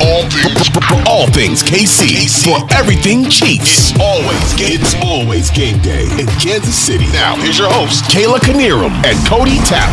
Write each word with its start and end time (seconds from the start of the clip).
All 0.00 0.22
things, 0.30 0.70
all 1.08 1.26
things 1.26 1.60
KC, 1.60 2.30
for 2.44 2.72
everything 2.72 3.24
Chiefs. 3.24 3.90
It's 3.90 4.00
always 4.00 4.54
game. 4.54 4.80
It's 4.80 4.94
always 5.02 5.50
game 5.50 5.82
day 5.82 6.04
in 6.20 6.28
Kansas 6.38 6.76
City. 6.76 7.06
Now 7.06 7.34
here's 7.34 7.58
your 7.58 7.68
host, 7.68 8.04
Kayla 8.04 8.38
Knierim 8.38 8.92
and 9.04 9.26
Cody 9.26 9.58
Tapp. 9.66 9.90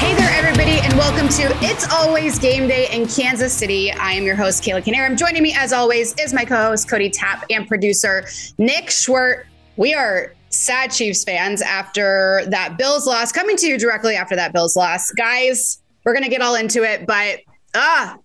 Hey 0.00 0.16
there, 0.16 0.30
everybody, 0.32 0.80
and 0.80 0.92
welcome 0.94 1.28
to 1.28 1.56
It's 1.64 1.88
Always 1.92 2.40
Game 2.40 2.66
Day 2.66 2.88
in 2.90 3.06
Kansas 3.06 3.52
City. 3.52 3.92
I 3.92 4.14
am 4.14 4.24
your 4.24 4.34
host, 4.34 4.64
Kayla 4.64 4.82
Knierim. 4.82 5.16
Joining 5.16 5.44
me, 5.44 5.54
as 5.56 5.72
always, 5.72 6.12
is 6.18 6.34
my 6.34 6.44
co-host 6.44 6.88
Cody 6.88 7.10
Tapp 7.10 7.44
and 7.50 7.68
producer 7.68 8.24
Nick 8.58 8.86
Schwerdt. 8.86 9.44
We 9.76 9.94
are 9.94 10.34
sad 10.48 10.90
Chiefs 10.90 11.22
fans 11.22 11.62
after 11.62 12.42
that 12.48 12.76
Bills 12.78 13.06
loss. 13.06 13.30
Coming 13.30 13.56
to 13.58 13.68
you 13.68 13.78
directly 13.78 14.16
after 14.16 14.34
that 14.34 14.52
Bills 14.52 14.74
loss, 14.74 15.12
guys 15.12 15.78
we're 16.08 16.14
gonna 16.14 16.30
get 16.30 16.40
all 16.40 16.54
into 16.54 16.84
it, 16.84 17.06
but 17.06 17.40
ah, 17.74 18.16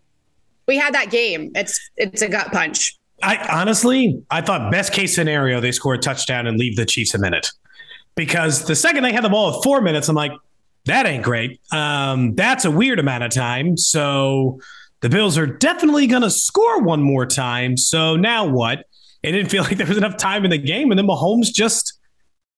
we 0.68 0.78
had 0.78 0.94
that 0.94 1.12
game. 1.12 1.52
It's 1.56 1.80
it's 1.98 2.22
a 2.22 2.30
gut 2.30 2.52
punch. 2.52 2.98
I 3.22 3.38
honestly, 3.62 4.22
I 4.30 4.42
thought 4.42 4.72
best 4.72 4.94
case 4.94 5.16
scenario 5.16 5.60
they 5.60 5.72
score 5.72 5.94
a 5.94 5.98
touchdown 5.98 6.48
and 6.48 6.58
leave 6.58 6.76
the 6.76 6.86
Chiefs 6.86 7.14
a 7.14 7.20
minute, 7.20 7.50
because 8.16 8.66
the 8.66 8.76
second 8.76 9.04
they 9.04 9.14
had 9.14 9.24
the 9.24 9.30
ball 9.30 9.58
at 9.58 9.64
four 9.64 9.82
minutes, 9.82 10.10
I'm 10.10 10.16
like, 10.16 10.34
that 10.86 11.06
ain't 11.06 11.24
great. 11.24 11.62
Um, 11.72 12.36
that's 12.36 12.66
a 12.66 12.72
weird 12.72 13.00
amount 13.00 13.24
of 13.24 13.32
time. 13.32 13.78
So 13.78 14.60
the 15.02 15.10
Bills 15.10 15.38
are 15.38 15.48
definitely 15.48 16.08
gonna 16.08 16.30
score 16.30 16.82
one 16.82 17.02
more 17.02 17.26
time. 17.26 17.78
So 17.78 18.16
now 18.16 18.46
what? 18.46 18.86
It 19.22 19.32
didn't 19.32 19.50
feel 19.50 19.64
like 19.64 19.78
there 19.78 19.88
was 19.88 19.98
enough 19.98 20.18
time 20.18 20.44
in 20.44 20.52
the 20.52 20.58
game, 20.58 20.92
and 20.92 20.98
then 20.98 21.08
Mahomes 21.08 21.54
just 21.54 22.00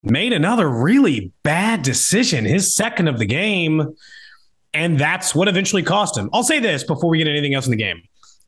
made 0.04 0.34
another 0.34 0.70
really 0.70 1.32
bad 1.44 1.82
decision. 1.82 2.46
His 2.46 2.76
second 2.76 3.08
of 3.08 3.18
the 3.20 3.26
game 3.26 3.96
and 4.76 5.00
that's 5.00 5.34
what 5.34 5.48
eventually 5.48 5.82
cost 5.82 6.18
him. 6.18 6.30
I'll 6.34 6.44
say 6.44 6.60
this 6.60 6.84
before 6.84 7.10
we 7.10 7.18
get 7.18 7.28
anything 7.28 7.54
else 7.54 7.66
in 7.66 7.72
the 7.72 7.78
game. 7.78 8.02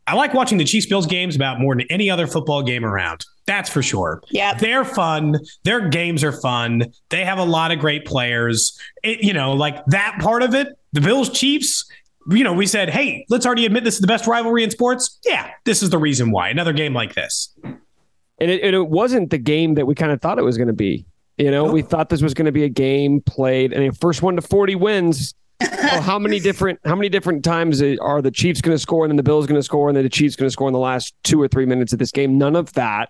I 0.06 0.14
like 0.16 0.34
watching 0.34 0.58
the 0.58 0.64
Chiefs 0.64 0.86
Bills 0.86 1.06
games 1.06 1.36
about 1.36 1.60
more 1.60 1.76
than 1.76 1.86
any 1.90 2.10
other 2.10 2.28
football 2.28 2.62
game 2.62 2.86
around. 2.86 3.26
That's 3.46 3.70
for 3.70 3.82
sure. 3.82 4.22
Yeah. 4.30 4.54
They're 4.54 4.86
fun. 4.86 5.38
Their 5.64 5.90
games 5.90 6.24
are 6.24 6.32
fun. 6.32 6.86
They 7.10 7.26
have 7.26 7.40
a 7.40 7.44
lot 7.44 7.72
of 7.72 7.80
great 7.80 8.06
players. 8.06 8.80
It, 9.04 9.22
you 9.22 9.34
know, 9.34 9.54
like 9.54 9.84
that 9.88 10.18
part 10.22 10.44
of 10.44 10.54
it, 10.54 10.68
the 10.94 11.02
Bills 11.02 11.30
Chiefs, 11.30 11.90
you 12.30 12.44
know, 12.44 12.54
we 12.54 12.68
said, 12.68 12.90
hey, 12.90 13.26
let's 13.30 13.46
already 13.46 13.66
admit 13.66 13.84
this 13.84 13.96
is 13.96 14.02
the 14.02 14.08
best 14.08 14.28
rivalry 14.28 14.64
in 14.64 14.72
sports. 14.72 15.20
Yeah, 15.26 15.50
this 15.66 15.84
is 15.84 15.90
the 15.90 15.98
reason 15.98 16.32
why. 16.32 16.50
Another 16.50 16.74
game 16.74 16.94
like 16.94 17.14
this. 17.14 17.54
And 17.64 18.52
it, 18.52 18.64
it 18.64 18.88
wasn't 18.88 19.30
the 19.30 19.38
game 19.38 19.74
that 19.76 19.88
we 19.88 19.96
kind 19.96 20.12
of 20.12 20.22
thought 20.22 20.40
it 20.40 20.44
was 20.44 20.58
going 20.58 20.68
to 20.68 20.74
be. 20.74 21.06
You 21.38 21.52
know, 21.52 21.66
we 21.66 21.82
thought 21.82 22.10
this 22.10 22.22
was 22.22 22.34
going 22.34 22.46
to 22.48 22.52
be 22.52 22.64
a 22.64 22.70
game 22.70 23.22
played, 23.22 23.72
and 23.72 23.92
the 23.92 23.96
first 23.96 24.24
one 24.24 24.36
to 24.38 24.42
40 24.42 24.76
wins 24.76 25.36
well, 25.62 26.02
how 26.02 26.20
many 26.20 26.40
different 26.40 26.80
how 26.86 26.96
many 26.96 27.10
different 27.10 27.44
times 27.44 27.82
are 27.82 28.22
the 28.22 28.32
Chiefs 28.32 28.62
going 28.62 28.76
to 28.76 28.80
score 28.80 29.04
and 29.04 29.12
then 29.12 29.18
the 29.18 29.24
Bills 29.24 29.48
going 29.48 29.60
to 29.60 29.64
score 29.64 29.90
and 29.90 29.98
then 29.98 30.04
the 30.04 30.10
Chiefs 30.10 30.36
going 30.36 30.48
to 30.48 30.52
score 30.52 30.68
in 30.68 30.74
the 30.74 30.80
last 30.80 31.16
two 31.24 31.42
or 31.42 31.48
three 31.48 31.66
minutes 31.66 31.94
of 31.94 32.00
this 32.00 32.12
game? 32.12 32.38
None 32.38 32.56
of 32.56 32.74
that 32.74 33.10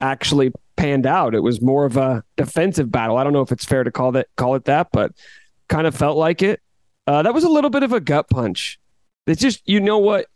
actually 0.00 0.52
panned 0.76 1.06
out. 1.06 1.34
It 1.34 1.42
was 1.42 1.60
more 1.60 1.84
of 1.84 1.96
a 1.96 2.24
defensive 2.36 2.90
battle. 2.90 3.16
I 3.16 3.24
don't 3.24 3.32
know 3.32 3.42
if 3.42 3.52
it's 3.52 3.64
fair 3.64 3.84
to 3.84 3.90
call 3.90 4.12
that 4.12 4.28
call 4.36 4.54
it 4.54 4.64
that, 4.64 4.88
but 4.92 5.12
kind 5.68 5.86
of 5.86 5.94
felt 5.94 6.16
like 6.16 6.42
it. 6.42 6.60
Uh, 7.06 7.22
that 7.22 7.34
was 7.34 7.44
a 7.44 7.48
little 7.48 7.70
bit 7.70 7.82
of 7.82 7.92
a 7.92 8.00
gut 8.00 8.28
punch. 8.30 8.78
It's 9.26 9.40
just 9.40 9.60
you 9.68 9.80
know 9.80 9.98
what 9.98 10.26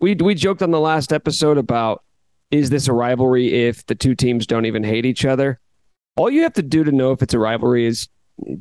we 0.00 0.14
we 0.14 0.34
joked 0.34 0.62
on 0.62 0.70
the 0.70 0.80
last 0.80 1.12
episode 1.12 1.58
about 1.58 2.02
is 2.50 2.70
this 2.70 2.88
a 2.88 2.92
rivalry 2.92 3.66
if 3.66 3.84
the 3.86 3.94
two 3.94 4.14
teams 4.14 4.46
don't 4.46 4.66
even 4.66 4.84
hate 4.84 5.06
each 5.06 5.24
other? 5.24 5.60
All 6.16 6.30
you 6.30 6.42
have 6.42 6.52
to 6.54 6.62
do 6.62 6.84
to 6.84 6.92
know 6.92 7.12
if 7.12 7.22
it's 7.22 7.34
a 7.34 7.38
rivalry 7.38 7.86
is 7.86 8.08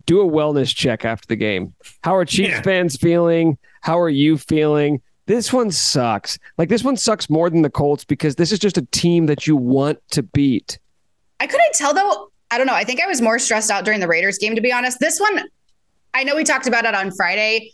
do 0.05 0.21
a 0.21 0.29
wellness 0.29 0.73
check 0.73 1.05
after 1.05 1.27
the 1.27 1.35
game. 1.35 1.73
How 2.03 2.15
are 2.15 2.25
Chiefs 2.25 2.49
yeah. 2.49 2.61
fans 2.61 2.95
feeling? 2.95 3.57
How 3.81 3.99
are 3.99 4.09
you 4.09 4.37
feeling? 4.37 5.01
This 5.25 5.53
one 5.53 5.71
sucks. 5.71 6.37
Like 6.57 6.69
this 6.69 6.83
one 6.83 6.97
sucks 6.97 7.29
more 7.29 7.49
than 7.49 7.61
the 7.61 7.69
Colts 7.69 8.03
because 8.03 8.35
this 8.35 8.51
is 8.51 8.59
just 8.59 8.77
a 8.77 8.85
team 8.87 9.25
that 9.27 9.47
you 9.47 9.55
want 9.55 9.99
to 10.11 10.23
beat. 10.23 10.79
I 11.39 11.47
couldn't 11.47 11.73
tell 11.73 11.93
though. 11.93 12.29
I 12.51 12.57
don't 12.57 12.67
know. 12.67 12.75
I 12.75 12.83
think 12.83 13.01
I 13.01 13.07
was 13.07 13.21
more 13.21 13.39
stressed 13.39 13.71
out 13.71 13.83
during 13.83 13.99
the 13.99 14.07
Raiders 14.07 14.37
game, 14.37 14.53
to 14.55 14.61
be 14.61 14.71
honest. 14.71 14.99
This 14.99 15.19
one, 15.19 15.43
I 16.13 16.23
know 16.23 16.35
we 16.35 16.43
talked 16.43 16.67
about 16.67 16.85
it 16.85 16.93
on 16.93 17.11
Friday 17.11 17.71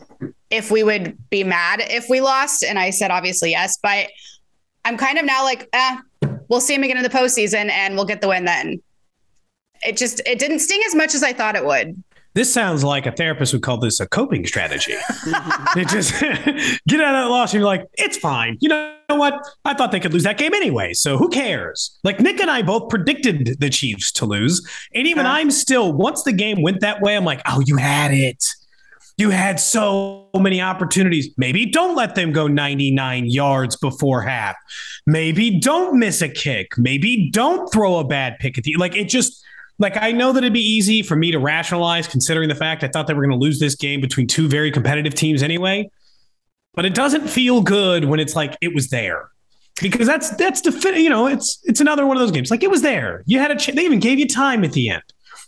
if 0.50 0.72
we 0.72 0.84
would 0.84 1.18
be 1.30 1.44
mad 1.44 1.82
if 1.82 2.08
we 2.10 2.22
lost. 2.22 2.64
And 2.64 2.80
I 2.80 2.92
said, 2.92 3.12
obviously, 3.12 3.52
yes. 3.52 3.78
But 3.82 4.08
I'm 4.86 4.96
kind 4.96 5.18
of 5.18 5.26
now 5.26 5.44
like, 5.44 5.68
eh, 5.74 5.98
we'll 6.48 6.62
see 6.62 6.76
him 6.76 6.84
again 6.84 6.98
in 6.98 7.04
the 7.04 7.10
postseason 7.10 7.70
and 7.70 7.96
we'll 7.96 8.06
get 8.06 8.22
the 8.22 8.30
win 8.30 8.46
then 8.46 8.82
it 9.84 9.98
just 9.98 10.22
it 10.26 10.40
didn't 10.40 10.60
sting 10.60 10.82
as 10.86 10.96
much 10.96 11.16
as 11.16 11.24
I 11.24 11.34
thought 11.34 11.56
it 11.56 11.66
would. 11.66 12.02
This 12.36 12.54
sounds 12.54 12.84
like 12.84 13.08
a 13.08 13.12
therapist 13.12 13.54
would 13.54 13.64
call 13.64 13.78
this 13.78 14.00
a 14.00 14.08
coping 14.08 14.46
strategy. 14.46 14.94
it 14.94 15.88
just 15.88 16.14
get 16.88 17.02
out 17.02 17.16
of 17.16 17.24
that 17.24 17.30
loss 17.30 17.54
and 17.54 17.60
you're 17.60 17.68
like, 17.68 17.86
it's 17.96 18.18
fine. 18.18 18.56
You 18.62 18.70
know 18.70 18.94
what? 19.08 19.34
I 19.66 19.74
thought 19.74 19.92
they 19.92 20.00
could 20.00 20.14
lose 20.14 20.24
that 20.24 20.38
game 20.38 20.54
anyway. 20.54 20.94
So 20.94 21.18
who 21.18 21.30
cares? 21.30 21.98
Like 22.04 22.20
Nick 22.20 22.40
and 22.40 22.52
I 22.52 22.62
both 22.62 22.90
predicted 22.90 23.58
the 23.60 23.70
Chiefs 23.70 24.12
to 24.14 24.26
lose. 24.26 24.66
And 24.94 25.08
even 25.08 25.26
uh, 25.26 25.32
I'm 25.32 25.50
still, 25.50 25.92
once 25.92 26.22
the 26.22 26.32
game 26.32 26.62
went 26.62 26.82
that 26.82 27.02
way, 27.02 27.18
I'm 27.18 27.26
like, 27.26 27.42
oh, 27.48 27.62
you 27.66 27.78
had 27.78 28.14
it. 28.14 28.46
You 29.18 29.32
had 29.32 29.60
so 29.60 30.30
many 30.34 30.62
opportunities. 30.62 31.30
Maybe 31.36 31.66
don't 31.66 31.96
let 31.96 32.16
them 32.16 32.32
go 32.32 32.48
99 32.48 33.26
yards 33.26 33.76
before 33.76 34.22
half. 34.22 34.56
Maybe 35.06 35.60
don't 35.60 35.98
miss 35.98 36.22
a 36.22 36.30
kick. 36.30 36.78
Maybe 36.78 37.30
don't 37.32 37.70
throw 37.74 37.98
a 37.98 38.06
bad 38.06 38.38
pick 38.40 38.58
at 38.58 38.64
the 38.64 38.76
like 38.78 38.96
it 38.96 39.10
just 39.10 39.44
like 39.80 39.98
I 39.98 40.12
know 40.12 40.32
that 40.34 40.40
it'd 40.40 40.54
be 40.54 40.60
easy 40.60 41.02
for 41.02 41.16
me 41.16 41.32
to 41.32 41.40
rationalize 41.40 42.08
considering 42.08 42.50
the 42.50 42.56
fact 42.56 42.84
I 42.84 42.90
thought 42.90 43.08
they 43.08 43.14
were 43.14 43.26
going 43.26 43.38
to 43.38 43.44
lose 43.44 43.60
this 43.60 43.76
game 43.76 44.02
between 44.02 44.28
two 44.28 44.48
very 44.48 44.72
competitive 44.72 45.16
teams 45.16 45.42
anyway. 45.42 45.90
But 46.76 46.86
it 46.86 46.94
doesn't 46.94 47.28
feel 47.28 47.62
good 47.62 48.06
when 48.06 48.20
it's 48.20 48.36
like 48.36 48.56
it 48.62 48.76
was 48.76 48.90
there. 48.90 49.30
Because 49.82 50.08
that's 50.08 50.30
that's 50.32 50.62
the 50.62 51.00
you 51.00 51.10
know 51.10 51.28
it's 51.28 51.60
it's 51.64 51.80
another 51.80 52.06
one 52.06 52.18
of 52.18 52.22
those 52.22 52.32
games 52.32 52.52
like 52.52 52.64
it 52.64 52.70
was 52.70 52.82
there 52.82 53.24
you 53.28 53.40
had 53.40 53.50
a 53.50 53.56
ch- 53.56 53.74
they 53.74 53.86
even 53.86 54.00
gave 54.00 54.20
you 54.20 54.28
time 54.28 54.66
at 54.66 54.74
the 54.74 54.90
end 54.90 55.04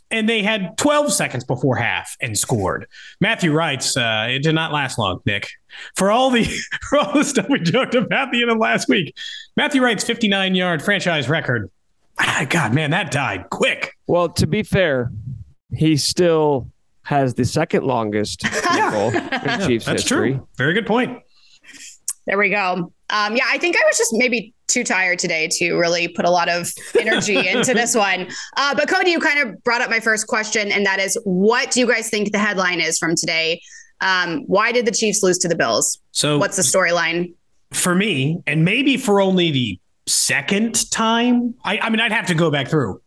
and 0.09 0.27
they 0.29 0.43
had 0.43 0.77
12 0.77 1.11
seconds 1.11 1.43
before 1.43 1.75
half 1.75 2.15
and 2.21 2.37
scored. 2.37 2.85
Matthew 3.19 3.51
writes, 3.51 3.95
uh, 3.97 4.27
it 4.29 4.43
did 4.43 4.53
not 4.53 4.71
last 4.71 4.97
long, 4.97 5.19
Nick. 5.25 5.49
For 5.95 6.11
all 6.11 6.29
the 6.29 6.43
for 6.89 6.99
all 6.99 7.13
the 7.13 7.23
stuff 7.23 7.47
we 7.49 7.59
joked 7.59 7.95
about 7.95 8.31
the 8.31 8.41
end 8.41 8.51
of 8.51 8.57
last 8.57 8.87
week, 8.87 9.15
Matthew 9.57 9.81
writes 9.81 10.03
59 10.03 10.55
yard 10.55 10.81
franchise 10.81 11.27
record 11.27 11.69
ah, 12.19 12.45
God, 12.49 12.73
man, 12.73 12.91
that 12.91 13.11
died 13.11 13.49
quick. 13.49 13.95
Well, 14.07 14.29
to 14.29 14.47
be 14.47 14.63
fair, 14.63 15.11
he 15.73 15.97
still 15.97 16.69
has 17.03 17.33
the 17.33 17.45
second 17.45 17.83
longest 17.83 18.41
goal 18.91 19.11
in 19.11 19.67
Chiefs 19.67 19.85
That's 19.85 20.03
history. 20.03 20.33
True. 20.33 20.47
Very 20.57 20.73
good 20.73 20.85
point. 20.85 21.21
There 22.27 22.37
we 22.37 22.49
go. 22.49 22.93
Um, 23.09 23.35
yeah, 23.35 23.45
I 23.47 23.57
think 23.57 23.75
I 23.75 23.83
was 23.85 23.97
just 23.97 24.13
maybe 24.13 24.53
too 24.67 24.83
tired 24.83 25.19
today 25.19 25.49
to 25.51 25.73
really 25.73 26.07
put 26.07 26.25
a 26.25 26.29
lot 26.29 26.49
of 26.49 26.71
energy 26.97 27.47
into 27.47 27.73
this 27.73 27.95
one. 27.95 28.29
Uh, 28.55 28.75
but 28.75 28.87
Cody, 28.87 29.11
you 29.11 29.19
kind 29.19 29.39
of 29.39 29.61
brought 29.63 29.81
up 29.81 29.89
my 29.89 29.99
first 29.99 30.27
question, 30.27 30.71
and 30.71 30.85
that 30.85 30.99
is, 30.99 31.19
what 31.25 31.71
do 31.71 31.79
you 31.79 31.87
guys 31.87 32.09
think 32.09 32.31
the 32.31 32.39
headline 32.39 32.79
is 32.79 32.97
from 32.97 33.15
today? 33.15 33.61
Um, 33.99 34.43
why 34.47 34.71
did 34.71 34.85
the 34.85 34.91
Chiefs 34.91 35.21
lose 35.21 35.37
to 35.39 35.47
the 35.47 35.55
Bills? 35.55 35.99
So, 36.11 36.37
what's 36.37 36.55
the 36.55 36.63
storyline? 36.63 37.33
For 37.71 37.93
me, 37.95 38.41
and 38.47 38.65
maybe 38.65 38.97
for 38.97 39.21
only 39.21 39.51
the 39.51 39.79
second 40.07 40.89
time. 40.91 41.55
I, 41.63 41.79
I 41.79 41.89
mean, 41.89 41.99
I'd 41.99 42.11
have 42.11 42.27
to 42.27 42.35
go 42.35 42.51
back 42.51 42.67
through. 42.67 43.01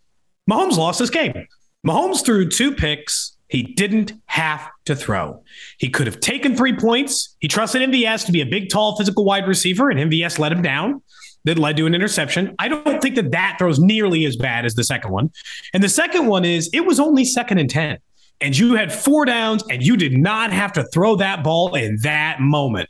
Mahomes 0.50 0.76
lost 0.76 0.98
this 0.98 1.10
game. 1.10 1.46
Mahomes 1.86 2.24
threw 2.24 2.48
two 2.48 2.74
picks 2.74 3.34
he 3.54 3.62
didn't 3.62 4.14
have 4.26 4.68
to 4.86 4.96
throw. 4.96 5.42
He 5.78 5.88
could 5.88 6.08
have 6.08 6.20
taken 6.20 6.56
three 6.56 6.76
points. 6.76 7.36
He 7.38 7.46
trusted 7.46 7.88
MVS 7.88 8.26
to 8.26 8.32
be 8.32 8.40
a 8.40 8.46
big, 8.46 8.68
tall, 8.68 8.96
physical 8.96 9.24
wide 9.24 9.46
receiver, 9.46 9.90
and 9.90 10.10
MVS 10.10 10.40
let 10.40 10.50
him 10.50 10.60
down. 10.60 11.02
That 11.44 11.58
led 11.58 11.76
to 11.76 11.86
an 11.86 11.94
interception. 11.94 12.54
I 12.58 12.68
don't 12.68 13.02
think 13.02 13.16
that 13.16 13.30
that 13.32 13.56
throws 13.58 13.78
nearly 13.78 14.24
as 14.24 14.34
bad 14.34 14.64
as 14.64 14.74
the 14.74 14.82
second 14.82 15.12
one. 15.12 15.30
And 15.74 15.82
the 15.82 15.90
second 15.90 16.26
one 16.26 16.44
is 16.44 16.70
it 16.72 16.86
was 16.86 16.98
only 16.98 17.24
second 17.24 17.58
and 17.58 17.68
10, 17.68 17.98
and 18.40 18.58
you 18.58 18.74
had 18.76 18.92
four 18.92 19.24
downs, 19.24 19.62
and 19.70 19.82
you 19.82 19.96
did 19.96 20.16
not 20.16 20.52
have 20.52 20.72
to 20.72 20.84
throw 20.84 21.16
that 21.16 21.44
ball 21.44 21.74
in 21.74 21.98
that 22.00 22.40
moment. 22.40 22.88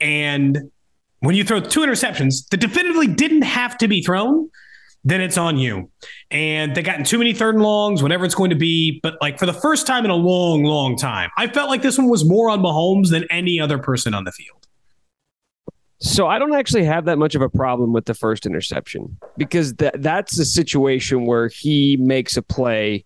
And 0.00 0.72
when 1.20 1.34
you 1.34 1.44
throw 1.44 1.60
two 1.60 1.80
interceptions 1.80 2.48
that 2.48 2.58
definitively 2.58 3.06
didn't 3.06 3.42
have 3.42 3.78
to 3.78 3.88
be 3.88 4.02
thrown, 4.02 4.50
then 5.04 5.20
it's 5.20 5.38
on 5.38 5.56
you. 5.56 5.90
And 6.30 6.74
they 6.74 6.82
gotten 6.82 7.04
too 7.04 7.18
many 7.18 7.32
third 7.32 7.54
and 7.54 7.64
longs, 7.64 8.02
whatever 8.02 8.24
it's 8.24 8.34
going 8.34 8.50
to 8.50 8.56
be. 8.56 9.00
But 9.02 9.16
like 9.20 9.38
for 9.38 9.46
the 9.46 9.52
first 9.52 9.86
time 9.86 10.04
in 10.04 10.10
a 10.10 10.14
long, 10.16 10.62
long 10.64 10.96
time, 10.96 11.30
I 11.38 11.46
felt 11.46 11.70
like 11.70 11.82
this 11.82 11.96
one 11.96 12.08
was 12.08 12.24
more 12.28 12.50
on 12.50 12.60
Mahomes 12.60 13.10
than 13.10 13.24
any 13.30 13.58
other 13.60 13.78
person 13.78 14.12
on 14.14 14.24
the 14.24 14.32
field. 14.32 14.56
So 16.02 16.26
I 16.26 16.38
don't 16.38 16.54
actually 16.54 16.84
have 16.84 17.04
that 17.04 17.18
much 17.18 17.34
of 17.34 17.42
a 17.42 17.48
problem 17.50 17.92
with 17.92 18.06
the 18.06 18.14
first 18.14 18.46
interception 18.46 19.18
because 19.36 19.74
that 19.74 20.00
that's 20.02 20.38
a 20.38 20.46
situation 20.46 21.26
where 21.26 21.48
he 21.48 21.98
makes 21.98 22.38
a 22.38 22.42
play 22.42 23.04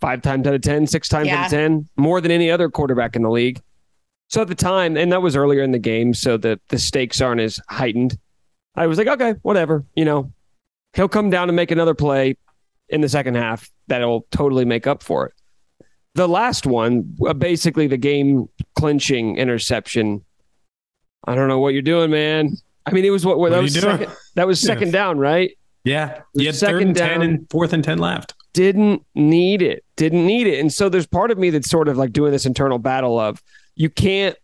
five 0.00 0.22
times 0.22 0.46
out 0.46 0.54
of 0.54 0.62
ten, 0.62 0.86
six 0.86 1.08
times 1.08 1.26
Yeah. 1.26 1.40
out 1.40 1.44
of 1.46 1.50
ten, 1.50 1.88
more 1.96 2.20
than 2.22 2.30
any 2.30 2.50
other 2.50 2.70
quarterback 2.70 3.16
in 3.16 3.22
the 3.22 3.30
league. 3.30 3.60
So 4.34 4.40
at 4.42 4.48
the 4.48 4.56
time, 4.56 4.96
and 4.96 5.12
that 5.12 5.22
was 5.22 5.36
earlier 5.36 5.62
in 5.62 5.70
the 5.70 5.78
game, 5.78 6.12
so 6.12 6.36
the 6.36 6.58
the 6.68 6.76
stakes 6.76 7.20
aren't 7.20 7.40
as 7.40 7.60
heightened. 7.70 8.18
I 8.74 8.88
was 8.88 8.98
like, 8.98 9.06
okay, 9.06 9.34
whatever, 9.42 9.84
you 9.94 10.04
know, 10.04 10.32
he'll 10.94 11.08
come 11.08 11.30
down 11.30 11.48
and 11.48 11.54
make 11.54 11.70
another 11.70 11.94
play 11.94 12.36
in 12.88 13.00
the 13.00 13.08
second 13.08 13.36
half 13.36 13.70
that'll 13.86 14.26
totally 14.32 14.64
make 14.64 14.88
up 14.88 15.04
for 15.04 15.26
it. 15.26 15.34
The 16.16 16.26
last 16.26 16.66
one, 16.66 17.14
uh, 17.24 17.32
basically 17.32 17.86
the 17.86 17.96
game 17.96 18.48
clinching 18.76 19.36
interception. 19.36 20.24
I 21.28 21.36
don't 21.36 21.46
know 21.46 21.60
what 21.60 21.72
you're 21.72 21.82
doing, 21.82 22.10
man. 22.10 22.56
I 22.86 22.90
mean, 22.90 23.04
it 23.04 23.10
was 23.10 23.24
what, 23.24 23.38
What 23.38 23.52
that 23.52 23.62
was 23.62 23.72
second, 23.72 24.10
that 24.34 24.48
was 24.48 24.60
Yeah. 24.60 24.66
second 24.74 24.90
down, 24.90 25.18
right? 25.18 25.56
Yeah. 25.84 26.22
You 26.34 26.46
had 26.46 26.56
Second 26.56 26.74
third 26.74 26.82
and 26.88 26.94
down. 26.96 27.08
10 27.20 27.22
and 27.22 27.46
fourth 27.50 27.72
and 27.72 27.84
10 27.84 27.98
left. 27.98 28.34
didn't 28.52 29.04
need 29.14 29.62
it 29.62 29.84
didn't 29.96 30.26
need 30.26 30.48
it 30.48 30.58
and 30.58 30.72
so 30.72 30.88
there's 30.88 31.06
part 31.06 31.30
of 31.30 31.38
me 31.38 31.50
that's 31.50 31.70
sort 31.70 31.86
of 31.88 31.96
like 31.96 32.12
doing 32.12 32.32
this 32.32 32.46
internal 32.46 32.78
battle 32.78 33.16
of 33.20 33.40
you 33.76 33.90
can't 33.90 34.36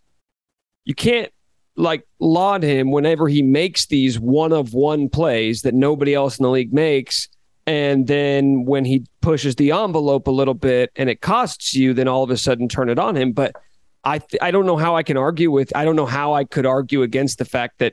you 0.85 0.95
can't 0.95 1.33
like 1.77 2.07
laud 2.19 2.63
him 2.63 2.91
whenever 2.91 3.29
he 3.29 3.43
makes 3.43 3.87
these 3.87 4.19
one 4.19 4.53
of 4.53 4.75
one 4.75 5.09
plays 5.09 5.63
that 5.63 5.75
nobody 5.75 6.15
else 6.15 6.39
in 6.39 6.43
the 6.43 6.51
league 6.51 6.73
makes. 6.73 7.29
And 7.67 8.07
then 8.07 8.65
when 8.65 8.85
he 8.85 9.07
pushes 9.21 9.55
the 9.55 9.71
envelope 9.71 10.27
a 10.27 10.33
little 10.33 10.55
bit 10.55 10.91
and 10.97 11.09
it 11.09 11.21
costs 11.21 11.75
you 11.75 11.95
then 11.95 12.09
all 12.09 12.25
of 12.25 12.31
a 12.31 12.37
sudden 12.37 12.69
turn 12.69 12.89
it 12.89 12.99
on 12.99 13.17
him. 13.17 13.33
But 13.33 13.55
i 14.03 14.19
th- 14.19 14.41
i 14.41 14.51
don't 14.51 14.65
know 14.65 14.79
how 14.79 14.97
i 14.97 15.03
can 15.03 15.19
argue 15.19 15.51
with 15.51 15.77
i 15.77 15.85
don't 15.85 15.95
know 15.95 16.07
how 16.07 16.33
i 16.33 16.43
could 16.43 16.65
argue 16.65 17.03
against 17.03 17.37
the 17.37 17.45
fact 17.45 17.81
that 17.81 17.93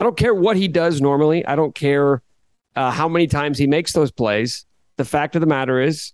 i 0.00 0.02
don't 0.02 0.16
care 0.16 0.34
what 0.34 0.56
he 0.56 0.66
does 0.66 1.00
normally. 1.00 1.46
I 1.46 1.54
don't 1.54 1.76
care 1.76 2.22
uh, 2.74 2.90
how 2.90 3.08
many 3.08 3.26
times 3.26 3.58
he 3.58 3.66
makes 3.66 3.92
those 3.92 4.10
plays. 4.10 4.66
The 4.96 5.04
fact 5.04 5.36
of 5.36 5.40
the 5.40 5.46
matter 5.46 5.80
is, 5.80 6.12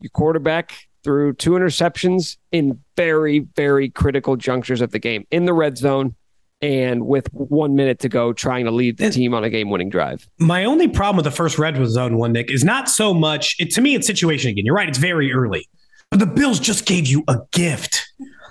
your 0.00 0.10
quarterback 0.10 0.74
threw 1.04 1.32
two 1.34 1.52
interceptions 1.52 2.36
in 2.50 2.80
very, 2.96 3.40
very 3.56 3.90
critical 3.90 4.36
junctures 4.36 4.80
of 4.80 4.90
the 4.90 4.98
game 4.98 5.26
in 5.30 5.44
the 5.44 5.52
red 5.52 5.78
zone 5.78 6.16
and 6.62 7.06
with 7.06 7.28
one 7.32 7.76
minute 7.76 7.98
to 8.00 8.08
go, 8.08 8.32
trying 8.32 8.64
to 8.64 8.70
lead 8.70 8.96
the 8.96 9.10
team 9.10 9.34
on 9.34 9.44
a 9.44 9.50
game 9.50 9.68
winning 9.70 9.90
drive. 9.90 10.26
My 10.38 10.64
only 10.64 10.88
problem 10.88 11.16
with 11.16 11.24
the 11.24 11.30
first 11.30 11.58
red 11.58 11.76
zone 11.86 12.16
one, 12.16 12.32
Nick, 12.32 12.50
is 12.50 12.64
not 12.64 12.88
so 12.88 13.12
much. 13.12 13.54
It, 13.58 13.70
to 13.74 13.82
me, 13.82 13.94
it's 13.94 14.06
situation 14.06 14.50
again. 14.50 14.64
You're 14.64 14.74
right. 14.74 14.88
It's 14.88 14.98
very 14.98 15.32
early. 15.32 15.68
But 16.10 16.20
the 16.20 16.26
Bills 16.26 16.60
just 16.60 16.86
gave 16.86 17.06
you 17.06 17.22
a 17.28 17.38
gift. 17.52 18.06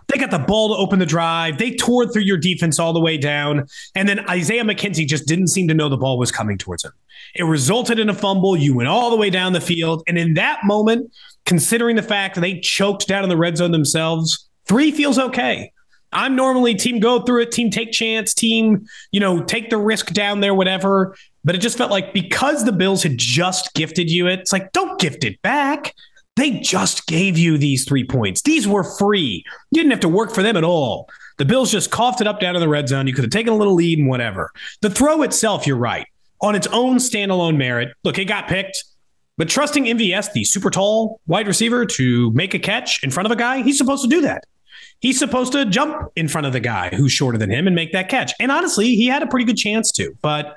They 0.10 0.20
got 0.20 0.32
the 0.32 0.40
ball 0.40 0.76
to 0.76 0.76
open 0.76 1.00
the 1.00 1.06
drive. 1.06 1.58
They 1.58 1.76
tore 1.76 2.06
through 2.06 2.24
your 2.24 2.38
defense 2.38 2.78
all 2.78 2.94
the 2.94 3.00
way 3.00 3.18
down. 3.18 3.66
And 3.96 4.08
then 4.08 4.30
Isaiah 4.30 4.64
McKenzie 4.64 5.08
just 5.08 5.28
didn't 5.28 5.48
seem 5.48 5.68
to 5.70 5.74
know 5.74 5.90
the 5.90 5.98
ball 5.98 6.20
was 6.20 6.32
coming 6.32 6.58
towards 6.58 6.84
him. 6.84 6.92
It 7.36 7.44
resulted 7.44 8.00
in 8.00 8.10
a 8.10 8.14
fumble. 8.14 8.56
You 8.56 8.76
went 8.76 8.90
all 8.90 9.10
the 9.10 9.18
way 9.18 9.30
down 9.30 9.54
the 9.54 9.62
field. 9.62 10.04
And 10.08 10.18
in 10.18 10.34
that 10.36 10.60
moment, 10.66 11.12
considering 11.46 11.96
the 11.96 12.04
fact 12.04 12.36
that 12.36 12.42
they 12.42 12.60
choked 12.60 13.08
down 13.08 13.24
in 13.24 13.30
the 13.30 13.38
red 13.38 13.58
zone 13.58 13.72
themselves, 13.72 14.50
three 14.66 14.92
feels 14.92 15.20
okay. 15.20 15.72
I'm 16.12 16.36
normally 16.36 16.76
team 16.76 17.00
go 17.00 17.22
through 17.22 17.42
it, 17.42 17.52
team 17.52 17.70
take 17.70 17.92
chance, 17.92 18.34
team, 18.34 18.86
you 19.12 19.20
know, 19.20 19.42
take 19.44 19.70
the 19.70 19.78
risk 19.78 20.14
down 20.14 20.42
there, 20.42 20.54
whatever. 20.54 21.16
But 21.44 21.56
it 21.56 21.60
just 21.60 21.78
felt 21.78 21.92
like 21.92 22.14
because 22.14 22.64
the 22.64 22.72
Bills 22.72 23.04
had 23.04 23.18
just 23.18 23.74
gifted 23.74 24.10
you 24.10 24.28
it, 24.28 24.40
it's 24.40 24.54
like, 24.54 24.72
don't 24.72 25.00
gift 25.00 25.24
it 25.24 25.42
back. 25.42 25.94
They 26.36 26.52
just 26.60 27.06
gave 27.06 27.38
you 27.38 27.58
these 27.58 27.86
three 27.86 28.06
points. 28.06 28.42
These 28.42 28.68
were 28.68 28.84
free. 28.84 29.44
You 29.72 29.76
didn't 29.82 29.92
have 29.92 30.00
to 30.02 30.10
work 30.10 30.34
for 30.34 30.42
them 30.42 30.58
at 30.58 30.64
all. 30.64 31.08
The 31.38 31.46
Bills 31.46 31.72
just 31.72 31.92
coughed 31.92 32.22
it 32.22 32.28
up 32.28 32.40
down 32.40 32.56
in 32.56 32.62
the 32.62 32.70
red 32.70 32.88
zone. 32.88 33.08
You 33.08 33.14
could 33.14 33.24
have 33.24 33.32
taken 33.32 33.54
a 33.54 33.58
little 33.58 33.76
lead 33.76 34.00
and 34.00 34.08
whatever. 34.08 34.52
The 34.82 34.90
throw 34.90 35.22
itself, 35.24 35.68
you're 35.68 35.78
right. 35.78 36.08
On 36.42 36.56
its 36.56 36.68
own 36.68 36.98
standalone 36.98 37.58
merit, 37.58 37.90
look, 38.04 38.18
it 38.18 38.26
got 38.26 38.48
picked. 38.48 38.84
But 39.38 39.50
trusting 39.50 39.86
MVS, 39.86 40.34
the 40.34 40.44
super 40.44 40.70
tall 40.70 41.20
wide 41.28 41.48
receiver, 41.48 41.86
to 41.86 42.32
make 42.32 42.54
a 42.54 42.60
catch 42.60 43.04
in 43.04 43.12
front 43.12 43.26
of 43.26 43.32
a 43.32 43.36
guy, 43.36 43.62
he's 43.64 43.78
supposed 43.78 44.04
to 44.04 44.10
do 44.10 44.22
that. 44.22 44.44
He's 45.00 45.20
supposed 45.20 45.52
to 45.54 45.66
jump 45.66 46.12
in 46.16 46.28
front 46.28 46.48
of 46.48 46.54
the 46.54 46.60
guy 46.60 46.90
who's 46.90 47.12
shorter 47.12 47.38
than 47.38 47.50
him 47.50 47.68
and 47.68 47.76
make 47.76 47.92
that 47.92 48.10
catch. 48.10 48.32
And 48.40 48.52
honestly, 48.52 48.96
he 48.96 49.08
had 49.08 49.22
a 49.22 49.28
pretty 49.28 49.46
good 49.46 49.58
chance 49.58 49.92
to. 49.94 50.14
But 50.22 50.56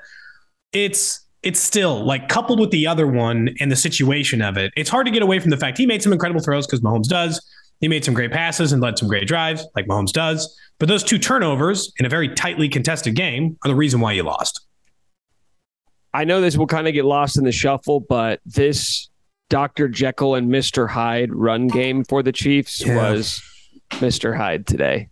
it's 0.71 1.27
it's 1.43 1.59
still 1.59 2.03
like 2.03 2.29
coupled 2.29 2.59
with 2.59 2.71
the 2.71 2.87
other 2.87 3.07
one 3.07 3.49
and 3.59 3.71
the 3.71 3.75
situation 3.75 4.41
of 4.41 4.57
it, 4.57 4.71
it's 4.75 4.89
hard 4.89 5.05
to 5.05 5.11
get 5.11 5.21
away 5.21 5.39
from 5.39 5.49
the 5.49 5.57
fact 5.57 5.77
he 5.77 5.85
made 5.85 6.01
some 6.01 6.11
incredible 6.11 6.41
throws 6.41 6.65
because 6.65 6.81
Mahomes 6.81 7.07
does. 7.07 7.41
He 7.79 7.87
made 7.87 8.03
some 8.03 8.13
great 8.13 8.31
passes 8.31 8.71
and 8.71 8.81
led 8.81 8.97
some 8.97 9.07
great 9.07 9.27
drives 9.27 9.65
like 9.75 9.85
Mahomes 9.85 10.11
does. 10.11 10.59
But 10.79 10.89
those 10.89 11.03
two 11.03 11.19
turnovers 11.19 11.91
in 11.99 12.05
a 12.05 12.09
very 12.09 12.29
tightly 12.29 12.69
contested 12.69 13.15
game 13.15 13.57
are 13.63 13.69
the 13.69 13.75
reason 13.75 13.99
why 13.99 14.13
you 14.13 14.23
lost. 14.23 14.66
I 16.17 16.23
know 16.23 16.41
this 16.41 16.57
will 16.57 16.65
kind 16.67 16.87
of 16.87 16.93
get 16.95 17.05
lost 17.05 17.37
in 17.37 17.43
the 17.43 17.51
shuffle, 17.51 17.99
but 17.99 18.41
this 18.45 19.09
Dr. 19.49 19.87
Jekyll 19.87 20.33
and 20.35 20.49
Mr. 20.49 20.89
Hyde 20.89 21.31
run 21.33 21.67
game 21.67 22.03
for 22.03 22.23
the 22.23 22.31
Chiefs 22.31 22.83
Yeah. 22.83 22.95
was 22.95 23.41
Mr. 23.91 24.35
Hyde 24.35 24.65
today. 24.65 25.09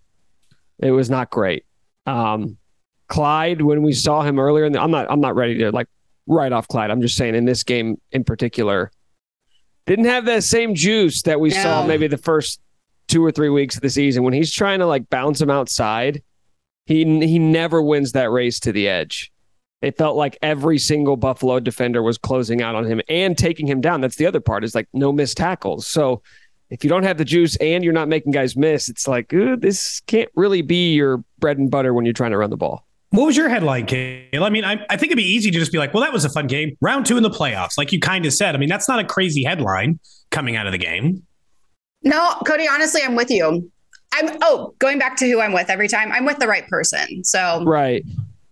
It 0.80 0.90
was 0.92 1.10
not 1.10 1.30
great. 1.30 1.64
Um, 2.08 2.58
Clyde, 3.08 3.62
when 3.62 3.84
we 3.84 3.94
saw 3.94 4.24
him 4.24 4.40
earlier, 4.40 4.66
in 4.66 4.72
the, 4.74 4.82
I'm 4.82 4.90
not 4.90 5.06
I'm 5.12 5.22
not 5.22 5.36
ready 5.36 5.60
to 5.60 5.72
like 5.72 5.88
write 6.26 6.52
off 6.52 6.68
Clyde. 6.68 6.90
I'm 6.90 7.02
just 7.02 7.16
saying 7.18 7.36
in 7.36 7.46
this 7.46 7.62
game 7.64 8.02
in 8.12 8.24
particular, 8.24 8.90
didn't 9.86 10.06
have 10.06 10.26
that 10.26 10.44
same 10.44 10.74
juice 10.74 11.22
that 11.22 11.40
we 11.40 11.52
saw 11.52 11.86
maybe 11.86 12.08
the 12.08 12.18
first 12.18 12.60
two 13.08 13.24
or 13.24 13.32
three 13.32 13.50
weeks 13.50 13.76
of 13.76 13.84
the 13.84 13.90
season 13.92 14.24
when 14.24 14.34
he's 14.34 14.52
trying 14.52 14.80
to 14.80 14.88
like 14.88 15.08
bounce 15.12 15.40
him 15.40 15.52
outside. 15.52 16.24
He 16.88 17.04
he 17.28 17.38
never 17.38 17.80
wins 17.80 18.14
that 18.14 18.32
race 18.32 18.60
to 18.62 18.72
the 18.72 18.88
edge. 18.88 19.32
It 19.86 20.00
felt 20.00 20.18
like 20.18 20.36
every 20.42 20.80
single 20.80 21.16
Buffalo 21.16 21.60
defender 21.60 22.02
was 22.02 22.18
closing 22.18 22.64
out 22.64 22.74
on 22.74 22.86
him 22.86 23.02
and 23.08 23.38
taking 23.38 23.68
him 23.68 23.82
down. 23.82 24.02
That's 24.02 24.16
the 24.16 24.26
other 24.26 24.40
part 24.40 24.64
is 24.64 24.74
like 24.74 24.88
no 24.94 25.12
missed 25.12 25.38
tackles. 25.38 25.86
So 25.86 26.24
if 26.72 26.84
you 26.84 26.90
don't 26.90 27.04
have 27.04 27.20
the 27.20 27.26
juice 27.26 27.56
and 27.58 27.84
you're 27.84 27.94
not 27.94 28.08
making 28.08 28.32
guys 28.32 28.56
miss, 28.56 28.90
it's 28.90 29.08
like 29.08 29.32
ooh, 29.32 29.56
this 29.56 30.02
can't 30.08 30.32
really 30.36 30.64
be 30.64 30.94
your 30.94 31.24
bread 31.38 31.60
and 31.60 31.70
butter 31.70 31.94
when 31.94 32.04
you're 32.04 32.14
trying 32.16 32.32
to 32.32 32.38
run 32.38 32.50
the 32.50 32.58
ball. 32.58 32.84
What 33.12 33.28
was 33.28 33.38
your 33.38 33.48
headline, 33.48 33.86
Kale? 33.86 34.44
I 34.44 34.50
mean, 34.50 34.66
I, 34.66 34.84
I 34.90 34.98
think 34.98 35.12
it'd 35.12 35.18
be 35.18 35.24
easy 35.24 35.52
to 35.52 35.60
just 35.60 35.72
be 35.72 35.78
like, 35.78 35.94
well, 35.94 36.02
that 36.02 36.12
was 36.12 36.26
a 36.26 36.30
fun 36.30 36.48
game. 36.48 36.76
Round 36.82 37.06
two 37.06 37.16
in 37.16 37.22
the 37.22 37.30
playoffs, 37.30 37.78
like 37.78 37.92
you 37.92 38.00
kind 38.00 38.26
of 38.26 38.34
said. 38.34 38.56
I 38.56 38.58
mean, 38.58 38.70
that's 38.70 38.90
not 38.90 38.98
a 38.98 39.04
crazy 39.04 39.44
headline 39.44 40.00
coming 40.32 40.56
out 40.56 40.66
of 40.66 40.72
the 40.72 40.80
game. 40.80 41.22
No, 42.02 42.34
Cody, 42.48 42.68
honestly, 42.68 43.02
I'm 43.04 43.16
with 43.16 43.30
you. 43.30 43.72
I'm 44.14 44.36
oh, 44.42 44.74
going 44.80 44.98
back 44.98 45.16
to 45.18 45.30
who 45.30 45.42
I'm 45.42 45.54
with 45.54 45.70
every 45.70 45.88
time, 45.88 46.12
I'm 46.12 46.26
with 46.26 46.40
the 46.40 46.48
right 46.48 46.68
person. 46.68 47.24
So 47.24 47.64
Right. 47.64 48.04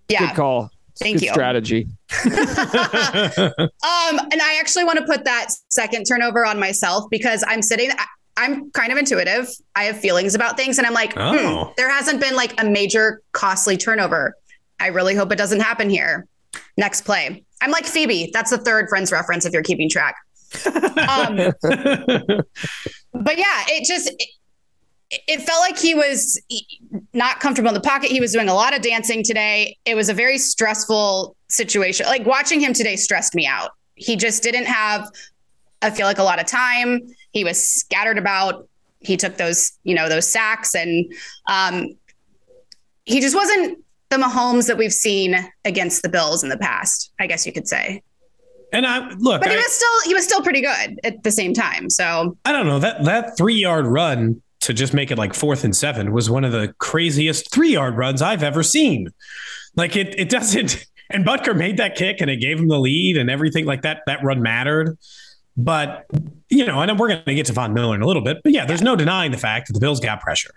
yeah. 0.10 0.28
Good 0.28 0.36
call. 0.36 0.70
Thank 1.00 1.20
Good 1.20 1.26
you. 1.26 1.32
strategy. 1.34 1.88
Um, 3.84 4.20
and 4.32 4.42
I 4.42 4.58
actually 4.60 4.84
want 4.86 5.00
to 5.00 5.06
put 5.06 5.26
that 5.26 5.48
second 5.72 6.06
turnover 6.06 6.46
on 6.46 6.60
myself 6.60 7.06
because 7.10 7.44
I'm 7.48 7.62
sitting. 7.62 7.92
I- 7.92 8.06
I'm 8.36 8.72
kind 8.72 8.92
of 8.92 8.98
intuitive. 8.98 9.48
I 9.76 9.84
have 9.84 10.00
feelings 10.00 10.34
about 10.34 10.58
things, 10.58 10.80
and 10.80 10.88
I'm 10.88 10.94
like, 10.94 11.14
Oh. 11.18 11.66
hmm, 11.66 11.72
there 11.78 11.88
hasn't 11.90 12.20
been 12.20 12.36
like 12.36 12.60
a 12.60 12.66
major 12.66 13.22
costly 13.32 13.78
turnover. 13.78 14.34
I 14.80 14.88
really 14.88 15.14
hope 15.14 15.32
it 15.32 15.36
doesn't 15.38 15.60
happen 15.60 15.88
here. 15.88 16.26
Next 16.76 17.02
play. 17.02 17.44
I'm 17.62 17.70
like 17.70 17.86
Phoebe. 17.86 18.32
That's 18.34 18.50
the 18.50 18.58
third 18.58 18.90
Friends 18.90 19.12
reference 19.12 19.46
if 19.46 19.54
you're 19.54 19.62
keeping 19.64 19.88
track. 19.90 20.16
Um, 20.66 21.36
but 23.14 23.38
yeah, 23.38 23.64
it 23.68 23.86
just 23.88 24.12
it, 25.28 25.42
felt 25.42 25.60
like 25.62 25.78
he 25.78 25.94
was 25.96 26.42
not 27.14 27.40
comfortable 27.40 27.70
in 27.70 27.74
the 27.74 27.82
pocket. 27.82 28.10
He 28.10 28.20
was 28.20 28.32
doing 28.34 28.50
a 28.50 28.54
lot 28.54 28.76
of 28.76 28.82
dancing 28.82 29.24
today. 29.24 29.78
It 29.86 29.96
was 29.96 30.10
a 30.10 30.14
very 30.14 30.38
stressful 30.38 31.36
situation. 31.50 32.06
Like 32.06 32.26
watching 32.26 32.60
him 32.60 32.74
today 32.74 32.96
stressed 32.96 33.36
me 33.36 33.46
out. 33.48 33.72
He 33.96 34.16
just 34.16 34.44
didn't 34.44 34.66
have 34.66 35.10
I 35.82 35.92
feel 35.92 36.06
like 36.06 36.18
a 36.18 36.24
lot 36.24 36.40
of 36.40 36.46
time. 36.46 37.02
He 37.32 37.44
was 37.44 37.62
scattered 37.62 38.18
about. 38.18 38.70
He 39.02 39.18
took 39.18 39.36
those, 39.36 39.72
you 39.84 39.94
know, 39.96 40.08
those 40.08 40.32
sacks 40.32 40.74
and 40.76 41.12
um 41.48 41.88
he 43.06 43.20
just 43.20 43.36
wasn't 43.36 43.80
the 44.10 44.16
Mahomes 44.18 44.68
that 44.68 44.78
we've 44.78 44.94
seen 44.94 45.36
against 45.66 46.04
the 46.04 46.10
Bills 46.10 46.44
in 46.44 46.50
the 46.50 46.58
past, 46.58 47.12
I 47.20 47.28
guess 47.28 47.46
you 47.46 47.52
could 47.52 47.68
say. 47.68 48.02
and 48.72 48.86
I 48.86 49.10
look, 49.18 49.42
But 49.42 49.50
he 49.50 49.56
I, 49.56 49.60
was 49.60 49.72
still 49.74 50.00
he 50.06 50.14
was 50.14 50.24
still 50.24 50.42
pretty 50.42 50.62
good 50.62 51.00
at 51.04 51.24
the 51.24 51.32
same 51.32 51.54
time. 51.54 51.90
So 51.90 52.38
I 52.46 52.52
don't 52.54 52.66
know 52.66 52.80
that 52.80 53.04
that 53.04 53.38
three 53.38 53.56
yard 53.56 53.86
run 53.86 54.42
to 54.64 54.74
just 54.74 54.94
make 54.94 55.12
it 55.12 55.18
like 55.18 55.34
fourth 55.34 55.64
and 55.64 55.76
seven 55.76 56.12
was 56.12 56.30
one 56.30 56.44
of 56.44 56.52
the 56.52 56.74
craziest 56.80 57.52
three 57.52 57.74
yard 57.74 57.98
runs 57.98 58.22
I've 58.22 58.44
ever 58.44 58.64
seen. 58.64 59.10
Like 59.76 59.96
it, 59.96 60.18
it 60.20 60.30
doesn't. 60.30 60.86
And 61.10 61.26
Butker 61.26 61.56
made 61.56 61.78
that 61.78 61.96
kick, 61.96 62.22
and 62.22 62.30
it 62.32 62.38
gave 62.38 62.58
him 62.58 62.70
the 62.70 62.80
lead, 62.80 63.18
and 63.18 63.30
everything 63.30 63.66
like 63.66 63.84
that. 63.84 64.02
That 64.08 64.24
run 64.24 64.42
mattered. 64.42 64.98
But 65.56 66.06
you 66.50 66.66
know, 66.66 66.82
and 66.82 66.98
we're 66.98 67.10
going 67.10 67.24
to 67.26 67.36
get 67.36 67.46
to 67.48 67.54
Von 67.54 67.74
Miller 67.74 67.94
in 67.94 68.02
a 68.02 68.08
little 68.08 68.24
bit. 68.24 68.38
But 68.42 68.54
yeah, 68.54 68.66
there's 68.66 68.82
no 68.82 68.96
denying 68.96 69.32
the 69.32 69.38
fact 69.38 69.68
that 69.68 69.74
the 69.74 69.80
Bills 69.80 70.00
got 70.00 70.22
pressure. 70.22 70.54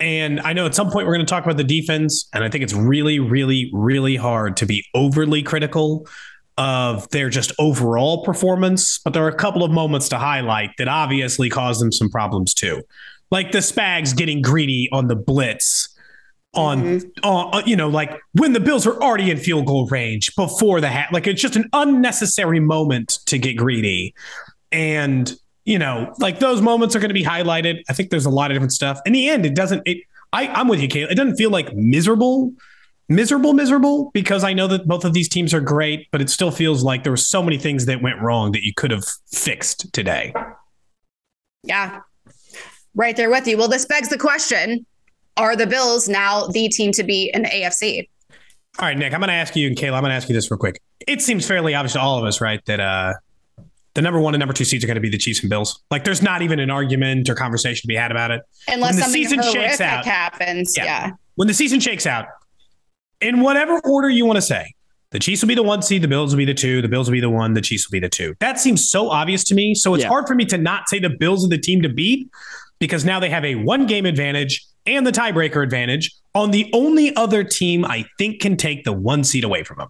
And 0.00 0.40
I 0.40 0.52
know 0.52 0.66
at 0.66 0.74
some 0.74 0.90
point 0.90 1.06
we're 1.06 1.14
going 1.14 1.26
to 1.26 1.30
talk 1.30 1.44
about 1.44 1.58
the 1.58 1.64
defense, 1.64 2.28
and 2.32 2.44
I 2.44 2.48
think 2.48 2.64
it's 2.64 2.72
really, 2.72 3.20
really, 3.20 3.70
really 3.72 4.16
hard 4.16 4.56
to 4.56 4.66
be 4.66 4.84
overly 4.94 5.42
critical 5.42 6.08
of 6.56 7.08
their 7.10 7.30
just 7.30 7.52
overall 7.58 8.24
performance. 8.24 8.98
But 8.98 9.12
there 9.12 9.24
are 9.24 9.28
a 9.28 9.34
couple 9.34 9.64
of 9.64 9.70
moments 9.70 10.08
to 10.10 10.18
highlight 10.18 10.70
that 10.78 10.88
obviously 10.88 11.48
caused 11.48 11.80
them 11.80 11.92
some 11.92 12.10
problems 12.10 12.54
too, 12.54 12.82
like 13.30 13.52
the 13.52 13.58
Spags 13.58 14.16
getting 14.16 14.42
greedy 14.42 14.88
on 14.92 15.08
the 15.08 15.16
blitz. 15.16 15.94
On, 16.54 16.82
mm-hmm. 16.82 17.24
on, 17.24 17.66
you 17.66 17.76
know, 17.76 17.88
like 17.88 18.18
when 18.32 18.54
the 18.54 18.60
Bills 18.60 18.86
are 18.86 19.00
already 19.02 19.30
in 19.30 19.36
field 19.36 19.66
goal 19.66 19.86
range 19.86 20.34
before 20.34 20.80
the 20.80 20.88
hat, 20.88 21.12
like 21.12 21.26
it's 21.26 21.42
just 21.42 21.56
an 21.56 21.68
unnecessary 21.74 22.58
moment 22.58 23.18
to 23.26 23.38
get 23.38 23.54
greedy. 23.54 24.14
And 24.72 25.32
you 25.68 25.78
know, 25.78 26.14
like 26.18 26.38
those 26.38 26.62
moments 26.62 26.96
are 26.96 26.98
going 26.98 27.10
to 27.10 27.14
be 27.14 27.22
highlighted. 27.22 27.82
I 27.90 27.92
think 27.92 28.08
there's 28.08 28.24
a 28.24 28.30
lot 28.30 28.50
of 28.50 28.54
different 28.54 28.72
stuff. 28.72 29.00
In 29.04 29.12
the 29.12 29.28
end, 29.28 29.44
it 29.44 29.54
doesn't. 29.54 29.82
It, 29.84 29.98
I, 30.32 30.48
I'm 30.48 30.66
with 30.66 30.80
you, 30.80 30.88
Kate. 30.88 31.10
It 31.10 31.14
doesn't 31.14 31.36
feel 31.36 31.50
like 31.50 31.74
miserable, 31.74 32.54
miserable, 33.10 33.52
miserable 33.52 34.10
because 34.14 34.44
I 34.44 34.54
know 34.54 34.66
that 34.68 34.88
both 34.88 35.04
of 35.04 35.12
these 35.12 35.28
teams 35.28 35.52
are 35.52 35.60
great, 35.60 36.08
but 36.10 36.22
it 36.22 36.30
still 36.30 36.50
feels 36.50 36.82
like 36.82 37.02
there 37.02 37.12
were 37.12 37.18
so 37.18 37.42
many 37.42 37.58
things 37.58 37.84
that 37.84 38.00
went 38.00 38.18
wrong 38.22 38.52
that 38.52 38.62
you 38.62 38.72
could 38.74 38.90
have 38.90 39.04
fixed 39.30 39.92
today. 39.92 40.32
Yeah, 41.64 42.00
right 42.98 43.16
there 43.16 43.30
with 43.30 43.46
you. 43.46 43.56
Well, 43.56 43.68
this 43.68 43.86
begs 43.86 44.10
the 44.10 44.18
question: 44.18 44.84
Are 45.38 45.56
the 45.56 45.66
Bills 45.66 46.10
now 46.10 46.46
the 46.48 46.68
team 46.68 46.92
to 46.92 47.02
beat 47.02 47.34
in 47.34 47.42
the 47.42 47.48
AFC? 47.48 48.06
All 48.78 48.86
right, 48.86 48.98
Nick, 48.98 49.14
I'm 49.14 49.20
going 49.20 49.28
to 49.28 49.34
ask 49.34 49.56
you, 49.56 49.66
and 49.66 49.76
Kayla, 49.76 49.94
I'm 49.94 50.02
going 50.02 50.10
to 50.10 50.16
ask 50.16 50.28
you 50.28 50.34
this 50.34 50.50
real 50.50 50.58
quick. 50.58 50.80
It 51.06 51.22
seems 51.22 51.46
fairly 51.46 51.74
obvious 51.74 51.94
to 51.94 52.00
all 52.00 52.18
of 52.18 52.24
us, 52.24 52.40
right, 52.40 52.64
that 52.66 52.78
uh, 52.78 53.14
the 53.94 54.02
number 54.02 54.20
one 54.20 54.34
and 54.34 54.38
number 54.38 54.52
two 54.52 54.64
seeds 54.64 54.84
are 54.84 54.86
going 54.86 54.96
to 54.96 55.00
be 55.00 55.08
the 55.08 55.18
Chiefs 55.18 55.40
and 55.40 55.50
Bills. 55.50 55.82
Like, 55.90 56.04
there's 56.04 56.22
not 56.22 56.42
even 56.42 56.60
an 56.60 56.70
argument 56.70 57.28
or 57.28 57.34
conversation 57.34 57.80
to 57.80 57.88
be 57.88 57.96
had 57.96 58.12
about 58.12 58.30
it. 58.30 58.42
Unless 58.68 58.94
when 58.94 59.00
the 59.00 59.06
season 59.06 59.42
shakes 59.42 59.80
out, 59.80 60.04
happens. 60.04 60.74
Yeah. 60.76 60.84
yeah. 60.84 61.10
When 61.34 61.48
the 61.48 61.54
season 61.54 61.80
shakes 61.80 62.06
out, 62.06 62.26
in 63.20 63.40
whatever 63.40 63.80
order 63.80 64.08
you 64.08 64.26
want 64.26 64.36
to 64.36 64.42
say, 64.42 64.74
the 65.10 65.18
Chiefs 65.18 65.42
will 65.42 65.48
be 65.48 65.56
the 65.56 65.62
one 65.64 65.82
seed, 65.82 66.02
the 66.02 66.08
Bills 66.08 66.32
will 66.32 66.38
be 66.38 66.44
the 66.44 66.54
two, 66.54 66.80
the 66.80 66.88
Bills 66.88 67.08
will 67.08 67.14
be 67.14 67.20
the 67.20 67.30
one, 67.30 67.54
the 67.54 67.60
Chiefs 67.60 67.88
will 67.88 67.96
be 67.96 68.00
the 68.00 68.08
two. 68.08 68.36
That 68.38 68.60
seems 68.60 68.88
so 68.88 69.10
obvious 69.10 69.42
to 69.44 69.54
me. 69.56 69.74
So 69.74 69.94
it's 69.94 70.04
yeah. 70.04 70.08
hard 70.08 70.28
for 70.28 70.36
me 70.36 70.44
to 70.44 70.58
not 70.58 70.88
say 70.88 71.00
the 71.00 71.10
Bills 71.10 71.44
are 71.44 71.48
the 71.48 71.58
team 71.58 71.82
to 71.82 71.88
beat 71.88 72.30
because 72.78 73.04
now 73.04 73.20
they 73.20 73.30
have 73.30 73.44
a 73.44 73.56
one 73.56 73.86
game 73.86 74.06
advantage 74.06 74.66
and 74.86 75.06
the 75.06 75.12
tiebreaker 75.12 75.62
advantage 75.62 76.12
on 76.34 76.50
the 76.50 76.70
only 76.72 77.14
other 77.16 77.44
team 77.44 77.84
I 77.84 78.06
think 78.18 78.40
can 78.40 78.56
take 78.56 78.84
the 78.84 78.92
one 78.92 79.24
seed 79.24 79.44
away 79.44 79.64
from 79.64 79.78
them. 79.78 79.88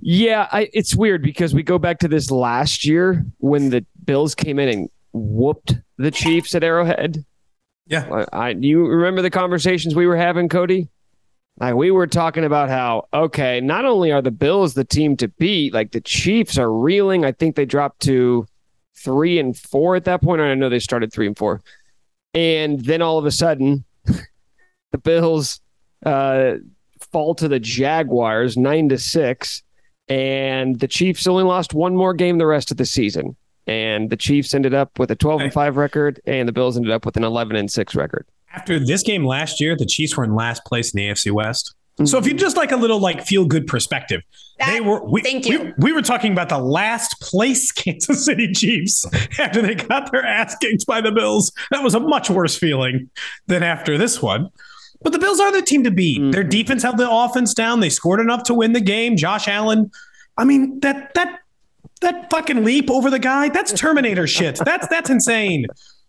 Yeah, 0.00 0.48
I, 0.50 0.68
it's 0.72 0.96
weird 0.96 1.22
because 1.22 1.54
we 1.54 1.62
go 1.62 1.78
back 1.78 2.00
to 2.00 2.08
this 2.08 2.30
last 2.30 2.84
year 2.84 3.24
when 3.38 3.70
the 3.70 3.86
Bills 4.04 4.34
came 4.34 4.58
in 4.58 4.68
and 4.68 4.88
whooped 5.12 5.74
the 5.96 6.10
Chiefs 6.10 6.54
at 6.56 6.64
Arrowhead. 6.64 7.24
Yeah, 7.86 8.08
I, 8.12 8.26
I 8.32 8.48
you 8.50 8.86
remember 8.86 9.22
the 9.22 9.30
conversations 9.30 9.94
we 9.94 10.06
were 10.06 10.16
having, 10.16 10.48
Cody? 10.48 10.88
Like 11.60 11.74
we 11.74 11.92
were 11.92 12.08
talking 12.08 12.44
about 12.44 12.68
how 12.68 13.06
okay, 13.14 13.60
not 13.60 13.84
only 13.84 14.10
are 14.10 14.22
the 14.22 14.32
Bills 14.32 14.74
the 14.74 14.84
team 14.84 15.16
to 15.18 15.28
beat, 15.28 15.72
like 15.72 15.92
the 15.92 16.00
Chiefs 16.00 16.58
are 16.58 16.72
reeling. 16.72 17.24
I 17.24 17.30
think 17.30 17.54
they 17.54 17.64
dropped 17.64 18.00
to 18.00 18.46
three 18.96 19.38
and 19.38 19.56
four 19.56 19.96
at 19.96 20.04
that 20.04 20.22
point. 20.22 20.40
I 20.40 20.54
know 20.54 20.68
they 20.68 20.78
started 20.78 21.12
three 21.12 21.26
and 21.26 21.36
four, 21.36 21.62
and 22.34 22.84
then 22.84 23.02
all 23.02 23.18
of 23.18 23.26
a 23.26 23.30
sudden, 23.30 23.84
the 24.92 24.98
Bills 24.98 25.60
uh, 26.04 26.54
fall 27.12 27.34
to 27.36 27.48
the 27.48 27.60
Jaguars 27.60 28.56
nine 28.56 28.88
to 28.88 28.98
six 28.98 29.62
and 30.08 30.78
the 30.80 30.88
Chiefs 30.88 31.26
only 31.26 31.44
lost 31.44 31.74
one 31.74 31.96
more 31.96 32.14
game 32.14 32.38
the 32.38 32.46
rest 32.46 32.70
of 32.70 32.76
the 32.76 32.86
season. 32.86 33.36
And 33.66 34.10
the 34.10 34.16
Chiefs 34.16 34.54
ended 34.54 34.74
up 34.74 34.98
with 34.98 35.10
a 35.10 35.16
12 35.16 35.40
and 35.40 35.52
5 35.52 35.76
record, 35.76 36.20
and 36.26 36.48
the 36.48 36.52
Bills 36.52 36.76
ended 36.76 36.92
up 36.92 37.06
with 37.06 37.16
an 37.16 37.24
11 37.24 37.56
and 37.56 37.70
6 37.70 37.94
record. 37.94 38.26
After 38.52 38.78
this 38.78 39.02
game 39.02 39.24
last 39.24 39.60
year, 39.60 39.76
the 39.76 39.86
Chiefs 39.86 40.16
were 40.16 40.24
in 40.24 40.34
last 40.34 40.64
place 40.64 40.92
in 40.92 40.98
the 40.98 41.08
AFC 41.08 41.30
West. 41.30 41.74
Mm-hmm. 41.98 42.06
So 42.06 42.18
if 42.18 42.26
you 42.26 42.32
just 42.32 42.56
like 42.56 42.72
a 42.72 42.76
little 42.76 42.98
like 42.98 43.26
feel 43.26 43.44
good 43.44 43.66
perspective, 43.66 44.22
that, 44.58 44.72
they 44.72 44.80
were. 44.80 45.04
We, 45.04 45.20
thank 45.20 45.46
you. 45.46 45.74
We, 45.78 45.90
we, 45.90 45.92
were 45.92 46.02
talking 46.02 46.32
about 46.32 46.48
the 46.48 46.58
last 46.58 47.20
place 47.20 47.70
Kansas 47.72 48.24
City 48.24 48.50
Chiefs 48.52 49.04
after 49.38 49.60
they 49.60 49.74
got 49.74 50.10
their 50.10 50.24
ass 50.24 50.56
kicked 50.56 50.86
by 50.86 51.00
the 51.00 51.12
Bills. 51.12 51.52
That 51.70 51.82
was 51.82 51.94
a 51.94 52.00
much 52.00 52.30
worse 52.30 52.56
feeling 52.56 53.10
than 53.46 53.62
after 53.62 53.98
this 53.98 54.22
one. 54.22 54.48
But 55.02 55.12
the 55.12 55.18
Bills 55.18 55.40
are 55.40 55.52
the 55.52 55.62
team 55.62 55.84
to 55.84 55.90
beat. 55.90 56.18
Mm-hmm. 56.18 56.30
Their 56.30 56.44
defense 56.44 56.82
held 56.82 56.96
the 56.96 57.10
offense 57.10 57.54
down. 57.54 57.80
They 57.80 57.90
scored 57.90 58.20
enough 58.20 58.44
to 58.44 58.54
win 58.54 58.72
the 58.72 58.80
game. 58.80 59.16
Josh 59.16 59.48
Allen. 59.48 59.90
I 60.38 60.44
mean 60.44 60.80
that 60.80 61.12
that 61.14 61.40
that 62.00 62.30
fucking 62.30 62.64
leap 62.64 62.90
over 62.90 63.10
the 63.10 63.18
guy. 63.18 63.48
That's 63.48 63.72
Terminator 63.72 64.26
shit. 64.26 64.58
That's 64.64 64.88
that's 64.88 65.10
insane. 65.10 65.66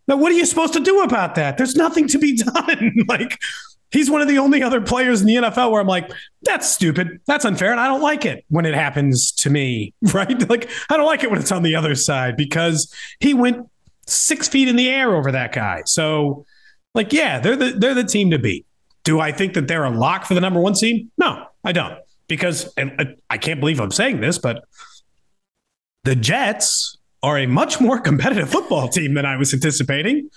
Now 0.07 0.17
what 0.17 0.31
are 0.31 0.35
you 0.35 0.45
supposed 0.45 0.73
to 0.73 0.79
do 0.79 1.01
about 1.01 1.35
that? 1.35 1.57
There's 1.57 1.75
nothing 1.75 2.07
to 2.09 2.19
be 2.19 2.37
done. 2.53 2.93
like 3.07 3.37
he's 3.93 4.09
one 4.09 4.21
of 4.21 4.27
the 4.27 4.39
only 4.39 4.61
other 4.61 4.81
players 4.81 5.21
in 5.21 5.27
the 5.27 5.35
NFL 5.35 5.71
where 5.71 5.79
I'm 5.79 5.87
like, 5.87 6.11
that's 6.41 6.69
stupid. 6.69 7.21
That's 7.27 7.45
unfair. 7.45 7.71
And 7.71 7.79
I 7.79 7.87
don't 7.87 8.01
like 8.01 8.25
it 8.25 8.43
when 8.49 8.65
it 8.65 8.73
happens 8.73 9.31
to 9.33 9.49
me, 9.49 9.93
right? 10.13 10.49
Like, 10.49 10.69
I 10.89 10.97
don't 10.97 11.05
like 11.05 11.23
it 11.23 11.31
when 11.31 11.39
it's 11.39 11.51
on 11.51 11.63
the 11.63 11.75
other 11.75 11.95
side 11.95 12.35
because 12.35 12.93
he 13.19 13.33
went 13.33 13.69
six 14.07 14.49
feet 14.49 14.67
in 14.67 14.75
the 14.75 14.89
air 14.89 15.15
over 15.15 15.31
that 15.31 15.53
guy. 15.53 15.83
So, 15.85 16.45
like, 16.93 17.13
yeah, 17.13 17.39
they're 17.39 17.55
the 17.55 17.71
they're 17.71 17.93
the 17.93 18.03
team 18.03 18.31
to 18.31 18.39
beat. 18.39 18.65
Do 19.03 19.19
I 19.19 19.31
think 19.31 19.53
that 19.53 19.67
they're 19.67 19.83
a 19.83 19.89
lock 19.89 20.25
for 20.25 20.33
the 20.33 20.41
number 20.41 20.59
one 20.59 20.75
seed? 20.75 21.09
No, 21.17 21.45
I 21.63 21.71
don't. 21.71 21.97
Because, 22.27 22.73
and 22.77 23.17
I 23.29 23.37
can't 23.37 23.59
believe 23.59 23.79
I'm 23.79 23.91
saying 23.91 24.21
this, 24.21 24.37
but 24.37 24.63
the 26.03 26.15
Jets 26.15 26.97
are 27.21 27.37
a 27.37 27.45
much 27.45 27.79
more 27.81 27.99
competitive 28.09 28.49
football 28.49 28.87
team 28.87 29.13
than 29.13 29.25
I 29.25 29.37
was 29.37 29.53
anticipating. 29.53 30.29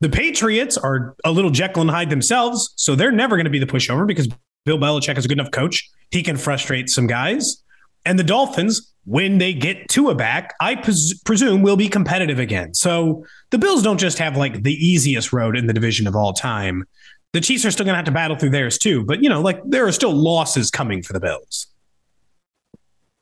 The 0.00 0.08
Patriots 0.08 0.76
are 0.78 1.14
a 1.24 1.30
little 1.30 1.50
Jekyll 1.50 1.82
and 1.82 1.90
Hyde 1.90 2.10
themselves, 2.10 2.72
so 2.76 2.94
they're 2.94 3.12
never 3.12 3.36
going 3.36 3.44
to 3.44 3.50
be 3.50 3.58
the 3.58 3.66
pushover 3.66 4.06
because 4.06 4.28
Bill 4.64 4.78
Belichick 4.78 5.18
is 5.18 5.24
a 5.24 5.28
good 5.28 5.38
enough 5.38 5.50
coach. 5.50 5.88
He 6.10 6.22
can 6.22 6.36
frustrate 6.36 6.88
some 6.88 7.06
guys. 7.06 7.62
And 8.06 8.18
the 8.18 8.24
Dolphins, 8.24 8.94
when 9.04 9.38
they 9.38 9.52
get 9.52 9.88
Tua 9.88 10.14
back, 10.14 10.54
I 10.60 10.74
pres- 10.74 11.20
presume 11.24 11.60
will 11.62 11.76
be 11.76 11.88
competitive 11.88 12.38
again. 12.38 12.72
So 12.72 13.26
the 13.50 13.58
Bills 13.58 13.82
don't 13.82 13.98
just 13.98 14.18
have 14.18 14.36
like 14.36 14.62
the 14.62 14.72
easiest 14.72 15.32
road 15.34 15.56
in 15.56 15.66
the 15.66 15.74
division 15.74 16.06
of 16.06 16.16
all 16.16 16.32
time 16.32 16.84
the 17.32 17.40
Chiefs 17.40 17.64
are 17.64 17.70
still 17.70 17.84
going 17.84 17.92
to 17.94 17.98
have 17.98 18.06
to 18.06 18.12
battle 18.12 18.36
through 18.36 18.50
theirs 18.50 18.78
too. 18.78 19.04
But, 19.04 19.22
you 19.22 19.28
know, 19.28 19.40
like 19.40 19.60
there 19.64 19.86
are 19.86 19.92
still 19.92 20.12
losses 20.12 20.70
coming 20.70 21.02
for 21.02 21.12
the 21.12 21.20
Bills. 21.20 21.66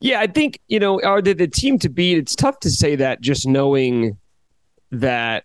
Yeah, 0.01 0.21
I 0.21 0.29
think, 0.29 0.61
you 0.69 0.79
know, 0.79 1.01
are 1.03 1.21
they 1.21 1.33
the 1.33 1.49
team 1.49 1.79
to 1.81 1.89
beat? 1.89 2.19
It's 2.19 2.37
tough 2.37 2.61
to 2.61 2.71
say 2.71 2.97
that 2.97 3.21
just 3.21 3.47
knowing 3.47 4.17
that 4.93 5.45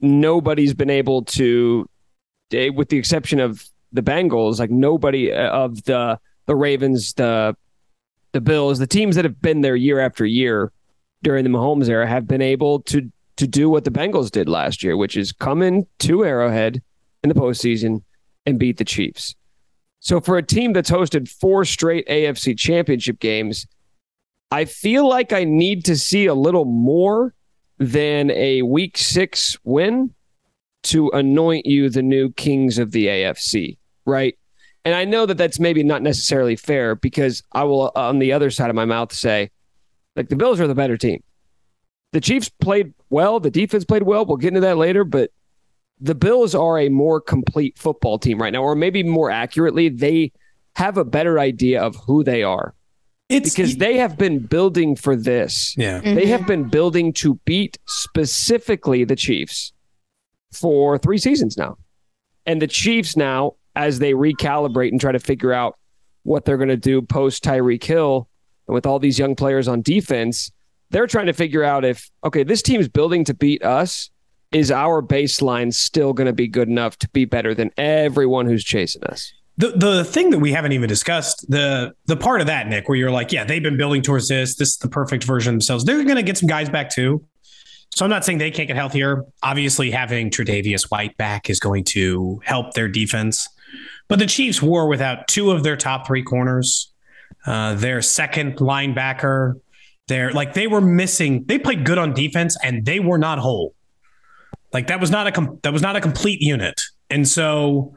nobody's 0.00 0.74
been 0.74 0.90
able 0.90 1.24
to, 1.24 1.88
eh, 2.52 2.68
with 2.68 2.88
the 2.88 2.98
exception 2.98 3.40
of 3.40 3.68
the 3.92 4.02
Bengals, 4.02 4.58
like 4.58 4.70
nobody 4.70 5.32
uh, 5.32 5.50
of 5.50 5.84
the 5.84 6.18
the 6.46 6.56
Ravens, 6.56 7.14
the 7.14 7.56
the 8.32 8.40
Bills, 8.40 8.78
the 8.78 8.86
teams 8.86 9.16
that 9.16 9.24
have 9.24 9.40
been 9.40 9.60
there 9.60 9.76
year 9.76 10.00
after 10.00 10.24
year 10.24 10.72
during 11.22 11.44
the 11.44 11.50
Mahomes 11.50 11.88
era 11.88 12.06
have 12.06 12.26
been 12.26 12.42
able 12.42 12.80
to 12.82 13.10
to 13.36 13.46
do 13.46 13.70
what 13.70 13.84
the 13.84 13.90
Bengals 13.90 14.30
did 14.30 14.48
last 14.48 14.82
year, 14.82 14.96
which 14.96 15.16
is 15.16 15.32
come 15.32 15.62
in 15.62 15.86
to 16.00 16.24
Arrowhead 16.24 16.82
in 17.22 17.28
the 17.28 17.34
postseason 17.34 18.02
and 18.46 18.58
beat 18.58 18.78
the 18.78 18.84
Chiefs. 18.84 19.34
So 20.00 20.20
for 20.20 20.38
a 20.38 20.42
team 20.42 20.72
that's 20.72 20.90
hosted 20.90 21.28
four 21.28 21.64
straight 21.64 22.06
AFC 22.08 22.56
championship 22.58 23.18
games, 23.18 23.66
I 24.50 24.64
feel 24.64 25.08
like 25.08 25.32
I 25.32 25.44
need 25.44 25.84
to 25.86 25.96
see 25.96 26.26
a 26.26 26.34
little 26.34 26.64
more 26.64 27.34
than 27.78 28.30
a 28.32 28.62
week 28.62 28.98
six 28.98 29.56
win 29.64 30.14
to 30.84 31.10
anoint 31.10 31.66
you 31.66 31.90
the 31.90 32.02
new 32.02 32.32
kings 32.32 32.78
of 32.78 32.92
the 32.92 33.06
AFC, 33.06 33.78
right? 34.04 34.36
And 34.84 34.94
I 34.94 35.04
know 35.04 35.26
that 35.26 35.36
that's 35.36 35.60
maybe 35.60 35.82
not 35.82 36.02
necessarily 36.02 36.56
fair 36.56 36.94
because 36.94 37.42
I 37.52 37.64
will, 37.64 37.92
uh, 37.94 38.08
on 38.08 38.18
the 38.18 38.32
other 38.32 38.50
side 38.50 38.70
of 38.70 38.76
my 38.76 38.84
mouth, 38.84 39.12
say, 39.12 39.50
like, 40.16 40.28
the 40.28 40.36
Bills 40.36 40.60
are 40.60 40.66
the 40.66 40.74
better 40.74 40.96
team. 40.96 41.22
The 42.12 42.20
Chiefs 42.20 42.48
played 42.48 42.94
well. 43.10 43.38
The 43.38 43.50
defense 43.50 43.84
played 43.84 44.04
well. 44.04 44.24
We'll 44.24 44.38
get 44.38 44.48
into 44.48 44.60
that 44.60 44.78
later, 44.78 45.04
but 45.04 45.30
the 46.00 46.14
Bills 46.14 46.54
are 46.54 46.78
a 46.78 46.88
more 46.88 47.20
complete 47.20 47.76
football 47.76 48.18
team 48.18 48.40
right 48.40 48.52
now, 48.52 48.62
or 48.62 48.74
maybe 48.74 49.02
more 49.02 49.30
accurately, 49.30 49.88
they 49.88 50.32
have 50.76 50.96
a 50.96 51.04
better 51.04 51.38
idea 51.38 51.82
of 51.82 51.96
who 51.96 52.22
they 52.22 52.42
are. 52.42 52.74
It's 53.28 53.54
because 53.54 53.76
they 53.76 53.98
have 53.98 54.16
been 54.16 54.38
building 54.38 54.96
for 54.96 55.14
this. 55.14 55.74
Yeah. 55.76 56.00
Mm-hmm. 56.00 56.14
They 56.14 56.26
have 56.26 56.46
been 56.46 56.64
building 56.64 57.12
to 57.14 57.34
beat 57.44 57.78
specifically 57.86 59.04
the 59.04 59.16
Chiefs 59.16 59.72
for 60.52 60.96
three 60.98 61.18
seasons 61.18 61.58
now. 61.58 61.76
And 62.46 62.62
the 62.62 62.66
Chiefs 62.66 63.16
now, 63.16 63.56
as 63.76 63.98
they 63.98 64.12
recalibrate 64.12 64.88
and 64.88 65.00
try 65.00 65.12
to 65.12 65.18
figure 65.18 65.52
out 65.52 65.78
what 66.22 66.46
they're 66.46 66.56
going 66.56 66.70
to 66.70 66.76
do 66.76 67.02
post 67.02 67.44
Tyreek 67.44 67.84
Hill 67.84 68.28
and 68.66 68.74
with 68.74 68.86
all 68.86 68.98
these 68.98 69.18
young 69.18 69.34
players 69.34 69.68
on 69.68 69.82
defense, 69.82 70.50
they're 70.90 71.06
trying 71.06 71.26
to 71.26 71.34
figure 71.34 71.62
out 71.62 71.84
if, 71.84 72.10
okay, 72.24 72.42
this 72.42 72.62
team's 72.62 72.88
building 72.88 73.24
to 73.24 73.34
beat 73.34 73.62
us 73.62 74.10
is 74.52 74.70
our 74.70 75.02
baseline 75.02 75.72
still 75.72 76.14
going 76.14 76.26
to 76.26 76.32
be 76.32 76.48
good 76.48 76.68
enough 76.68 76.96
to 76.98 77.08
be 77.10 77.26
better 77.26 77.54
than 77.54 77.70
everyone 77.76 78.46
who's 78.46 78.64
chasing 78.64 79.04
us? 79.04 79.32
The 79.58 79.72
the 79.72 80.04
thing 80.04 80.30
that 80.30 80.38
we 80.38 80.52
haven't 80.52 80.72
even 80.72 80.88
discussed 80.88 81.50
the 81.50 81.92
the 82.06 82.16
part 82.16 82.40
of 82.40 82.46
that 82.46 82.68
Nick, 82.68 82.88
where 82.88 82.96
you're 82.96 83.10
like, 83.10 83.32
yeah, 83.32 83.44
they've 83.44 83.62
been 83.62 83.76
building 83.76 84.02
towards 84.02 84.28
this. 84.28 84.54
This 84.54 84.70
is 84.70 84.76
the 84.78 84.88
perfect 84.88 85.24
version 85.24 85.54
themselves. 85.54 85.84
They're 85.84 86.02
going 86.04 86.16
to 86.16 86.22
get 86.22 86.38
some 86.38 86.48
guys 86.48 86.70
back 86.70 86.90
too. 86.90 87.24
So 87.90 88.04
I'm 88.04 88.10
not 88.10 88.24
saying 88.24 88.38
they 88.38 88.50
can't 88.50 88.68
get 88.68 88.76
healthier. 88.76 89.24
Obviously, 89.42 89.90
having 89.90 90.30
Tre'Davious 90.30 90.90
White 90.90 91.16
back 91.16 91.50
is 91.50 91.58
going 91.58 91.84
to 91.84 92.40
help 92.44 92.74
their 92.74 92.88
defense. 92.88 93.48
But 94.06 94.18
the 94.20 94.26
Chiefs 94.26 94.62
were 94.62 94.86
without 94.86 95.26
two 95.26 95.50
of 95.50 95.62
their 95.62 95.76
top 95.76 96.06
three 96.06 96.22
corners, 96.22 96.92
uh, 97.46 97.74
their 97.74 98.00
second 98.00 98.56
linebacker. 98.58 99.54
They're 100.06 100.32
like 100.32 100.54
they 100.54 100.66
were 100.66 100.80
missing. 100.80 101.44
They 101.46 101.58
played 101.58 101.84
good 101.84 101.98
on 101.98 102.14
defense, 102.14 102.56
and 102.62 102.86
they 102.86 103.00
were 103.00 103.18
not 103.18 103.38
whole. 103.38 103.74
Like 104.72 104.86
that 104.86 105.00
was 105.00 105.10
not 105.10 105.26
a 105.26 105.32
com- 105.32 105.58
that 105.62 105.72
was 105.72 105.82
not 105.82 105.96
a 105.96 106.00
complete 106.00 106.40
unit. 106.40 106.80
And 107.10 107.26
so 107.26 107.94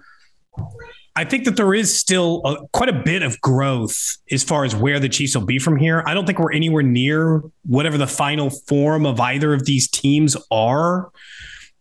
I 1.15 1.25
think 1.25 1.43
that 1.45 1.57
there 1.57 1.73
is 1.73 1.97
still 1.97 2.41
a, 2.45 2.67
quite 2.69 2.89
a 2.89 2.93
bit 2.93 3.21
of 3.21 3.39
growth 3.41 4.17
as 4.31 4.43
far 4.43 4.63
as 4.63 4.75
where 4.75 4.99
the 4.99 5.09
Chiefs 5.09 5.35
will 5.35 5.45
be 5.45 5.59
from 5.59 5.75
here. 5.75 6.03
I 6.05 6.13
don't 6.13 6.25
think 6.25 6.39
we're 6.39 6.53
anywhere 6.53 6.83
near 6.83 7.43
whatever 7.65 7.97
the 7.97 8.07
final 8.07 8.49
form 8.49 9.05
of 9.05 9.19
either 9.19 9.53
of 9.53 9.65
these 9.65 9.89
teams 9.89 10.37
are. 10.51 11.11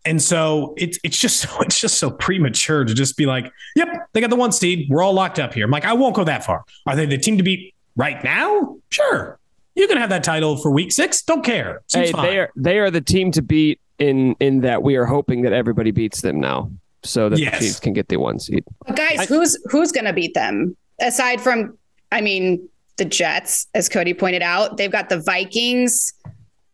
And 0.04 0.20
so 0.20 0.74
it's 0.76 0.98
it's 1.04 1.18
just 1.18 1.40
so 1.40 1.48
it's 1.60 1.80
just 1.80 1.98
so 1.98 2.10
premature 2.10 2.84
to 2.84 2.92
just 2.92 3.16
be 3.16 3.26
like, 3.26 3.52
yep, 3.76 3.88
they 4.12 4.20
got 4.20 4.30
the 4.30 4.36
one 4.36 4.50
seed. 4.50 4.88
We're 4.90 5.02
all 5.02 5.12
locked 5.12 5.38
up 5.38 5.54
here. 5.54 5.64
I'm 5.64 5.70
like, 5.70 5.84
I 5.84 5.92
won't 5.92 6.16
go 6.16 6.24
that 6.24 6.44
far. 6.44 6.64
Are 6.86 6.96
they 6.96 7.06
the 7.06 7.18
team 7.18 7.36
to 7.36 7.42
beat 7.42 7.74
right 7.96 8.22
now? 8.24 8.78
Sure. 8.90 9.38
You 9.76 9.86
can 9.86 9.98
have 9.98 10.10
that 10.10 10.24
title 10.24 10.56
for 10.56 10.72
week 10.72 10.90
six. 10.90 11.22
Don't 11.22 11.44
care. 11.44 11.82
Seems 11.86 12.06
hey, 12.06 12.12
fine. 12.12 12.26
they 12.26 12.38
are 12.38 12.50
they 12.56 12.78
are 12.78 12.90
the 12.90 13.00
team 13.00 13.30
to 13.32 13.42
beat 13.42 13.80
in 14.00 14.34
in 14.40 14.62
that 14.62 14.82
we 14.82 14.96
are 14.96 15.04
hoping 15.04 15.42
that 15.42 15.52
everybody 15.52 15.92
beats 15.92 16.22
them 16.22 16.40
now 16.40 16.70
so 17.02 17.28
that 17.28 17.38
yes. 17.38 17.58
the 17.58 17.66
Chiefs 17.66 17.80
can 17.80 17.92
get 17.92 18.08
the 18.08 18.16
one 18.16 18.38
seed. 18.38 18.64
But 18.86 18.96
guys, 18.96 19.18
I, 19.18 19.26
who's 19.26 19.58
who's 19.70 19.92
going 19.92 20.06
to 20.06 20.12
beat 20.12 20.34
them 20.34 20.76
aside 21.00 21.40
from? 21.40 21.76
I 22.12 22.20
mean, 22.20 22.68
the 22.96 23.04
Jets, 23.04 23.66
as 23.74 23.88
Cody 23.88 24.14
pointed 24.14 24.42
out, 24.42 24.76
they've 24.76 24.90
got 24.90 25.08
the 25.08 25.20
Vikings. 25.20 26.12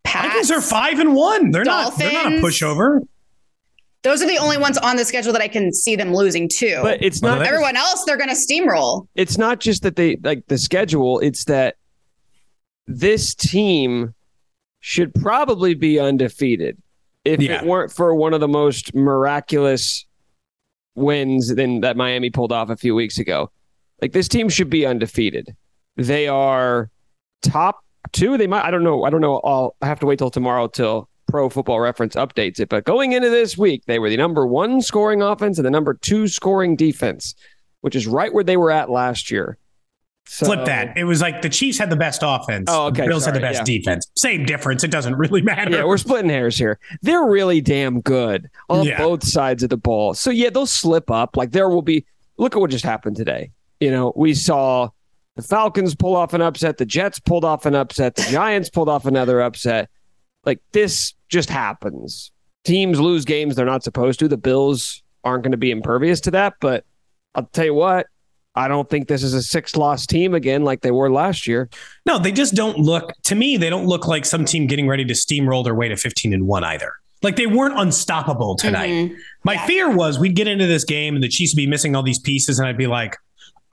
Pats, 0.05 0.29
Vikings 0.29 0.51
are 0.51 0.61
five 0.61 0.99
and 0.99 1.15
one. 1.15 1.51
They're 1.51 1.65
Dolphins. 1.65 2.13
not. 2.13 2.13
They're 2.13 2.31
not 2.31 2.33
a 2.41 2.43
pushover. 2.43 3.01
Those 4.03 4.23
are 4.23 4.29
the 4.29 4.39
only 4.39 4.57
ones 4.57 4.79
on 4.79 4.97
the 4.97 5.05
schedule 5.05 5.33
that 5.33 5.43
I 5.43 5.49
can 5.49 5.73
see 5.73 5.97
them 5.97 6.15
losing 6.15 6.49
to. 6.51 6.79
But 6.81 7.03
it's 7.03 7.23
not 7.23 7.43
everyone 7.43 7.77
else. 7.77 8.05
They're 8.05 8.17
going 8.17 8.29
to 8.29 8.37
steamroll. 8.37 9.09
It's 9.17 9.37
not 9.37 9.59
just 9.59 9.83
that 9.83 9.97
they 9.97 10.17
like 10.23 10.47
the 10.47 10.59
schedule. 10.59 11.19
It's 11.19 11.45
that 11.47 11.77
this 12.87 13.35
team 13.35 14.15
should 14.79 15.13
probably 15.15 15.75
be 15.75 15.99
undefeated 15.99 16.81
if 17.25 17.41
yeah. 17.41 17.61
it 17.61 17.67
weren't 17.67 17.91
for 17.91 18.15
one 18.15 18.33
of 18.33 18.39
the 18.39 18.47
most 18.47 18.95
miraculous 18.95 20.07
wins 20.97 21.55
than 21.55 21.81
that 21.83 21.97
Miami 21.97 22.31
pulled 22.31 22.53
off 22.53 22.71
a 22.71 22.77
few 22.77 22.95
weeks 22.95 23.19
ago. 23.19 23.51
Like 24.03 24.13
this 24.13 24.29
team 24.29 24.49
should 24.49 24.71
be 24.71 24.85
undefeated. 24.85 25.55
They 25.97 26.29
are 26.29 26.91
top 27.43 27.81
two. 28.13 28.37
They 28.37 28.47
might. 28.47 28.65
I 28.65 28.71
don't 28.71 28.85
know. 28.85 29.05
I 29.05 29.11
don't 29.11 29.21
know. 29.21 29.41
I'll 29.45 29.77
I 29.81 29.87
have 29.87 30.01
to 30.01 30.07
wait 30.07 30.19
till 30.19 30.31
tomorrow 30.31 30.67
till 30.69 31.09
Pro 31.29 31.49
Football 31.49 31.81
Reference 31.81 32.15
updates 32.15 32.61
it. 32.61 32.69
But 32.69 32.85
going 32.85 33.13
into 33.13 33.31
this 33.31 33.57
week, 33.57 33.85
they 33.87 33.99
were 33.99 34.11
the 34.11 34.17
number 34.17 34.47
one 34.47 34.83
scoring 34.83 35.23
offense 35.23 35.59
and 35.59 35.67
the 35.67 35.71
number 35.71 35.95
two 35.95 36.29
scoring 36.29 36.77
defense, 36.77 37.35
which 37.81 37.97
is 37.97 38.07
right 38.07 38.33
where 38.33 38.45
they 38.45 38.57
were 38.57 38.71
at 38.71 38.91
last 38.91 39.31
year. 39.31 39.59
So, 40.29 40.47
Flip 40.47 40.67
that. 40.67 40.97
It 40.97 41.05
was 41.05 41.21
like 41.21 41.41
the 41.41 41.49
Chiefs 41.49 41.79
had 41.79 41.89
the 41.89 41.97
best 41.97 42.21
offense. 42.25 42.67
Oh, 42.69 42.87
okay. 42.87 43.03
The 43.03 43.09
Bills 43.09 43.25
Sorry, 43.25 43.35
had 43.35 43.43
the 43.43 43.47
best 43.47 43.69
yeah. 43.69 43.79
defense. 43.79 44.11
Same 44.17 44.45
difference. 44.45 44.83
It 44.83 44.91
doesn't 44.91 45.15
really 45.15 45.41
matter. 45.41 45.71
Yeah, 45.71 45.85
we're 45.85 45.99
splitting 45.99 46.31
hairs 46.31 46.59
here. 46.59 46.81
They're 47.03 47.25
really 47.25 47.61
damn 47.61 48.01
good 48.01 48.51
on 48.69 48.87
yeah. 48.87 48.99
both 48.99 49.25
sides 49.25 49.63
of 49.63 49.71
the 49.71 49.77
ball. 49.77 50.15
So 50.15 50.31
yeah, 50.31 50.51
they'll 50.51 50.67
slip 50.67 51.11
up. 51.11 51.37
Like 51.37 51.53
there 51.53 51.69
will 51.69 51.83
be. 51.83 52.05
Look 52.39 52.55
at 52.55 52.61
what 52.61 52.71
just 52.71 52.85
happened 52.85 53.17
today. 53.17 53.51
You 53.81 53.91
know, 53.91 54.13
we 54.17 54.35
saw 54.35 54.91
the 55.37 55.43
Falcons 55.43 55.95
pull 55.95 56.17
off 56.17 56.35
an 56.35 56.43
upset. 56.43 56.79
The 56.79 56.85
Jets 56.85 57.19
pulled 57.19 57.45
off 57.45 57.65
an 57.65 57.75
upset. 57.75 58.17
The 58.17 58.23
Giants 58.25 58.69
pulled 58.69 58.89
off 58.89 59.07
another 59.07 59.41
upset. 59.41 59.89
Like 60.45 60.61
this 60.73 61.15
just 61.29 61.49
happens. 61.49 62.33
Teams 62.65 62.99
lose 62.99 63.25
games 63.25 63.55
they're 63.55 63.65
not 63.65 63.85
supposed 63.85 64.19
to. 64.21 64.29
The 64.29 64.37
Bills 64.37 65.03
aren't 65.25 65.45
going 65.45 65.53
to 65.53 65.57
be 65.57 65.71
impervious 65.71 66.21
to 66.23 66.31
that. 66.33 66.55
But 66.61 66.85
I'll 67.35 67.45
tell 67.53 67.67
you 67.67 67.75
what, 67.75 68.07
I 68.57 68.69
don't 68.69 68.89
think 68.89 69.07
this 69.07 69.23
is 69.23 69.35
a 69.35 69.43
six 69.43 69.77
loss 69.77 70.07
team 70.07 70.35
again 70.35 70.65
like 70.65 70.81
they 70.81 70.91
were 70.91 71.11
last 71.11 71.47
year. 71.47 71.69
No, 72.07 72.19
they 72.19 72.33
just 72.33 72.55
don't 72.55 72.79
look 72.79 73.13
to 73.25 73.35
me, 73.35 73.59
they 73.59 73.69
don't 73.69 73.87
look 73.87 74.07
like 74.07 74.25
some 74.25 74.45
team 74.45 74.67
getting 74.67 74.89
ready 74.89 75.05
to 75.05 75.13
steamroll 75.13 75.63
their 75.63 75.75
way 75.75 75.89
to 75.89 75.97
15 75.97 76.33
and 76.33 76.47
1 76.47 76.65
either. 76.65 76.95
Like 77.23 77.37
they 77.37 77.47
weren't 77.47 77.79
unstoppable 77.79 78.57
tonight. 78.57 78.91
Mm-hmm. 78.91 79.15
My 79.45 79.55
yeah. 79.55 79.67
fear 79.67 79.91
was 79.91 80.19
we'd 80.19 80.35
get 80.35 80.49
into 80.49 80.67
this 80.67 80.85
game 80.85 81.15
and 81.15 81.23
the 81.23 81.29
Chiefs 81.29 81.53
would 81.53 81.59
be 81.59 81.67
missing 81.67 81.95
all 81.95 82.03
these 82.03 82.19
pieces 82.19 82.59
and 82.59 82.67
I'd 82.67 82.79
be 82.79 82.87
like, 82.87 83.17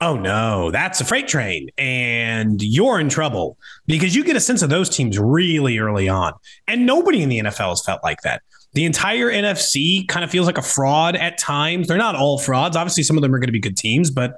"Oh 0.00 0.16
no, 0.16 0.70
that's 0.70 1.00
a 1.00 1.04
freight 1.04 1.28
train 1.28 1.68
and 1.78 2.62
you're 2.62 3.00
in 3.00 3.08
trouble." 3.08 3.56
Because 3.86 4.14
you 4.14 4.24
get 4.24 4.36
a 4.36 4.40
sense 4.40 4.62
of 4.62 4.70
those 4.70 4.88
teams 4.88 5.18
really 5.18 5.78
early 5.78 6.08
on. 6.08 6.32
And 6.68 6.84
nobody 6.84 7.22
in 7.22 7.28
the 7.28 7.38
NFL 7.38 7.70
has 7.70 7.84
felt 7.84 8.02
like 8.02 8.22
that. 8.22 8.42
The 8.72 8.84
entire 8.86 9.30
NFC 9.30 10.06
kind 10.08 10.24
of 10.24 10.30
feels 10.30 10.46
like 10.46 10.58
a 10.58 10.62
fraud 10.62 11.14
at 11.14 11.38
times. 11.38 11.86
They're 11.86 11.96
not 11.96 12.16
all 12.16 12.38
frauds. 12.38 12.76
Obviously 12.76 13.04
some 13.04 13.16
of 13.16 13.22
them 13.22 13.34
are 13.34 13.38
going 13.38 13.48
to 13.48 13.52
be 13.52 13.60
good 13.60 13.76
teams, 13.76 14.10
but 14.10 14.36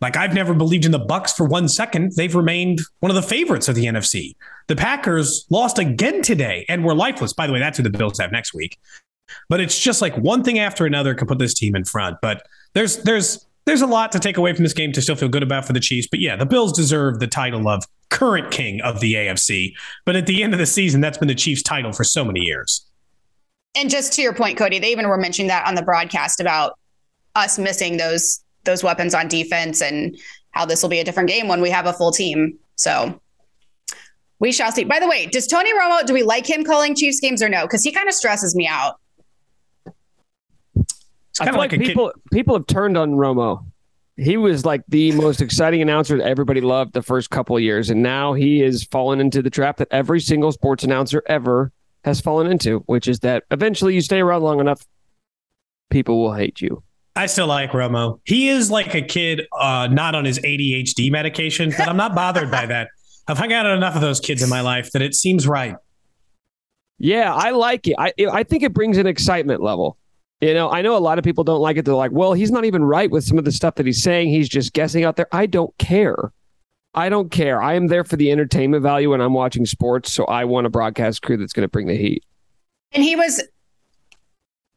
like 0.00 0.16
I've 0.16 0.34
never 0.34 0.54
believed 0.54 0.84
in 0.84 0.92
the 0.92 1.00
Bucs 1.00 1.34
for 1.34 1.44
one 1.44 1.68
second. 1.68 2.12
They've 2.16 2.34
remained 2.34 2.80
one 3.00 3.10
of 3.10 3.16
the 3.16 3.22
favorites 3.22 3.68
of 3.68 3.74
the 3.74 3.84
NFC. 3.84 4.34
The 4.66 4.76
Packers 4.76 5.46
lost 5.50 5.78
again 5.78 6.22
today 6.22 6.64
and 6.68 6.84
were 6.84 6.94
lifeless. 6.94 7.32
By 7.32 7.46
the 7.46 7.52
way, 7.52 7.58
that's 7.58 7.76
who 7.76 7.82
the 7.82 7.90
Bills 7.90 8.18
have 8.18 8.32
next 8.32 8.54
week. 8.54 8.78
But 9.48 9.60
it's 9.60 9.78
just 9.78 10.00
like 10.00 10.16
one 10.16 10.42
thing 10.42 10.58
after 10.58 10.86
another 10.86 11.14
can 11.14 11.26
put 11.26 11.38
this 11.38 11.54
team 11.54 11.76
in 11.76 11.84
front. 11.84 12.18
But 12.22 12.46
there's 12.72 12.98
there's 13.02 13.46
there's 13.66 13.82
a 13.82 13.86
lot 13.86 14.10
to 14.12 14.18
take 14.18 14.36
away 14.36 14.52
from 14.54 14.64
this 14.64 14.72
game 14.72 14.92
to 14.92 15.02
still 15.02 15.16
feel 15.16 15.28
good 15.28 15.42
about 15.42 15.66
for 15.66 15.72
the 15.72 15.80
Chiefs. 15.80 16.08
But 16.10 16.20
yeah, 16.20 16.36
the 16.36 16.46
Bills 16.46 16.72
deserve 16.72 17.20
the 17.20 17.26
title 17.26 17.68
of 17.68 17.84
current 18.08 18.50
king 18.50 18.80
of 18.80 19.00
the 19.00 19.14
AFC. 19.14 19.74
But 20.04 20.16
at 20.16 20.26
the 20.26 20.42
end 20.42 20.54
of 20.54 20.58
the 20.58 20.66
season, 20.66 21.00
that's 21.00 21.18
been 21.18 21.28
the 21.28 21.34
Chiefs' 21.34 21.62
title 21.62 21.92
for 21.92 22.04
so 22.04 22.24
many 22.24 22.40
years. 22.40 22.86
And 23.76 23.88
just 23.88 24.12
to 24.14 24.22
your 24.22 24.34
point, 24.34 24.58
Cody, 24.58 24.78
they 24.78 24.90
even 24.90 25.08
were 25.08 25.16
mentioning 25.16 25.48
that 25.48 25.66
on 25.66 25.74
the 25.74 25.82
broadcast 25.82 26.40
about 26.40 26.78
us 27.36 27.58
missing 27.58 27.98
those 27.98 28.40
those 28.64 28.82
weapons 28.82 29.14
on 29.14 29.28
defense 29.28 29.80
and 29.82 30.18
how 30.50 30.64
this 30.64 30.82
will 30.82 30.90
be 30.90 30.98
a 30.98 31.04
different 31.04 31.28
game 31.28 31.48
when 31.48 31.60
we 31.60 31.70
have 31.70 31.86
a 31.86 31.92
full 31.92 32.12
team. 32.12 32.58
So 32.76 33.20
we 34.38 34.52
shall 34.52 34.72
see. 34.72 34.84
By 34.84 34.98
the 34.98 35.08
way, 35.08 35.26
does 35.26 35.46
Tony 35.46 35.72
Romo, 35.72 36.04
do 36.04 36.12
we 36.12 36.22
like 36.22 36.48
him 36.48 36.64
calling 36.64 36.94
Chiefs 36.94 37.20
games 37.20 37.42
or 37.42 37.48
no? 37.48 37.62
Because 37.62 37.84
he 37.84 37.92
kind 37.92 38.08
of 38.08 38.14
stresses 38.14 38.54
me 38.54 38.66
out. 38.66 38.98
I 41.40 41.46
feel 41.46 41.54
like, 41.54 41.72
like 41.72 41.80
people 41.80 42.08
kid. 42.10 42.30
people 42.32 42.54
have 42.54 42.66
turned 42.66 42.98
on 42.98 43.12
Romo. 43.12 43.64
He 44.16 44.36
was 44.36 44.66
like 44.66 44.82
the 44.88 45.12
most 45.12 45.40
exciting 45.40 45.80
announcer 45.80 46.18
that 46.18 46.26
everybody 46.26 46.60
loved 46.60 46.92
the 46.92 47.02
first 47.02 47.30
couple 47.30 47.56
of 47.56 47.62
years, 47.62 47.88
and 47.88 48.02
now 48.02 48.34
he 48.34 48.62
is 48.62 48.84
fallen 48.84 49.20
into 49.20 49.40
the 49.40 49.48
trap 49.48 49.78
that 49.78 49.88
every 49.90 50.20
single 50.20 50.52
sports 50.52 50.84
announcer 50.84 51.22
ever 51.26 51.72
has 52.04 52.20
fallen 52.20 52.46
into, 52.46 52.80
which 52.80 53.08
is 53.08 53.20
that 53.20 53.44
eventually 53.50 53.94
you 53.94 54.02
stay 54.02 54.20
around 54.20 54.42
long 54.42 54.60
enough, 54.60 54.86
people 55.88 56.20
will 56.20 56.34
hate 56.34 56.60
you. 56.60 56.82
I 57.16 57.26
still 57.26 57.46
like 57.46 57.72
Romo. 57.72 58.20
He 58.24 58.48
is 58.48 58.70
like 58.70 58.94
a 58.94 59.02
kid, 59.02 59.42
uh, 59.52 59.88
not 59.90 60.14
on 60.14 60.24
his 60.24 60.38
ADHD 60.38 61.10
medication, 61.10 61.72
but 61.76 61.88
I'm 61.88 61.96
not 61.96 62.14
bothered 62.14 62.50
by 62.50 62.66
that. 62.66 62.88
I've 63.26 63.38
hung 63.38 63.52
out 63.52 63.66
enough 63.66 63.94
of 63.94 64.00
those 64.00 64.20
kids 64.20 64.42
in 64.42 64.48
my 64.48 64.60
life 64.60 64.90
that 64.92 65.02
it 65.02 65.14
seems 65.14 65.46
right. 65.46 65.76
Yeah, 66.98 67.34
I 67.34 67.50
like 67.50 67.88
it. 67.88 67.94
I 67.98 68.12
I 68.30 68.42
think 68.42 68.62
it 68.62 68.74
brings 68.74 68.98
an 68.98 69.06
excitement 69.06 69.62
level. 69.62 69.96
You 70.40 70.54
know, 70.54 70.70
I 70.70 70.82
know 70.82 70.96
a 70.96 70.98
lot 70.98 71.18
of 71.18 71.24
people 71.24 71.44
don't 71.44 71.60
like 71.60 71.76
it. 71.76 71.84
They're 71.84 71.94
like, 71.94 72.12
well, 72.12 72.32
he's 72.32 72.50
not 72.50 72.64
even 72.64 72.82
right 72.82 73.10
with 73.10 73.24
some 73.24 73.38
of 73.38 73.44
the 73.44 73.52
stuff 73.52 73.74
that 73.74 73.86
he's 73.86 74.02
saying. 74.02 74.28
He's 74.30 74.48
just 74.48 74.72
guessing 74.72 75.04
out 75.04 75.16
there. 75.16 75.28
I 75.32 75.46
don't 75.46 75.76
care. 75.78 76.32
I 76.94 77.08
don't 77.08 77.30
care. 77.30 77.62
I 77.62 77.74
am 77.74 77.88
there 77.88 78.04
for 78.04 78.16
the 78.16 78.32
entertainment 78.32 78.82
value 78.82 79.10
when 79.10 79.20
I'm 79.20 79.34
watching 79.34 79.66
sports. 79.66 80.12
So 80.12 80.24
I 80.24 80.44
want 80.44 80.66
a 80.66 80.70
broadcast 80.70 81.22
crew 81.22 81.36
that's 81.36 81.52
going 81.52 81.64
to 81.64 81.68
bring 81.68 81.86
the 81.86 81.96
heat. 81.96 82.24
And 82.92 83.04
he 83.04 83.16
was 83.16 83.42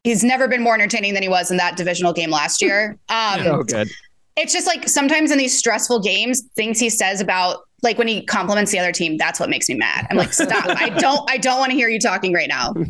he's 0.04 0.24
never 0.24 0.48
been 0.48 0.62
more 0.62 0.76
entertaining 0.76 1.14
than 1.14 1.24
he 1.24 1.30
was 1.30 1.50
in 1.50 1.58
that 1.58 1.78
divisional 1.78 2.14
game 2.14 2.30
last 2.30 2.62
year. 2.62 2.98
Um, 3.10 3.42
oh, 3.46 3.64
good. 3.64 3.90
It's 4.36 4.54
just 4.54 4.66
like 4.66 4.90
sometimes 4.90 5.30
in 5.30 5.38
these 5.38 5.56
stressful 5.56 6.00
games, 6.00 6.42
things 6.56 6.80
he 6.80 6.90
says 6.90 7.22
about 7.22 7.62
like 7.84 8.00
when 8.00 8.08
he 8.08 8.26
compliments 8.26 8.72
the 8.72 8.80
other 8.80 8.92
team, 8.92 9.18
that's 9.18 9.40
what 9.40 9.50
makes 9.50 9.70
me 9.70 9.76
mad. 9.76 10.08
I'm 10.10 10.18
like, 10.18 10.34
stop. 10.34 10.66
I 10.66 10.90
don't 10.98 11.30
I 11.30 11.38
don't 11.38 11.60
want 11.60 11.72
to 11.72 11.76
hear 11.76 11.90
you 11.90 12.00
talking 12.00 12.34
right 12.34 12.50
now. 12.50 12.74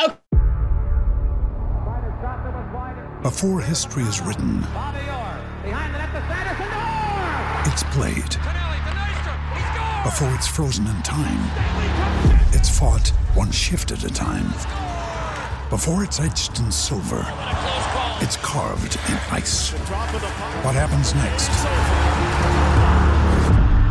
Okay. 0.00 0.16
Before 3.22 3.60
history 3.60 4.04
is 4.04 4.20
written, 4.20 4.58
it's 7.64 7.82
played. 7.94 8.36
Before 10.04 10.32
it's 10.34 10.46
frozen 10.46 10.86
in 10.86 11.02
time, 11.02 11.50
it's 12.52 12.68
fought 12.78 13.08
one 13.34 13.50
shift 13.50 13.90
at 13.90 14.04
a 14.04 14.10
time 14.10 14.52
before 15.70 16.04
it's 16.04 16.20
etched 16.20 16.58
in 16.58 16.70
silver, 16.70 17.24
it's 18.20 18.36
carved 18.38 18.96
in 19.08 19.14
ice. 19.30 19.70
What 20.62 20.74
happens 20.74 21.14
next 21.14 21.50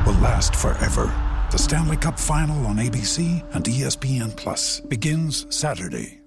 will 0.05 0.21
last 0.21 0.55
forever. 0.55 1.13
The 1.51 1.57
Stanley 1.57 1.97
Cup 1.97 2.19
Final 2.19 2.65
on 2.67 2.77
ABC 2.77 3.43
and 3.53 3.65
ESPN 3.65 4.35
Plus 4.35 4.79
begins 4.79 5.45
Saturday. 5.55 6.21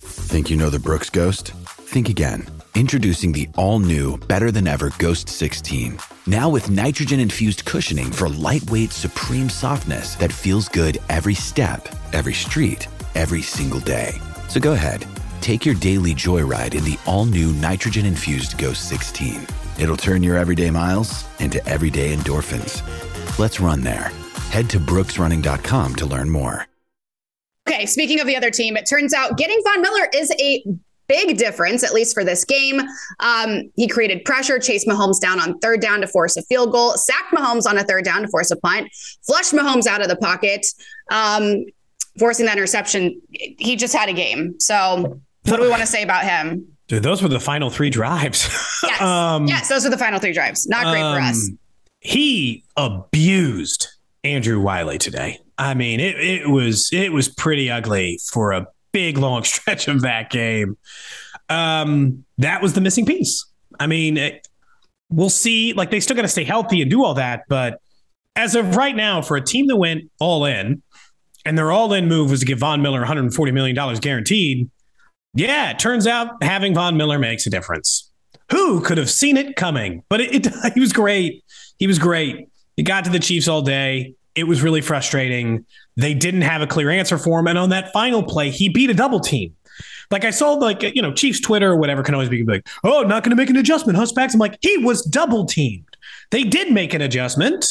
Think 0.00 0.50
you 0.50 0.56
know 0.56 0.70
the 0.70 0.78
Brooks 0.78 1.10
Ghost? 1.10 1.52
Think 1.52 2.08
again. 2.08 2.46
Introducing 2.74 3.32
the 3.32 3.48
all 3.56 3.78
new, 3.78 4.16
better 4.18 4.50
than 4.50 4.66
ever 4.66 4.90
Ghost 4.98 5.28
16. 5.28 5.98
Now 6.26 6.48
with 6.48 6.70
nitrogen 6.70 7.20
infused 7.20 7.64
cushioning 7.64 8.10
for 8.10 8.28
lightweight, 8.28 8.90
supreme 8.92 9.48
softness 9.48 10.16
that 10.16 10.32
feels 10.32 10.68
good 10.68 10.98
every 11.08 11.34
step, 11.34 11.88
every 12.12 12.34
street 12.34 12.88
every 13.14 13.42
single 13.42 13.80
day. 13.80 14.20
So 14.52 14.60
go 14.60 14.74
ahead, 14.74 15.06
take 15.40 15.64
your 15.64 15.74
daily 15.76 16.12
joyride 16.12 16.74
in 16.74 16.84
the 16.84 16.98
all 17.06 17.24
new 17.24 17.54
nitrogen 17.54 18.04
infused 18.04 18.58
Ghost 18.58 18.86
16. 18.86 19.46
It'll 19.80 19.96
turn 19.96 20.22
your 20.22 20.36
everyday 20.36 20.70
miles 20.70 21.24
into 21.40 21.66
everyday 21.66 22.14
endorphins. 22.14 22.86
Let's 23.38 23.60
run 23.60 23.80
there. 23.80 24.12
Head 24.50 24.68
to 24.68 24.78
brooksrunning.com 24.78 25.94
to 25.96 26.04
learn 26.04 26.28
more. 26.28 26.66
Okay, 27.66 27.86
speaking 27.86 28.20
of 28.20 28.26
the 28.26 28.36
other 28.36 28.50
team, 28.50 28.76
it 28.76 28.84
turns 28.84 29.14
out 29.14 29.38
getting 29.38 29.58
Von 29.64 29.80
Miller 29.80 30.06
is 30.12 30.30
a 30.38 30.62
big 31.08 31.38
difference, 31.38 31.82
at 31.82 31.94
least 31.94 32.12
for 32.12 32.22
this 32.22 32.44
game. 32.44 32.82
Um, 33.20 33.72
he 33.76 33.88
created 33.88 34.22
pressure, 34.26 34.58
chased 34.58 34.86
Mahomes 34.86 35.18
down 35.18 35.40
on 35.40 35.58
third 35.60 35.80
down 35.80 36.02
to 36.02 36.06
force 36.06 36.36
a 36.36 36.42
field 36.42 36.72
goal, 36.72 36.92
sacked 36.98 37.32
Mahomes 37.32 37.64
on 37.66 37.78
a 37.78 37.84
third 37.84 38.04
down 38.04 38.20
to 38.20 38.28
force 38.28 38.50
a 38.50 38.56
punt, 38.56 38.90
flushed 39.22 39.54
Mahomes 39.54 39.86
out 39.86 40.02
of 40.02 40.08
the 40.08 40.16
pocket, 40.16 40.66
um, 41.10 41.64
forcing 42.18 42.46
that 42.46 42.56
interception. 42.56 43.20
He 43.30 43.76
just 43.76 43.94
had 43.94 44.08
a 44.08 44.12
game. 44.12 44.58
So, 44.58 45.20
what 45.44 45.56
do 45.56 45.62
we 45.62 45.68
want 45.68 45.80
to 45.80 45.86
say 45.86 46.02
about 46.02 46.24
him? 46.24 46.66
Dude, 46.88 47.02
those 47.02 47.22
were 47.22 47.28
the 47.28 47.40
final 47.40 47.70
three 47.70 47.90
drives. 47.90 48.48
Yes, 48.84 49.00
um, 49.00 49.46
yes, 49.46 49.68
those 49.68 49.84
were 49.84 49.90
the 49.90 49.96
final 49.96 50.18
three 50.18 50.32
drives. 50.32 50.66
Not 50.66 50.82
great 50.86 51.02
um, 51.02 51.14
for 51.14 51.20
us. 51.20 51.48
Um, 51.48 51.58
he 52.00 52.64
abused 52.76 53.86
Andrew 54.24 54.60
Wylie 54.60 54.98
today. 54.98 55.38
I 55.56 55.74
mean, 55.74 56.00
it, 56.00 56.18
it 56.18 56.48
was 56.48 56.90
it 56.92 57.12
was 57.12 57.28
pretty 57.28 57.70
ugly 57.70 58.18
for 58.32 58.50
a 58.50 58.66
big 58.90 59.18
long 59.18 59.44
stretch 59.44 59.86
of 59.86 60.00
that 60.00 60.30
game. 60.30 60.76
Um, 61.48 62.24
that 62.38 62.60
was 62.60 62.72
the 62.72 62.80
missing 62.80 63.06
piece. 63.06 63.46
I 63.78 63.86
mean, 63.86 64.16
it, 64.16 64.48
we'll 65.10 65.30
see. 65.30 65.74
Like 65.74 65.92
they 65.92 66.00
still 66.00 66.16
got 66.16 66.22
to 66.22 66.28
stay 66.28 66.44
healthy 66.44 66.82
and 66.82 66.90
do 66.90 67.04
all 67.04 67.14
that, 67.14 67.44
but 67.48 67.80
as 68.34 68.54
of 68.54 68.76
right 68.76 68.96
now, 68.96 69.22
for 69.22 69.36
a 69.36 69.40
team 69.40 69.66
that 69.66 69.76
went 69.76 70.10
all 70.18 70.44
in, 70.44 70.82
and 71.44 71.56
their 71.56 71.72
all 71.72 71.92
in 71.92 72.08
move 72.08 72.30
was 72.30 72.40
to 72.40 72.46
give 72.46 72.58
Von 72.58 72.82
Miller 72.82 73.00
140 73.00 73.52
million 73.52 73.74
dollars 73.74 74.00
guaranteed. 74.00 74.70
Yeah, 75.34 75.70
it 75.70 75.78
turns 75.78 76.06
out 76.06 76.42
having 76.42 76.74
Von 76.74 76.96
Miller 76.96 77.18
makes 77.18 77.46
a 77.46 77.50
difference. 77.50 78.10
Who 78.50 78.80
could 78.82 78.98
have 78.98 79.10
seen 79.10 79.36
it 79.36 79.56
coming? 79.56 80.04
But 80.08 80.20
it, 80.20 80.46
it 80.46 80.52
he 80.74 80.80
was 80.80 80.92
great. 80.92 81.44
He 81.78 81.86
was 81.86 81.98
great. 81.98 82.48
He 82.76 82.82
got 82.82 83.04
to 83.04 83.10
the 83.10 83.18
Chiefs 83.18 83.48
all 83.48 83.62
day. 83.62 84.14
It 84.34 84.44
was 84.44 84.62
really 84.62 84.80
frustrating. 84.80 85.66
They 85.96 86.14
didn't 86.14 86.42
have 86.42 86.62
a 86.62 86.66
clear 86.66 86.90
answer 86.90 87.18
for 87.18 87.40
him. 87.40 87.46
And 87.46 87.58
on 87.58 87.68
that 87.70 87.92
final 87.92 88.22
play, 88.22 88.50
he 88.50 88.68
beat 88.68 88.88
a 88.88 88.94
double 88.94 89.20
team. 89.20 89.54
Like 90.10 90.24
I 90.24 90.30
saw, 90.30 90.52
like, 90.52 90.82
you 90.82 91.02
know, 91.02 91.12
Chiefs 91.12 91.40
Twitter 91.40 91.72
or 91.72 91.76
whatever 91.76 92.02
can 92.02 92.14
always 92.14 92.28
be 92.28 92.44
like, 92.44 92.66
oh, 92.84 93.02
not 93.02 93.24
going 93.24 93.30
to 93.30 93.36
make 93.36 93.50
an 93.50 93.56
adjustment, 93.56 93.96
huh, 93.98 94.04
Spags? 94.04 94.34
I'm 94.34 94.40
like, 94.40 94.58
he 94.60 94.78
was 94.78 95.02
double 95.02 95.46
teamed. 95.46 95.96
They 96.30 96.44
did 96.44 96.72
make 96.72 96.94
an 96.94 97.00
adjustment. 97.00 97.66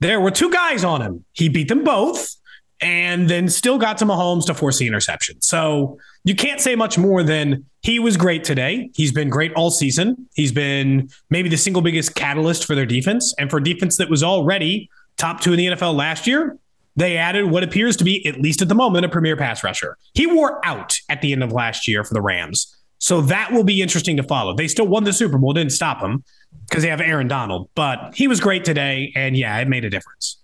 There 0.00 0.20
were 0.20 0.30
two 0.30 0.50
guys 0.50 0.84
on 0.84 1.00
him. 1.02 1.24
He 1.32 1.48
beat 1.48 1.68
them 1.68 1.84
both 1.84 2.36
and 2.80 3.28
then 3.28 3.48
still 3.48 3.78
got 3.78 3.98
to 3.98 4.04
Mahomes 4.04 4.46
to 4.46 4.54
force 4.54 4.78
the 4.78 4.86
interception. 4.86 5.40
So 5.42 5.98
you 6.24 6.34
can't 6.34 6.60
say 6.60 6.76
much 6.76 6.98
more 6.98 7.22
than 7.22 7.64
he 7.82 7.98
was 7.98 8.16
great 8.16 8.44
today. 8.44 8.90
He's 8.94 9.12
been 9.12 9.28
great 9.28 9.52
all 9.54 9.70
season. 9.70 10.28
He's 10.34 10.52
been 10.52 11.08
maybe 11.30 11.48
the 11.48 11.56
single 11.56 11.82
biggest 11.82 12.14
catalyst 12.14 12.64
for 12.64 12.74
their 12.74 12.86
defense 12.86 13.34
and 13.38 13.50
for 13.50 13.60
defense 13.60 13.96
that 13.96 14.10
was 14.10 14.22
already 14.22 14.90
top 15.16 15.40
two 15.40 15.52
in 15.52 15.58
the 15.58 15.66
NFL 15.66 15.94
last 15.94 16.26
year. 16.26 16.58
They 16.96 17.16
added 17.16 17.46
what 17.46 17.62
appears 17.62 17.96
to 17.98 18.04
be, 18.04 18.26
at 18.26 18.40
least 18.40 18.60
at 18.60 18.68
the 18.68 18.74
moment, 18.74 19.04
a 19.04 19.08
premier 19.08 19.36
pass 19.36 19.62
rusher. 19.62 19.96
He 20.14 20.26
wore 20.26 20.64
out 20.66 20.98
at 21.08 21.22
the 21.22 21.32
end 21.32 21.44
of 21.44 21.52
last 21.52 21.86
year 21.86 22.02
for 22.02 22.12
the 22.12 22.20
Rams. 22.20 22.74
So 22.98 23.20
that 23.22 23.52
will 23.52 23.62
be 23.62 23.80
interesting 23.80 24.16
to 24.16 24.24
follow. 24.24 24.54
They 24.54 24.66
still 24.66 24.88
won 24.88 25.04
the 25.04 25.12
Super 25.12 25.38
Bowl, 25.38 25.52
didn't 25.52 25.72
stop 25.72 26.02
him 26.02 26.24
because 26.68 26.82
they 26.82 26.90
have 26.90 27.00
Aaron 27.00 27.28
Donald, 27.28 27.70
but 27.74 28.14
he 28.14 28.26
was 28.26 28.40
great 28.40 28.64
today. 28.64 29.12
And 29.14 29.36
yeah, 29.36 29.56
it 29.58 29.68
made 29.68 29.84
a 29.84 29.90
difference. 29.90 30.38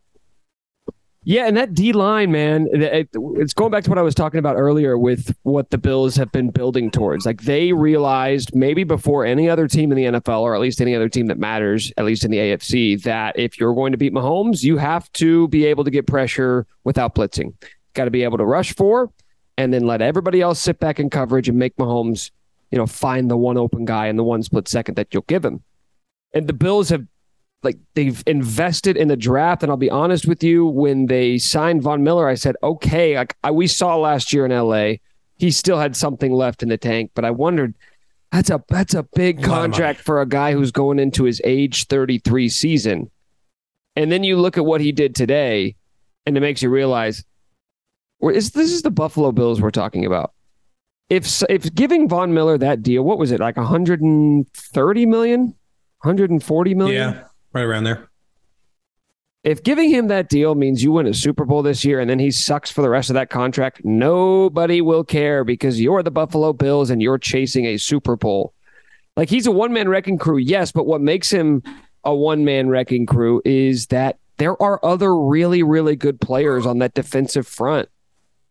Yeah, 1.27 1.47
and 1.47 1.57
that 1.57 1.73
D 1.73 1.93
line, 1.93 2.31
man, 2.33 2.69
it's 2.71 3.55
going 3.55 3.71
back 3.71 3.83
to 3.85 3.91
what 3.91 3.99
I 3.99 4.03
was 4.03 4.15
talking 4.15 4.39
about 4.39 4.57
earlier 4.57 4.99
with 4.99 5.35
what 5.43 5.71
the 5.71 5.79
Bills 5.79 6.17
have 6.17 6.31
been 6.33 6.51
building 6.51 6.91
towards. 6.91 7.25
Like 7.25 7.43
they 7.43 7.73
realized 7.73 8.55
maybe 8.55 8.85
before 8.85 9.25
any 9.25 9.49
other 9.49 9.67
team 9.67 9.91
in 9.91 9.97
the 9.97 10.21
NFL, 10.21 10.41
or 10.41 10.55
at 10.55 10.61
least 10.61 10.83
any 10.83 10.95
other 10.95 11.09
team 11.09 11.29
that 11.29 11.39
matters, 11.39 11.93
at 11.97 12.05
least 12.05 12.27
in 12.27 12.31
the 12.31 12.37
AFC, 12.37 13.03
that 13.05 13.39
if 13.39 13.59
you're 13.59 13.75
going 13.75 13.93
to 13.93 13.99
beat 13.99 14.13
Mahomes, 14.13 14.63
you 14.63 14.77
have 14.77 15.11
to 15.15 15.49
be 15.49 15.65
able 15.65 15.83
to 15.85 15.91
get 15.91 16.07
pressure 16.07 16.67
without 16.85 17.15
blitzing. 17.15 17.55
Got 17.95 18.05
to 18.05 18.11
be 18.11 18.23
able 18.25 18.37
to 18.37 18.45
rush 18.45 18.75
for, 18.75 19.11
and 19.57 19.73
then 19.73 19.87
let 19.87 20.03
everybody 20.03 20.43
else 20.43 20.61
sit 20.61 20.79
back 20.79 21.01
in 21.01 21.09
coverage 21.09 21.49
and 21.49 21.59
make 21.59 21.75
Mahomes, 21.77 22.33
you 22.71 22.77
know, 22.77 22.87
find 22.87 23.31
the 23.31 23.37
one 23.39 23.57
open 23.57 23.87
guy 23.87 24.09
in 24.09 24.17
the 24.17 24.25
one 24.25 24.43
split 24.43 24.69
second 24.69 24.97
that 24.97 25.15
you'll 25.15 25.23
give 25.23 25.45
him. 25.45 25.63
And 26.35 26.49
the 26.49 26.53
Bills 26.53 26.91
have 26.91 27.07
like 27.65 27.79
they've 27.95 28.23
invested 28.27 28.97
in 28.97 29.09
the 29.09 29.17
draft. 29.17 29.63
And 29.63 29.71
I'll 29.71 29.77
be 29.77 29.91
honest 29.91 30.27
with 30.27 30.45
you, 30.45 30.67
when 30.67 31.07
they 31.07 31.39
signed 31.39 31.83
Von 31.83 32.05
Miller, 32.05 32.29
I 32.29 32.35
said, 32.35 32.57
okay, 32.63 33.17
like 33.17 33.37
I, 33.43 33.51
we 33.51 33.67
saw 33.67 33.97
last 33.97 34.33
year 34.33 34.45
in 34.45 34.53
LA, 34.53 34.95
he 35.37 35.51
still 35.51 35.79
had 35.79 35.97
something 35.97 36.33
left 36.33 36.63
in 36.63 36.69
the 36.69 36.77
tank. 36.77 37.13
But 37.15 37.25
I 37.25 37.31
wondered, 37.31 37.75
that's 38.31 38.51
a 38.51 38.63
that's 38.69 38.95
a 38.95 39.05
big 39.15 39.43
contract 39.43 40.01
for 40.01 40.21
a 40.21 40.27
guy 40.27 40.53
who's 40.53 40.73
going 40.73 40.99
into 40.99 41.25
his 41.25 41.41
age 41.45 41.87
33 41.87 42.49
season. 42.49 43.11
And 43.97 44.11
then 44.11 44.25
you 44.25 44.37
look 44.37 44.59
at 44.59 44.65
what 44.65 44.81
he 44.81 44.93
did 44.93 45.15
today, 45.15 45.77
and 46.27 46.37
it 46.37 46.41
makes 46.41 46.63
you 46.63 46.69
realize 46.69 47.25
is, 48.23 48.53
this 48.53 48.73
is 48.73 48.83
the 48.83 48.91
Buffalo 48.91 49.33
Bills 49.33 49.61
we're 49.61 49.71
talking 49.71 50.05
about. 50.05 50.33
If 51.11 51.43
if 51.49 51.73
giving 51.75 52.09
Von 52.09 52.35
Miller 52.35 52.59
that 52.59 52.83
deal, 52.83 53.03
what 53.03 53.19
was 53.19 53.31
it 53.31 53.39
like 53.39 53.57
130 53.57 55.07
million, 55.07 55.41
140 56.01 56.75
million? 56.75 57.15
Yeah 57.15 57.25
right 57.55 57.63
around 57.63 57.85
there. 57.85 58.09
If 59.45 59.63
giving 59.63 59.91
him 59.91 60.09
that 60.09 60.31
deal 60.31 60.55
means 60.55 60.83
you 60.83 60.93
win 60.93 61.07
a 61.07 61.13
Super 61.13 61.45
Bowl 61.45 61.63
this 61.63 61.85
year 61.85 62.01
and 62.01 62.09
then 62.09 62.19
he 62.19 62.31
sucks 62.31 62.71
for 62.71 62.81
the 62.81 62.89
rest 62.89 63.11
of 63.11 63.15
that 63.15 63.29
contract, 63.29 63.85
nobody 63.85 64.81
will 64.81 65.05
care 65.05 65.45
because 65.45 65.81
you're 65.81 66.03
the 66.03 66.11
Buffalo 66.11 66.55
Bills 66.55 66.89
and 66.89 67.03
you're 67.03 67.19
chasing 67.19 67.67
a 67.67 67.77
Super 67.77 68.17
Bowl. 68.17 68.55
Like 69.17 69.29
he's 69.29 69.47
a 69.47 69.53
one 69.53 69.73
man 69.73 69.89
wrecking 69.89 70.19
crew, 70.19 70.39
yes, 70.39 70.73
but 70.73 70.87
what 70.87 71.03
makes 71.03 71.31
him 71.31 71.63
a 72.05 72.15
one 72.15 72.45
man 72.45 72.69
wrecking 72.69 73.05
crew 73.05 73.43
is 73.45 73.87
that 73.89 74.19
there 74.39 74.61
are 74.63 74.81
other 74.85 75.17
really, 75.17 75.63
really 75.63 75.95
good 75.95 76.21
players 76.21 76.67
on 76.67 76.79
that 76.79 76.95
defensive 76.95 77.47
front 77.47 77.89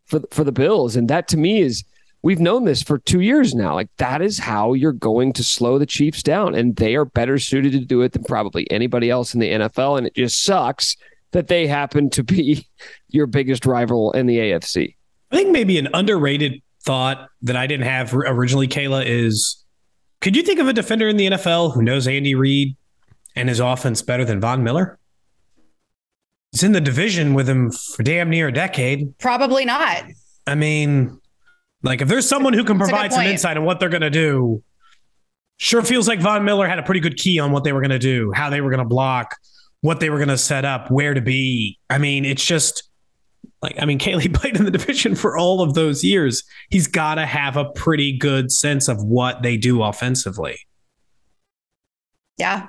for 0.05 0.21
for 0.31 0.43
the 0.43 0.51
Bills, 0.51 0.95
and 0.95 1.09
that 1.09 1.27
to 1.29 1.37
me 1.37 1.59
is 1.59 1.83
we've 2.23 2.39
known 2.39 2.63
this 2.65 2.81
for 2.81 2.97
two 2.97 3.19
years 3.19 3.53
now. 3.53 3.75
Like 3.75 3.89
that 3.97 4.21
is 4.21 4.39
how 4.39 4.73
you're 4.73 4.93
going 4.93 5.33
to 5.33 5.43
slow 5.43 5.77
the 5.77 5.85
Chiefs 5.85 6.23
down, 6.23 6.55
and 6.55 6.75
they 6.75 6.95
are 6.95 7.05
better 7.05 7.37
suited 7.37 7.73
to 7.73 7.79
do 7.79 8.01
it 8.01 8.13
than 8.13 8.23
probably 8.23 8.69
anybody 8.71 9.09
else 9.09 9.33
in 9.33 9.39
the 9.39 9.51
NFL. 9.51 9.97
And 9.97 10.07
it 10.07 10.15
just 10.15 10.43
sucks 10.43 10.95
that 11.31 11.47
they 11.47 11.67
happen 11.67 12.09
to 12.11 12.23
be 12.23 12.67
your 13.09 13.27
biggest 13.27 13.65
rival 13.65 14.11
in 14.13 14.25
the 14.25 14.37
AFC. 14.37 14.95
I 15.31 15.35
think 15.35 15.51
maybe 15.51 15.77
an 15.77 15.89
underrated 15.93 16.61
thought 16.83 17.29
that 17.41 17.55
I 17.55 17.67
didn't 17.67 17.85
have 17.85 18.13
originally, 18.13 18.67
Kayla, 18.67 19.05
is 19.05 19.63
could 20.21 20.35
you 20.35 20.43
think 20.43 20.59
of 20.59 20.67
a 20.67 20.73
defender 20.73 21.07
in 21.07 21.17
the 21.17 21.27
NFL 21.27 21.73
who 21.73 21.81
knows 21.81 22.07
Andy 22.07 22.35
Reid 22.35 22.75
and 23.35 23.49
his 23.49 23.59
offense 23.59 24.01
better 24.01 24.23
than 24.25 24.39
Von 24.39 24.63
Miller? 24.63 24.99
He's 26.51 26.63
in 26.63 26.71
the 26.71 26.81
division 26.81 27.33
with 27.33 27.49
him 27.49 27.71
for 27.71 28.03
damn 28.03 28.29
near 28.29 28.49
a 28.49 28.53
decade. 28.53 29.17
Probably 29.17 29.65
not. 29.65 30.03
I 30.45 30.53
mean, 30.53 31.19
like 31.83 32.01
if 32.01 32.07
there's 32.07 32.27
someone 32.27 32.53
who 32.53 32.63
can 32.63 32.77
provide 32.79 33.11
some 33.11 33.25
insight 33.25 33.57
on 33.57 33.65
what 33.65 33.79
they're 33.79 33.89
going 33.89 34.01
to 34.01 34.09
do, 34.09 34.63
sure 35.57 35.83
feels 35.83 36.07
like 36.07 36.19
Von 36.21 36.45
Miller 36.45 36.67
had 36.67 36.79
a 36.79 36.83
pretty 36.83 37.01
good 37.01 37.17
key 37.17 37.39
on 37.39 37.51
what 37.51 37.65
they 37.65 37.73
were 37.73 37.81
going 37.81 37.91
to 37.91 37.99
do, 37.99 38.31
how 38.33 38.49
they 38.49 38.61
were 38.61 38.69
going 38.69 38.79
to 38.79 38.87
block, 38.87 39.35
what 39.81 39.99
they 39.99 40.09
were 40.09 40.17
going 40.17 40.29
to 40.29 40.37
set 40.37 40.63
up, 40.63 40.89
where 40.89 41.13
to 41.13 41.21
be. 41.21 41.77
I 41.89 41.97
mean, 41.97 42.23
it's 42.23 42.43
just 42.43 42.89
like 43.61 43.75
I 43.77 43.85
mean, 43.85 43.99
Kaylee 43.99 44.33
played 44.33 44.55
in 44.55 44.63
the 44.63 44.71
division 44.71 45.13
for 45.13 45.37
all 45.37 45.61
of 45.61 45.73
those 45.73 46.03
years. 46.03 46.43
He's 46.69 46.87
got 46.87 47.15
to 47.15 47.25
have 47.25 47.57
a 47.57 47.65
pretty 47.71 48.17
good 48.17 48.51
sense 48.51 48.87
of 48.87 49.03
what 49.03 49.43
they 49.43 49.57
do 49.57 49.83
offensively. 49.83 50.57
Yeah. 52.37 52.67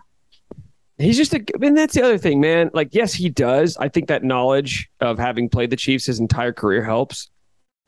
He's 0.98 1.16
just 1.16 1.34
a, 1.34 1.38
I 1.38 1.66
and 1.66 1.76
that's 1.76 1.94
the 1.94 2.02
other 2.02 2.18
thing, 2.18 2.40
man. 2.40 2.70
Like, 2.72 2.94
yes, 2.94 3.12
he 3.12 3.28
does. 3.28 3.76
I 3.78 3.88
think 3.88 4.06
that 4.08 4.22
knowledge 4.22 4.88
of 5.00 5.18
having 5.18 5.48
played 5.48 5.70
the 5.70 5.76
Chiefs 5.76 6.06
his 6.06 6.20
entire 6.20 6.52
career 6.52 6.84
helps 6.84 7.30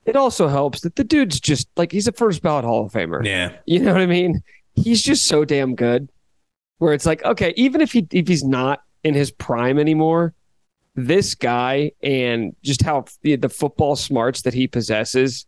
it 0.06 0.16
also 0.16 0.48
helps 0.48 0.80
that 0.82 0.96
the 0.96 1.04
dude's 1.04 1.40
just 1.40 1.68
like 1.76 1.90
he's 1.90 2.06
a 2.06 2.12
first 2.12 2.40
ballot 2.40 2.64
Hall 2.64 2.86
of 2.86 2.92
Famer. 2.92 3.24
Yeah. 3.24 3.52
You 3.66 3.80
know 3.80 3.92
what 3.92 4.00
I 4.00 4.06
mean? 4.06 4.40
He's 4.74 5.02
just 5.02 5.26
so 5.26 5.44
damn 5.44 5.74
good. 5.74 6.08
Where 6.78 6.92
it's 6.92 7.06
like, 7.06 7.24
okay, 7.24 7.52
even 7.56 7.80
if 7.80 7.92
he 7.92 8.06
if 8.12 8.28
he's 8.28 8.44
not 8.44 8.82
in 9.02 9.14
his 9.14 9.30
prime 9.30 9.78
anymore, 9.78 10.34
this 10.94 11.34
guy 11.34 11.92
and 12.02 12.54
just 12.62 12.82
how 12.82 13.06
the, 13.22 13.36
the 13.36 13.48
football 13.48 13.96
smarts 13.96 14.42
that 14.42 14.54
he 14.54 14.66
possesses, 14.66 15.46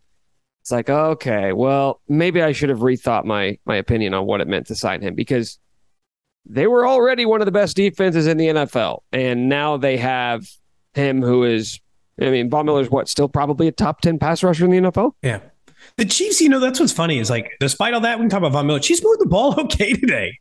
it's 0.61 0.71
like, 0.71 0.89
okay, 0.89 1.53
well, 1.53 2.01
maybe 2.09 2.41
I 2.41 2.51
should 2.51 2.69
have 2.69 2.79
rethought 2.79 3.25
my 3.25 3.57
my 3.65 3.77
opinion 3.77 4.13
on 4.13 4.25
what 4.25 4.41
it 4.41 4.47
meant 4.47 4.67
to 4.67 4.75
sign 4.75 5.01
him 5.01 5.15
because 5.15 5.59
they 6.45 6.67
were 6.67 6.87
already 6.87 7.25
one 7.25 7.41
of 7.41 7.45
the 7.45 7.51
best 7.51 7.75
defenses 7.77 8.27
in 8.27 8.37
the 8.37 8.47
NFL, 8.47 9.03
and 9.11 9.47
now 9.47 9.77
they 9.77 9.97
have 9.97 10.49
him 10.95 11.21
who 11.21 11.43
is 11.43 11.79
I 12.21 12.29
mean, 12.29 12.49
Von 12.49 12.65
Miller's 12.65 12.89
what 12.89 13.09
still 13.09 13.29
probably 13.29 13.67
a 13.67 13.71
top 13.71 14.01
ten 14.01 14.19
pass 14.19 14.43
rusher 14.43 14.65
in 14.65 14.71
the 14.71 14.91
NFL. 14.91 15.13
Yeah. 15.21 15.39
The 15.97 16.05
Chiefs, 16.05 16.41
you 16.41 16.49
know, 16.49 16.59
that's 16.59 16.79
what's 16.79 16.91
funny 16.91 17.19
is 17.19 17.29
like, 17.29 17.51
despite 17.59 17.93
all 17.93 18.01
that, 18.01 18.19
we 18.19 18.23
can 18.23 18.29
talk 18.29 18.39
about 18.39 18.51
Von 18.51 18.67
Miller. 18.67 18.79
Chiefs 18.79 19.03
moved 19.03 19.21
the 19.21 19.25
ball 19.25 19.59
okay 19.59 19.93
today. 19.93 20.37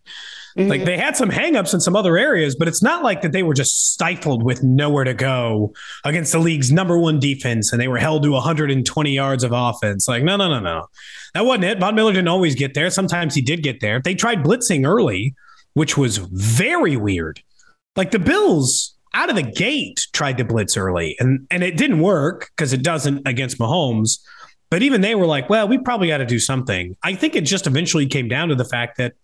Mm-hmm. 0.57 0.71
Like 0.71 0.85
they 0.85 0.97
had 0.97 1.17
some 1.17 1.31
hangups 1.31 1.73
in 1.73 1.81
some 1.81 1.95
other 1.95 2.19
areas, 2.19 2.57
but 2.57 2.67
it's 2.67 2.83
not 2.83 3.05
like 3.05 3.23
that 3.23 3.33
they 3.33 3.43
were 3.43 3.55
just 3.55 3.93
stifled 3.93 4.43
with 4.43 4.63
nowhere 4.63 5.05
to 5.05 5.15
go 5.15 5.73
against 6.05 6.33
the 6.33 6.39
league's 6.39 6.73
number 6.73 6.99
one 6.99 7.21
defense 7.21 7.73
and 7.73 7.81
they 7.81 7.87
were 7.87 7.99
held 7.99 8.25
to 8.25 8.33
120 8.33 9.11
yards 9.13 9.45
of 9.45 9.53
offense. 9.53 10.09
Like, 10.09 10.25
no, 10.25 10.37
no, 10.37 10.49
no, 10.49 10.61
no. 10.61 10.87
That 11.35 11.45
wasn't 11.45 11.65
it. 11.65 11.79
Von 11.79 11.95
Miller 11.95 12.13
didn't 12.13 12.29
always 12.29 12.55
get 12.55 12.75
there. 12.75 12.91
Sometimes 12.91 13.35
he 13.35 13.43
did 13.43 13.63
get 13.63 13.81
there. 13.81 14.01
They 14.01 14.15
tried 14.15 14.43
blitzing 14.43 14.87
early, 14.87 15.35
which 15.75 15.97
was 15.97 16.17
very 16.17 16.97
weird. 16.97 17.41
Like 17.95 18.11
the 18.11 18.19
Bills 18.19 18.98
out 19.15 19.31
of 19.31 19.37
the 19.37 19.43
gate 19.43 20.07
tried 20.13 20.39
to 20.39 20.45
blitz 20.45 20.77
early 20.77 21.17
and, 21.19 21.47
and 21.51 21.63
it 21.63 21.77
didn't 21.77 22.01
work 22.01 22.51
because 22.57 22.73
it 22.73 22.83
doesn't 22.83 23.27
against 23.27 23.59
Mahomes. 23.59 24.19
But 24.71 24.83
even 24.83 25.01
they 25.01 25.15
were 25.15 25.27
like, 25.27 25.49
well, 25.49 25.67
we 25.67 25.79
probably 25.79 26.09
got 26.09 26.19
to 26.19 26.27
do 26.27 26.39
something. 26.39 26.95
I 27.03 27.15
think 27.15 27.35
it 27.35 27.45
just 27.45 27.67
eventually 27.67 28.07
came 28.07 28.29
down 28.29 28.49
to 28.49 28.55
the 28.55 28.67
fact 28.67 28.99
that 28.99 29.15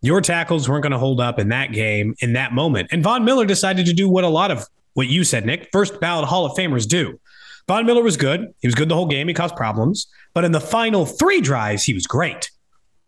your 0.00 0.20
tackles 0.20 0.68
weren't 0.68 0.82
going 0.82 0.92
to 0.92 0.98
hold 0.98 1.20
up 1.20 1.38
in 1.38 1.48
that 1.50 1.72
game 1.72 2.14
in 2.20 2.32
that 2.34 2.52
moment. 2.52 2.88
And 2.92 3.02
Von 3.02 3.24
Miller 3.24 3.44
decided 3.44 3.86
to 3.86 3.92
do 3.92 4.08
what 4.08 4.24
a 4.24 4.28
lot 4.28 4.50
of 4.50 4.66
what 4.94 5.08
you 5.08 5.24
said, 5.24 5.44
Nick, 5.44 5.68
first 5.72 6.00
ballot 6.00 6.26
Hall 6.26 6.46
of 6.46 6.56
Famers 6.56 6.88
do. 6.88 7.20
Von 7.68 7.84
Miller 7.84 8.02
was 8.02 8.16
good. 8.16 8.54
He 8.60 8.68
was 8.68 8.74
good 8.74 8.88
the 8.88 8.94
whole 8.94 9.08
game. 9.08 9.28
He 9.28 9.34
caused 9.34 9.56
problems. 9.56 10.06
But 10.32 10.44
in 10.44 10.52
the 10.52 10.60
final 10.60 11.04
three 11.04 11.40
drives, 11.40 11.84
he 11.84 11.92
was 11.92 12.06
great. 12.06 12.50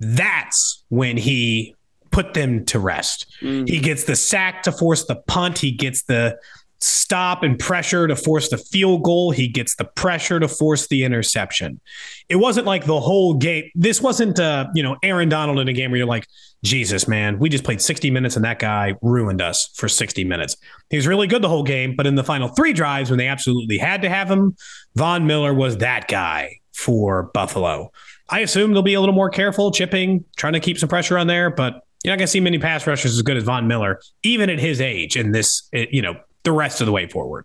That's 0.00 0.84
when 0.88 1.16
he 1.16 1.74
put 2.10 2.34
them 2.34 2.64
to 2.66 2.78
rest. 2.78 3.26
Mm. 3.40 3.68
He 3.68 3.80
gets 3.80 4.04
the 4.04 4.16
sack 4.16 4.62
to 4.64 4.72
force 4.72 5.04
the 5.04 5.16
punt. 5.16 5.58
He 5.58 5.72
gets 5.72 6.02
the 6.02 6.38
stop 6.80 7.42
and 7.42 7.58
pressure 7.58 8.06
to 8.06 8.14
force 8.14 8.50
the 8.50 8.58
field 8.58 9.02
goal. 9.02 9.30
He 9.30 9.48
gets 9.48 9.74
the 9.74 9.84
pressure 9.84 10.38
to 10.38 10.48
force 10.48 10.86
the 10.86 11.04
interception. 11.04 11.80
It 12.28 12.36
wasn't 12.36 12.66
like 12.66 12.84
the 12.84 13.00
whole 13.00 13.34
game. 13.34 13.70
This 13.74 14.00
wasn't, 14.00 14.38
uh, 14.38 14.68
you 14.74 14.82
know, 14.82 14.96
Aaron 15.02 15.28
Donald 15.28 15.58
in 15.58 15.68
a 15.68 15.72
game 15.72 15.90
where 15.90 15.98
you're 15.98 16.06
like, 16.06 16.26
Jesus, 16.64 17.06
man, 17.06 17.38
we 17.38 17.48
just 17.48 17.64
played 17.64 17.80
60 17.80 18.10
minutes 18.10 18.36
and 18.36 18.44
that 18.44 18.58
guy 18.58 18.94
ruined 19.02 19.40
us 19.40 19.70
for 19.74 19.88
60 19.88 20.24
minutes. 20.24 20.56
He 20.90 20.96
was 20.96 21.06
really 21.06 21.26
good 21.26 21.42
the 21.42 21.48
whole 21.48 21.62
game, 21.62 21.94
but 21.96 22.06
in 22.06 22.14
the 22.14 22.24
final 22.24 22.48
three 22.48 22.72
drives 22.72 23.10
when 23.10 23.18
they 23.18 23.28
absolutely 23.28 23.78
had 23.78 24.02
to 24.02 24.08
have 24.08 24.30
him, 24.30 24.56
Von 24.94 25.26
Miller 25.26 25.54
was 25.54 25.78
that 25.78 26.08
guy 26.08 26.58
for 26.72 27.24
Buffalo. 27.34 27.92
I 28.28 28.40
assume 28.40 28.72
they'll 28.72 28.82
be 28.82 28.94
a 28.94 29.00
little 29.00 29.14
more 29.14 29.30
careful, 29.30 29.70
chipping, 29.70 30.24
trying 30.36 30.52
to 30.52 30.60
keep 30.60 30.78
some 30.78 30.88
pressure 30.88 31.16
on 31.16 31.26
there, 31.26 31.50
but 31.50 31.82
you're 32.04 32.12
not 32.12 32.18
going 32.18 32.26
to 32.26 32.30
see 32.30 32.40
many 32.40 32.58
pass 32.58 32.86
rushers 32.86 33.14
as 33.14 33.22
good 33.22 33.36
as 33.36 33.44
Von 33.44 33.66
Miller, 33.66 34.00
even 34.22 34.50
at 34.50 34.58
his 34.58 34.80
age 34.80 35.16
and 35.16 35.34
this, 35.34 35.68
eh, 35.72 35.86
you 35.90 36.02
know, 36.02 36.14
the 36.44 36.52
rest 36.52 36.80
of 36.80 36.86
the 36.86 36.92
way 36.92 37.08
forward. 37.08 37.44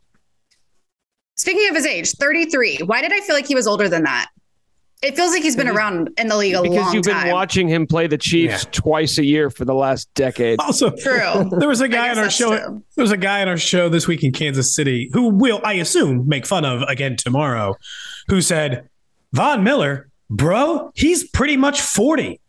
Speaking 1.35 1.67
of 1.69 1.75
his 1.75 1.85
age, 1.85 2.11
33. 2.11 2.79
Why 2.85 3.01
did 3.01 3.11
I 3.11 3.19
feel 3.21 3.35
like 3.35 3.47
he 3.47 3.55
was 3.55 3.65
older 3.65 3.89
than 3.89 4.03
that? 4.03 4.29
It 5.01 5.17
feels 5.17 5.33
like 5.33 5.43
he's 5.43 5.57
been 5.57 5.67
around 5.67 6.11
in 6.17 6.27
the 6.27 6.37
league 6.37 6.55
a 6.55 6.61
because 6.61 6.77
long 6.77 6.85
time. 6.85 6.93
you've 6.95 7.03
been 7.03 7.13
time. 7.13 7.31
watching 7.31 7.67
him 7.67 7.85
play 7.85 8.07
the 8.07 8.17
Chiefs 8.17 8.63
yeah. 8.63 8.69
twice 8.71 9.17
a 9.17 9.25
year 9.25 9.49
for 9.49 9.65
the 9.65 9.73
last 9.73 10.13
decade. 10.13 10.59
Also, 10.61 10.91
true. 10.91 11.49
There 11.59 11.67
was 11.67 11.81
a 11.81 11.89
guy 11.89 12.09
on 12.09 12.17
our 12.17 12.29
show. 12.29 12.57
True. 12.57 12.83
There 12.95 13.03
was 13.03 13.11
a 13.11 13.17
guy 13.17 13.41
on 13.41 13.49
our 13.49 13.57
show 13.57 13.89
this 13.89 14.07
week 14.07 14.23
in 14.23 14.31
Kansas 14.31 14.73
City 14.73 15.09
who 15.11 15.29
will, 15.29 15.59
I 15.65 15.73
assume, 15.73 16.29
make 16.29 16.45
fun 16.45 16.63
of 16.63 16.83
again 16.83 17.17
tomorrow, 17.17 17.75
who 18.29 18.39
said, 18.39 18.87
"Von 19.33 19.61
Miller, 19.61 20.09
bro, 20.29 20.91
he's 20.95 21.27
pretty 21.27 21.57
much 21.57 21.81
40." 21.81 22.39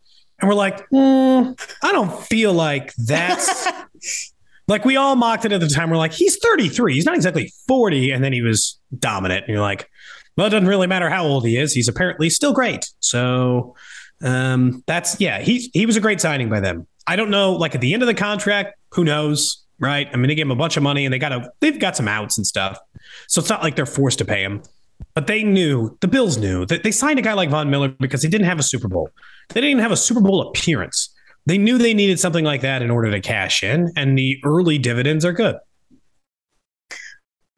And 0.40 0.48
we're 0.48 0.54
like, 0.54 0.88
mm, 0.90 1.76
I 1.82 1.92
don't 1.92 2.22
feel 2.24 2.52
like 2.52 2.94
that's 2.96 3.66
Like 4.66 4.84
we 4.84 4.96
all 4.96 5.14
mocked 5.16 5.44
it 5.44 5.52
at 5.52 5.60
the 5.60 5.68
time. 5.68 5.90
We're 5.90 5.96
like, 5.96 6.12
he's 6.12 6.36
33. 6.38 6.94
He's 6.94 7.04
not 7.04 7.14
exactly 7.14 7.52
40. 7.68 8.10
And 8.12 8.24
then 8.24 8.32
he 8.32 8.42
was 8.42 8.78
dominant. 8.98 9.44
And 9.44 9.52
you're 9.52 9.62
like, 9.62 9.90
well, 10.36 10.46
it 10.46 10.50
doesn't 10.50 10.68
really 10.68 10.86
matter 10.86 11.10
how 11.10 11.24
old 11.24 11.46
he 11.46 11.56
is. 11.56 11.72
He's 11.72 11.88
apparently 11.88 12.30
still 12.30 12.52
great. 12.52 12.90
So 13.00 13.76
um, 14.22 14.82
that's 14.86 15.20
yeah, 15.20 15.40
he 15.40 15.70
he 15.74 15.86
was 15.86 15.96
a 15.96 16.00
great 16.00 16.20
signing 16.20 16.48
by 16.48 16.60
them. 16.60 16.86
I 17.06 17.16
don't 17.16 17.30
know, 17.30 17.52
like 17.52 17.74
at 17.74 17.80
the 17.80 17.92
end 17.92 18.02
of 18.02 18.06
the 18.06 18.14
contract, 18.14 18.78
who 18.92 19.04
knows, 19.04 19.62
right? 19.78 20.08
I 20.12 20.16
mean, 20.16 20.28
they 20.28 20.34
gave 20.34 20.46
him 20.46 20.50
a 20.50 20.56
bunch 20.56 20.76
of 20.76 20.82
money 20.82 21.04
and 21.04 21.12
they 21.12 21.18
got 21.18 21.32
a 21.32 21.52
they've 21.60 21.78
got 21.78 21.96
some 21.96 22.08
outs 22.08 22.38
and 22.38 22.46
stuff. 22.46 22.78
So 23.28 23.40
it's 23.40 23.50
not 23.50 23.62
like 23.62 23.76
they're 23.76 23.86
forced 23.86 24.18
to 24.18 24.24
pay 24.24 24.42
him. 24.42 24.62
But 25.14 25.26
they 25.26 25.44
knew, 25.44 25.96
the 26.00 26.08
Bills 26.08 26.38
knew 26.38 26.66
that 26.66 26.82
they 26.82 26.90
signed 26.90 27.18
a 27.18 27.22
guy 27.22 27.34
like 27.34 27.50
Von 27.50 27.70
Miller 27.70 27.88
because 27.88 28.22
he 28.22 28.28
didn't 28.28 28.46
have 28.46 28.58
a 28.58 28.62
Super 28.62 28.88
Bowl. 28.88 29.10
They 29.50 29.60
didn't 29.60 29.70
even 29.70 29.82
have 29.82 29.92
a 29.92 29.96
Super 29.96 30.20
Bowl 30.20 30.48
appearance 30.48 31.14
they 31.46 31.58
knew 31.58 31.78
they 31.78 31.94
needed 31.94 32.18
something 32.18 32.44
like 32.44 32.62
that 32.62 32.82
in 32.82 32.90
order 32.90 33.10
to 33.10 33.20
cash 33.20 33.62
in, 33.62 33.92
and 33.96 34.16
the 34.16 34.38
early 34.44 34.78
dividends 34.78 35.24
are 35.24 35.32
good. 35.32 35.56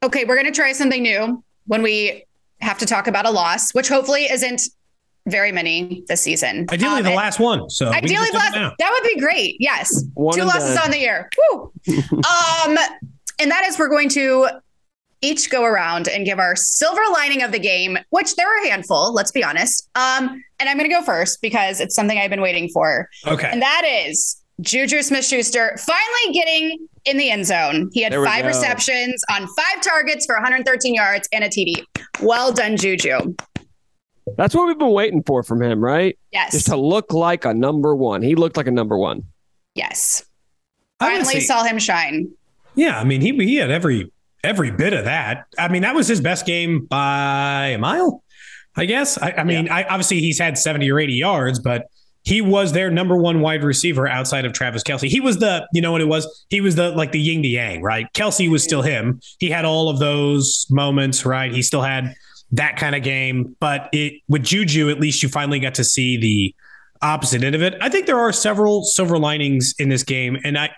Okay, 0.02 0.24
we're 0.24 0.34
going 0.34 0.46
to 0.46 0.52
try 0.52 0.72
something 0.72 1.02
new 1.02 1.42
when 1.66 1.82
we 1.82 2.24
have 2.60 2.78
to 2.78 2.86
talk 2.86 3.06
about 3.06 3.26
a 3.26 3.30
loss, 3.30 3.72
which 3.72 3.88
hopefully 3.88 4.24
isn't 4.24 4.62
very 5.28 5.52
many 5.52 6.04
this 6.08 6.20
season. 6.20 6.66
Ideally, 6.70 6.98
um, 6.98 7.04
the 7.04 7.14
last 7.14 7.38
one. 7.38 7.68
So 7.70 7.88
ideally, 7.88 8.28
last, 8.32 8.54
that 8.54 8.90
would 8.90 9.08
be 9.08 9.20
great. 9.20 9.56
Yes, 9.60 10.04
one 10.14 10.36
two 10.36 10.44
losses 10.44 10.74
done. 10.74 10.86
on 10.86 10.90
the 10.90 10.98
year. 10.98 11.30
Woo. 11.52 11.72
um, 11.88 12.76
and 13.38 13.50
that 13.50 13.64
is 13.66 13.78
we're 13.78 13.88
going 13.88 14.08
to 14.10 14.48
each 15.22 15.50
go 15.50 15.64
around 15.64 16.08
and 16.08 16.24
give 16.24 16.38
our 16.38 16.54
silver 16.56 17.00
lining 17.12 17.42
of 17.42 17.52
the 17.52 17.58
game, 17.58 17.98
which 18.10 18.36
there 18.36 18.46
are 18.46 18.64
a 18.64 18.68
handful, 18.68 19.12
let's 19.12 19.32
be 19.32 19.42
honest. 19.42 19.88
Um, 19.94 20.42
and 20.58 20.68
I'm 20.68 20.76
going 20.76 20.88
to 20.88 20.94
go 20.94 21.02
first 21.02 21.40
because 21.42 21.80
it's 21.80 21.94
something 21.94 22.18
I've 22.18 22.30
been 22.30 22.40
waiting 22.40 22.68
for. 22.68 23.08
Okay. 23.26 23.48
And 23.50 23.62
that 23.62 23.82
is 23.86 24.40
Juju 24.60 25.02
Smith 25.02 25.24
Schuster 25.24 25.76
finally 25.78 26.32
getting 26.32 26.88
in 27.04 27.16
the 27.16 27.30
end 27.30 27.46
zone. 27.46 27.90
He 27.92 28.02
had 28.02 28.14
five 28.14 28.42
go. 28.42 28.48
receptions 28.48 29.22
on 29.30 29.46
five 29.46 29.82
targets 29.82 30.26
for 30.26 30.34
113 30.34 30.94
yards 30.94 31.28
and 31.32 31.44
a 31.44 31.48
TD. 31.48 31.84
Well 32.20 32.52
done, 32.52 32.76
Juju. 32.76 33.34
That's 34.36 34.54
what 34.54 34.66
we've 34.66 34.78
been 34.78 34.90
waiting 34.90 35.22
for 35.22 35.42
from 35.42 35.62
him, 35.62 35.82
right? 35.82 36.18
Yes. 36.32 36.52
Just 36.52 36.66
to 36.66 36.76
look 36.76 37.12
like 37.12 37.44
a 37.44 37.54
number 37.54 37.94
one. 37.94 38.22
He 38.22 38.34
looked 38.34 38.56
like 38.56 38.66
a 38.66 38.72
number 38.72 38.98
one. 38.98 39.22
Yes. 39.74 40.24
Finally 40.98 41.40
saw 41.40 41.62
him 41.62 41.78
shine. 41.78 42.32
Yeah, 42.74 42.98
I 42.98 43.04
mean, 43.04 43.20
he 43.20 43.32
he 43.32 43.56
had 43.56 43.70
every 43.70 44.10
every 44.46 44.70
bit 44.70 44.92
of 44.92 45.04
that. 45.04 45.46
I 45.58 45.68
mean, 45.68 45.82
that 45.82 45.94
was 45.94 46.08
his 46.08 46.20
best 46.20 46.46
game 46.46 46.86
by 46.86 47.68
a 47.68 47.78
mile, 47.78 48.22
I 48.76 48.86
guess. 48.86 49.20
I, 49.20 49.32
I 49.38 49.44
mean, 49.44 49.66
yeah. 49.66 49.74
I, 49.74 49.84
obviously 49.84 50.20
he's 50.20 50.38
had 50.38 50.56
70 50.56 50.90
or 50.90 50.98
80 51.00 51.12
yards, 51.14 51.58
but 51.58 51.86
he 52.22 52.40
was 52.40 52.72
their 52.72 52.90
number 52.90 53.16
one 53.16 53.40
wide 53.40 53.62
receiver 53.62 54.08
outside 54.08 54.44
of 54.44 54.52
Travis 54.52 54.82
Kelce. 54.82 55.08
He 55.08 55.20
was 55.20 55.38
the, 55.38 55.66
you 55.72 55.80
know 55.80 55.92
what 55.92 56.00
it 56.00 56.08
was? 56.08 56.44
He 56.50 56.60
was 56.60 56.74
the 56.74 56.90
like 56.90 57.12
the 57.12 57.20
yin 57.20 57.42
to 57.42 57.48
yang, 57.48 57.82
right? 57.82 58.06
Kelsey 58.14 58.48
was 58.48 58.64
still 58.64 58.82
him. 58.82 59.20
He 59.38 59.48
had 59.48 59.64
all 59.64 59.88
of 59.88 60.00
those 60.00 60.66
moments, 60.70 61.24
right? 61.24 61.52
He 61.52 61.62
still 61.62 61.82
had 61.82 62.14
that 62.52 62.76
kind 62.76 62.94
of 62.94 63.02
game, 63.02 63.56
but 63.60 63.88
it 63.92 64.22
with 64.28 64.42
Juju, 64.42 64.90
at 64.90 65.00
least 65.00 65.22
you 65.22 65.28
finally 65.28 65.60
got 65.60 65.74
to 65.76 65.84
see 65.84 66.16
the 66.16 66.54
opposite 67.00 67.44
end 67.44 67.54
of 67.54 67.62
it. 67.62 67.74
I 67.80 67.88
think 67.88 68.06
there 68.06 68.18
are 68.18 68.32
several 68.32 68.84
silver 68.84 69.18
linings 69.18 69.74
in 69.78 69.88
this 69.88 70.02
game, 70.02 70.36
and 70.44 70.58
I 70.58 70.70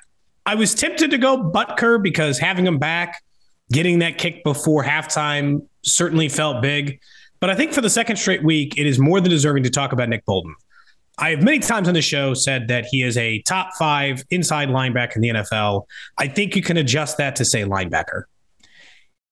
I 0.44 0.54
was 0.54 0.74
tempted 0.74 1.10
to 1.10 1.18
go 1.18 1.50
Butker 1.50 2.02
because 2.02 2.38
having 2.38 2.66
him 2.66 2.78
back 2.78 3.22
Getting 3.70 3.98
that 3.98 4.18
kick 4.18 4.44
before 4.44 4.82
halftime 4.82 5.66
certainly 5.82 6.28
felt 6.28 6.62
big. 6.62 7.00
But 7.40 7.50
I 7.50 7.54
think 7.54 7.72
for 7.72 7.80
the 7.80 7.90
second 7.90 8.16
straight 8.16 8.42
week, 8.42 8.78
it 8.78 8.86
is 8.86 8.98
more 8.98 9.20
than 9.20 9.30
deserving 9.30 9.62
to 9.64 9.70
talk 9.70 9.92
about 9.92 10.08
Nick 10.08 10.24
Bolton. 10.24 10.54
I 11.18 11.30
have 11.30 11.42
many 11.42 11.58
times 11.58 11.88
on 11.88 11.94
the 11.94 12.02
show 12.02 12.32
said 12.34 12.68
that 12.68 12.86
he 12.90 13.02
is 13.02 13.16
a 13.16 13.42
top 13.42 13.74
five 13.76 14.24
inside 14.30 14.68
linebacker 14.68 15.16
in 15.16 15.22
the 15.22 15.28
NFL. 15.30 15.84
I 16.16 16.28
think 16.28 16.54
you 16.54 16.62
can 16.62 16.76
adjust 16.76 17.18
that 17.18 17.36
to 17.36 17.44
say 17.44 17.62
linebacker. 17.62 18.22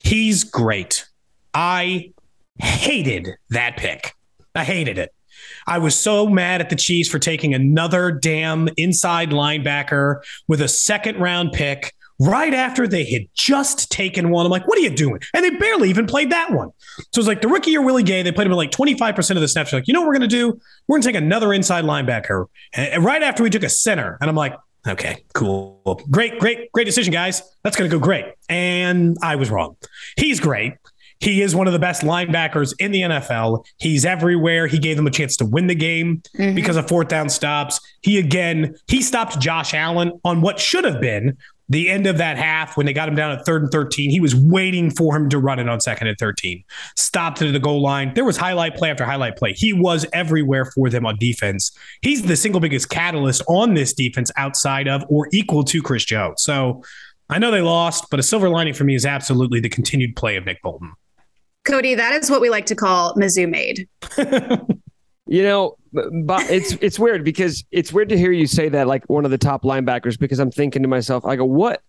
He's 0.00 0.44
great. 0.44 1.06
I 1.54 2.12
hated 2.58 3.30
that 3.50 3.76
pick. 3.76 4.14
I 4.54 4.64
hated 4.64 4.98
it. 4.98 5.12
I 5.66 5.78
was 5.78 5.94
so 5.94 6.26
mad 6.26 6.60
at 6.60 6.70
the 6.70 6.76
Chiefs 6.76 7.08
for 7.08 7.18
taking 7.18 7.54
another 7.54 8.10
damn 8.10 8.68
inside 8.76 9.30
linebacker 9.30 10.22
with 10.48 10.60
a 10.60 10.68
second 10.68 11.20
round 11.20 11.52
pick 11.52 11.92
right 12.18 12.54
after 12.54 12.86
they 12.86 13.04
had 13.04 13.22
just 13.34 13.90
taken 13.90 14.30
one. 14.30 14.46
I'm 14.46 14.50
like, 14.50 14.66
what 14.66 14.78
are 14.78 14.82
you 14.82 14.90
doing? 14.90 15.20
And 15.34 15.44
they 15.44 15.50
barely 15.50 15.90
even 15.90 16.06
played 16.06 16.30
that 16.30 16.50
one. 16.50 16.70
So 17.12 17.20
it's 17.20 17.28
like 17.28 17.42
the 17.42 17.48
rookie 17.48 17.70
year, 17.70 17.82
Willie 17.82 18.02
Gay, 18.02 18.22
they 18.22 18.32
played 18.32 18.46
him 18.46 18.52
in 18.52 18.56
like 18.56 18.70
25% 18.70 19.30
of 19.30 19.40
the 19.40 19.48
snaps. 19.48 19.70
They're 19.70 19.80
like, 19.80 19.88
you 19.88 19.94
know 19.94 20.00
what 20.00 20.08
we're 20.08 20.14
going 20.14 20.28
to 20.28 20.36
do? 20.36 20.58
We're 20.88 20.94
going 20.94 21.02
to 21.02 21.08
take 21.08 21.16
another 21.16 21.52
inside 21.52 21.84
linebacker. 21.84 22.46
And 22.72 23.04
right 23.04 23.22
after 23.22 23.42
we 23.42 23.50
took 23.50 23.62
a 23.62 23.68
center. 23.68 24.16
And 24.20 24.30
I'm 24.30 24.36
like, 24.36 24.54
okay, 24.86 25.24
cool. 25.34 26.00
Great, 26.10 26.38
great, 26.38 26.72
great 26.72 26.84
decision, 26.84 27.12
guys. 27.12 27.42
That's 27.62 27.76
going 27.76 27.90
to 27.90 27.96
go 27.96 28.02
great. 28.02 28.26
And 28.48 29.16
I 29.22 29.36
was 29.36 29.50
wrong. 29.50 29.76
He's 30.16 30.40
great. 30.40 30.74
He 31.18 31.40
is 31.40 31.54
one 31.54 31.66
of 31.66 31.72
the 31.72 31.78
best 31.78 32.02
linebackers 32.02 32.74
in 32.78 32.92
the 32.92 33.00
NFL. 33.00 33.64
He's 33.78 34.04
everywhere. 34.04 34.66
He 34.66 34.78
gave 34.78 34.96
them 34.96 35.06
a 35.06 35.10
chance 35.10 35.36
to 35.38 35.46
win 35.46 35.66
the 35.66 35.74
game 35.74 36.22
mm-hmm. 36.36 36.54
because 36.54 36.76
of 36.76 36.88
fourth 36.88 37.08
down 37.08 37.30
stops. 37.30 37.80
He 38.02 38.18
again, 38.18 38.76
he 38.86 39.00
stopped 39.00 39.40
Josh 39.40 39.72
Allen 39.72 40.20
on 40.24 40.42
what 40.42 40.60
should 40.60 40.84
have 40.84 41.00
been 41.00 41.38
the 41.68 41.90
end 41.90 42.06
of 42.06 42.18
that 42.18 42.36
half 42.36 42.76
when 42.76 42.86
they 42.86 42.92
got 42.92 43.08
him 43.08 43.14
down 43.14 43.32
at 43.32 43.44
third 43.44 43.62
and 43.62 43.72
13 43.72 44.10
he 44.10 44.20
was 44.20 44.34
waiting 44.34 44.90
for 44.90 45.16
him 45.16 45.28
to 45.28 45.38
run 45.38 45.58
it 45.58 45.68
on 45.68 45.80
second 45.80 46.08
and 46.08 46.18
13 46.18 46.62
stopped 46.96 47.42
it 47.42 47.48
at 47.48 47.52
the 47.52 47.60
goal 47.60 47.82
line. 47.82 48.12
There 48.14 48.24
was 48.24 48.36
highlight 48.36 48.76
play 48.76 48.90
after 48.90 49.04
highlight 49.04 49.36
play. 49.36 49.52
He 49.52 49.72
was 49.72 50.06
everywhere 50.12 50.64
for 50.64 50.88
them 50.90 51.06
on 51.06 51.16
defense. 51.18 51.76
He's 52.02 52.22
the 52.22 52.36
single 52.36 52.60
biggest 52.60 52.88
catalyst 52.88 53.42
on 53.48 53.74
this 53.74 53.92
defense 53.92 54.30
outside 54.36 54.88
of 54.88 55.04
or 55.08 55.28
equal 55.32 55.64
to 55.64 55.82
chris 55.82 56.04
jones. 56.04 56.42
So 56.42 56.82
i 57.28 57.38
know 57.38 57.50
they 57.50 57.62
lost 57.62 58.06
but 58.10 58.20
a 58.20 58.22
silver 58.22 58.48
lining 58.48 58.72
for 58.72 58.84
me 58.84 58.94
is 58.94 59.04
absolutely 59.04 59.58
the 59.58 59.68
continued 59.68 60.14
play 60.16 60.36
of 60.36 60.44
nick 60.44 60.62
bolton. 60.62 60.92
Cody 61.64 61.94
that 61.94 62.12
is 62.12 62.30
what 62.30 62.40
we 62.40 62.50
like 62.50 62.66
to 62.66 62.76
call 62.76 63.14
mizzou 63.14 63.48
made. 63.48 63.88
You 65.26 65.42
know 65.42 65.76
but 66.24 66.50
it's 66.50 66.72
it's 66.80 66.98
weird 66.98 67.24
because 67.24 67.64
it's 67.70 67.92
weird 67.92 68.08
to 68.10 68.18
hear 68.18 68.32
you 68.32 68.46
say 68.46 68.68
that 68.68 68.86
like 68.86 69.04
one 69.08 69.24
of 69.24 69.30
the 69.30 69.38
top 69.38 69.62
linebackers 69.62 70.18
because 70.18 70.38
I'm 70.38 70.50
thinking 70.50 70.82
to 70.82 70.88
myself, 70.88 71.24
I 71.24 71.36
go, 71.36 71.44
what 71.44 71.82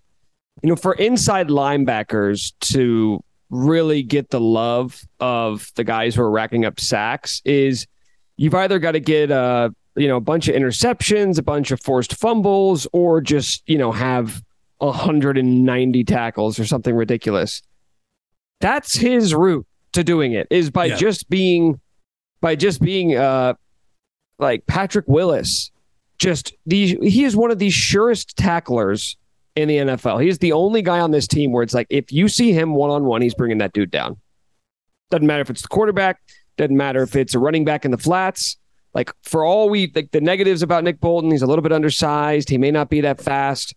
you 0.63 0.70
know, 0.70 0.76
for 0.76 0.93
inside 0.96 1.50
linebackers 1.50 2.54
to 2.62 3.24
really 3.50 4.04
get 4.04 4.30
the 4.30 4.39
love 4.41 5.02
of 5.20 5.72
the 5.76 5.84
guys 5.84 6.15
who 6.15 6.22
are 6.22 6.32
racking 6.32 6.65
up 6.65 6.80
sacks 6.80 7.41
is 7.46 7.86
you've 8.38 8.56
either 8.56 8.80
got 8.80 8.91
to 8.91 9.00
get 9.00 9.30
a 9.32 9.74
you 9.96 10.08
know 10.08 10.17
a 10.17 10.22
bunch 10.22 10.48
of 10.48 10.56
interceptions, 10.56 11.38
a 11.38 11.43
bunch 11.43 11.72
of 11.72 11.82
forced 11.82 12.15
fumbles, 12.15 12.88
or 12.93 13.22
just 13.22 13.62
you 13.67 13.78
know 13.78 13.91
have 13.91 14.41
190 14.80 16.04
tackles 16.04 16.60
or 16.60 16.65
something 16.65 16.96
ridiculous. 16.96 17.62
That's 18.62 18.96
his 18.96 19.34
route 19.34 19.65
to 19.93 20.04
doing 20.04 20.34
it 20.34 20.48
is 20.50 20.70
by 20.70 20.86
Yeah. 20.86 20.96
just 20.98 21.30
being 21.30 21.80
by 22.41 22.56
just 22.56 22.82
being 22.82 23.15
uh 23.15 23.54
like 24.39 24.65
Patrick 24.67 25.06
Willis. 25.08 25.71
Just 26.17 26.54
the 26.65 26.97
he 27.02 27.23
is 27.23 27.36
one 27.36 27.52
of 27.52 27.60
the 27.60 27.69
surest 27.69 28.36
tacklers 28.38 29.17
in 29.56 29.67
the 29.67 29.78
NFL. 29.78 30.21
He 30.21 30.30
is 30.30 30.39
the 30.39 30.52
only 30.52 30.82
guy 30.82 31.00
on 31.00 31.12
this 31.12 31.28
team 31.28 31.52
where 31.52 31.63
it's 31.63 31.73
like 31.73 31.88
if 31.89 32.12
you 32.12 32.28
see 32.28 32.54
him 32.54 32.73
one 32.73 32.89
on 32.89 33.06
one, 33.06 33.21
he's 33.21 33.36
bringing 33.36 33.60
that 33.60 33.73
dude 33.73 33.91
down. 33.91 34.17
Doesn't 35.12 35.28
matter 35.28 35.41
if 35.41 35.50
it's 35.50 35.62
the 35.62 35.67
quarterback. 35.67 36.19
Doesn't 36.58 36.76
matter 36.76 37.04
if 37.04 37.15
it's 37.15 37.36
a 37.36 37.39
running 37.39 37.65
back 37.65 37.86
in 37.86 37.91
the 37.91 37.97
flats. 37.97 38.58
Like 38.93 39.12
for 39.23 39.45
all 39.45 39.69
we 39.69 39.91
like 39.93 40.12
the 40.12 40.21
negatives 40.21 40.63
about 40.63 40.84
Nick 40.84 41.00
Bolton, 41.00 41.30
he's 41.30 41.43
a 41.43 41.47
little 41.47 41.62
bit 41.62 41.71
undersized. 41.71 42.50
He 42.50 42.58
may 42.58 42.71
not 42.71 42.89
be 42.89 43.02
that 43.02 43.21
fast. 43.21 43.76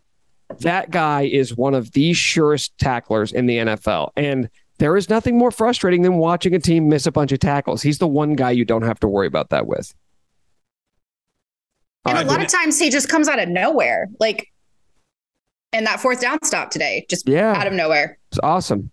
That 0.60 0.90
guy 0.90 1.22
is 1.22 1.54
one 1.54 1.74
of 1.74 1.92
the 1.92 2.12
surest 2.14 2.76
tacklers 2.78 3.32
in 3.32 3.46
the 3.46 3.58
NFL. 3.58 4.10
And 4.16 4.48
there 4.78 4.96
is 4.96 5.10
nothing 5.10 5.36
more 5.36 5.50
frustrating 5.50 6.02
than 6.02 6.16
watching 6.16 6.54
a 6.54 6.58
team 6.58 6.88
miss 6.88 7.06
a 7.06 7.12
bunch 7.12 7.32
of 7.32 7.38
tackles. 7.38 7.82
He's 7.82 7.98
the 7.98 8.08
one 8.08 8.34
guy 8.34 8.50
you 8.50 8.64
don't 8.64 8.82
have 8.82 8.98
to 9.00 9.08
worry 9.08 9.26
about 9.26 9.50
that 9.50 9.66
with. 9.66 9.94
And 12.06 12.18
Uh, 12.18 12.22
a 12.22 12.24
lot 12.24 12.40
of 12.40 12.48
times 12.48 12.78
he 12.78 12.90
just 12.90 13.08
comes 13.08 13.28
out 13.28 13.38
of 13.38 13.48
nowhere. 13.48 14.08
Like 14.18 14.48
and 15.72 15.86
that 15.86 16.00
fourth 16.00 16.20
down 16.20 16.38
stop 16.44 16.70
today, 16.70 17.06
just 17.08 17.28
Yeah. 17.28 17.52
out 17.52 17.66
of 17.66 17.72
nowhere. 17.72 18.18
It's 18.30 18.40
awesome. 18.42 18.90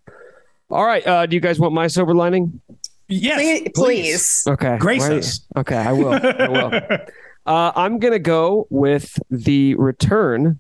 All 0.70 0.86
right. 0.86 1.06
Uh, 1.08 1.26
do 1.26 1.36
you 1.36 1.40
guys 1.40 1.60
want 1.60 1.74
my 1.74 1.88
silver 1.88 2.14
lining? 2.14 2.62
Yes, 3.08 3.40
Please, 3.40 3.72
please. 3.74 4.44
Okay. 4.48 4.78
Grace 4.78 5.08
Why- 5.08 5.16
us. 5.18 5.40
Okay, 5.56 5.78
I 5.78 5.92
will. 5.94 6.14
I 6.14 6.48
will. 6.50 6.98
Uh, 7.48 7.72
I'm 7.78 7.98
going 8.00 8.12
to 8.12 8.20
go 8.20 8.68
with 8.70 9.18
the 9.32 9.74
return 9.76 10.60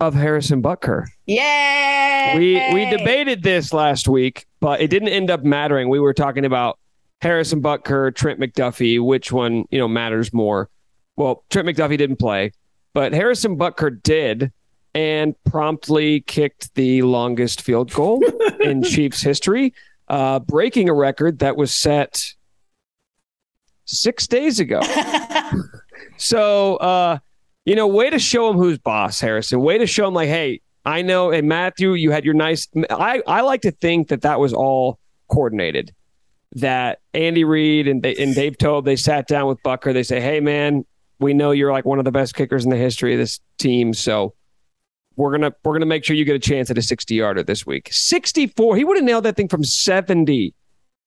of 0.00 0.14
Harrison 0.14 0.62
Butker. 0.62 1.04
Yay! 1.26 2.32
We 2.34 2.54
we 2.72 2.88
debated 2.88 3.42
this 3.42 3.74
last 3.74 4.08
week, 4.08 4.46
but 4.60 4.80
it 4.80 4.88
didn't 4.88 5.08
end 5.10 5.30
up 5.30 5.44
mattering. 5.44 5.90
We 5.90 6.00
were 6.00 6.14
talking 6.14 6.46
about 6.46 6.78
Harrison 7.20 7.60
Butker, 7.60 8.14
Trent 8.14 8.40
McDuffie, 8.40 8.98
which 8.98 9.30
one 9.30 9.66
you 9.70 9.78
know 9.78 9.88
matters 9.88 10.32
more. 10.32 10.70
Well, 11.16 11.44
Trent 11.50 11.68
McDuffie 11.68 11.98
didn't 11.98 12.16
play, 12.16 12.52
but 12.92 13.12
Harrison 13.12 13.56
Butker 13.56 14.02
did, 14.02 14.52
and 14.94 15.34
promptly 15.44 16.20
kicked 16.22 16.74
the 16.74 17.02
longest 17.02 17.62
field 17.62 17.92
goal 17.92 18.22
in 18.60 18.82
Chiefs 18.82 19.20
history, 19.22 19.74
uh, 20.08 20.38
breaking 20.40 20.88
a 20.88 20.94
record 20.94 21.40
that 21.40 21.56
was 21.56 21.74
set 21.74 22.22
six 23.84 24.26
days 24.26 24.60
ago. 24.60 24.80
so, 26.16 26.76
uh, 26.76 27.18
you 27.64 27.74
know, 27.74 27.86
way 27.86 28.10
to 28.10 28.18
show 28.18 28.50
him 28.50 28.56
who's 28.56 28.78
boss, 28.78 29.20
Harrison. 29.20 29.60
Way 29.60 29.78
to 29.78 29.86
show 29.86 30.06
him, 30.08 30.14
like, 30.14 30.28
hey, 30.28 30.60
I 30.84 31.02
know. 31.02 31.32
And 31.32 31.48
Matthew, 31.48 31.94
you 31.94 32.12
had 32.12 32.24
your 32.24 32.34
nice. 32.34 32.68
I 32.88 33.20
I 33.26 33.40
like 33.40 33.62
to 33.62 33.72
think 33.72 34.08
that 34.08 34.22
that 34.22 34.38
was 34.38 34.52
all 34.52 34.98
coordinated. 35.28 35.92
That 36.52 37.00
Andy 37.12 37.42
Reid 37.44 37.88
and 37.88 38.02
they, 38.02 38.14
and 38.14 38.34
Dave 38.34 38.56
Toub 38.56 38.84
they 38.84 38.96
sat 38.96 39.26
down 39.26 39.48
with 39.48 39.60
Butker. 39.62 39.92
They 39.92 40.04
say, 40.04 40.20
hey, 40.20 40.38
man, 40.38 40.86
we 41.18 41.34
know 41.34 41.50
you're 41.50 41.72
like 41.72 41.84
one 41.84 41.98
of 41.98 42.04
the 42.04 42.12
best 42.12 42.34
kickers 42.34 42.64
in 42.64 42.70
the 42.70 42.76
history 42.76 43.12
of 43.14 43.18
this 43.18 43.40
team, 43.58 43.92
so. 43.94 44.34
We're 45.18 45.30
gonna 45.30 45.54
we're 45.64 45.72
gonna 45.72 45.86
make 45.86 46.04
sure 46.04 46.14
you 46.14 46.26
get 46.26 46.36
a 46.36 46.38
chance 46.38 46.70
at 46.70 46.76
a 46.76 46.82
60 46.82 47.14
yarder 47.14 47.42
this 47.42 47.64
week. 47.64 47.88
64. 47.90 48.76
He 48.76 48.84
would 48.84 48.98
have 48.98 49.04
nailed 49.04 49.24
that 49.24 49.34
thing 49.34 49.48
from 49.48 49.64
70. 49.64 50.52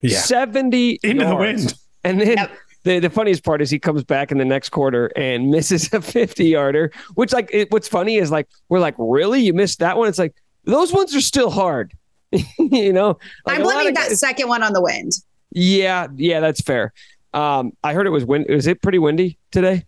Yeah. 0.01 0.17
70 0.17 0.99
Into 1.03 1.25
the 1.25 1.35
wind. 1.35 1.75
And 2.03 2.19
then 2.19 2.37
Yep. 2.37 2.51
the, 2.85 2.99
the 3.01 3.09
funniest 3.11 3.43
part 3.43 3.61
is 3.61 3.69
he 3.69 3.77
comes 3.77 4.03
back 4.03 4.31
in 4.31 4.39
the 4.39 4.45
next 4.45 4.69
quarter 4.69 5.11
and 5.15 5.51
misses 5.51 5.93
a 5.93 6.01
50 6.01 6.43
yarder, 6.43 6.91
which 7.13 7.31
like 7.33 7.51
it, 7.53 7.71
what's 7.71 7.87
funny 7.87 8.15
is 8.15 8.31
like 8.31 8.47
we're 8.67 8.79
like, 8.79 8.95
really? 8.97 9.41
You 9.41 9.53
missed 9.53 9.77
that 9.77 9.95
one? 9.95 10.07
It's 10.09 10.17
like 10.17 10.33
those 10.63 10.91
ones 10.91 11.15
are 11.15 11.21
still 11.21 11.51
hard. 11.51 11.93
you 12.57 12.91
know? 12.91 13.19
Like, 13.45 13.57
I'm 13.57 13.61
a 13.61 13.65
lot 13.65 13.73
blaming 13.73 13.87
of 13.89 13.93
that 13.97 14.09
guys- 14.09 14.19
second 14.19 14.47
one 14.47 14.63
on 14.63 14.73
the 14.73 14.81
wind. 14.81 15.11
Yeah, 15.51 16.07
yeah, 16.15 16.39
that's 16.39 16.61
fair. 16.61 16.93
Um, 17.35 17.73
I 17.83 17.93
heard 17.93 18.07
it 18.07 18.11
was 18.11 18.25
wind. 18.25 18.47
Was 18.49 18.65
it 18.65 18.81
pretty 18.81 18.97
windy 18.97 19.37
today 19.51 19.85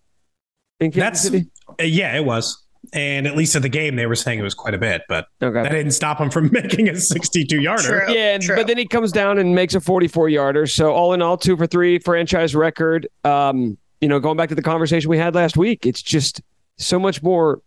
in 0.82 0.92
Kansas 0.92 1.02
That's 1.02 1.22
City? 1.22 1.50
uh, 1.80 1.84
yeah, 1.84 2.16
it 2.18 2.26
was. 2.26 2.58
And 2.94 3.28
at 3.28 3.38
least 3.38 3.56
at 3.56 3.62
the 3.62 3.70
game, 3.70 3.96
they 3.96 4.08
were 4.08 4.16
saying 4.16 4.40
it 4.40 4.44
was 4.44 4.56
quite 4.56 4.74
a 4.74 4.78
bit, 4.78 5.04
but 5.08 5.28
Okay. 5.42 5.62
that 5.64 5.70
didn't 5.72 5.92
stop 5.92 6.20
him 6.20 6.30
from 6.32 6.50
making 6.52 6.90
a 6.90 6.96
62 6.96 7.62
yarder. 7.62 7.84
True. 7.84 8.14
Yeah, 8.14 8.34
and- 8.34 8.44
true. 8.44 8.56
but 8.56 8.68
then 8.68 8.78
he 8.78 8.86
comes 8.88 9.12
down 9.12 9.38
and 9.38 9.54
makes 9.56 9.76
a 9.76 9.80
44 9.80 10.30
yarder. 10.30 10.66
So 10.66 10.92
all 10.92 11.14
in 11.14 11.22
all, 11.22 11.38
two 11.38 11.56
for 11.56 11.68
three 11.68 12.00
franchise 12.00 12.56
record. 12.56 13.08
Um, 13.24 13.78
you 14.02 14.08
know, 14.08 14.20
going 14.20 14.36
back 14.36 14.50
to 14.50 14.56
the 14.56 14.64
conversation 14.64 15.10
we 15.12 15.18
had 15.20 15.36
last 15.36 15.56
week, 15.56 15.86
it's 15.86 16.02
just 16.02 16.42
so 16.78 16.98
much 17.00 17.22
more 17.22 17.62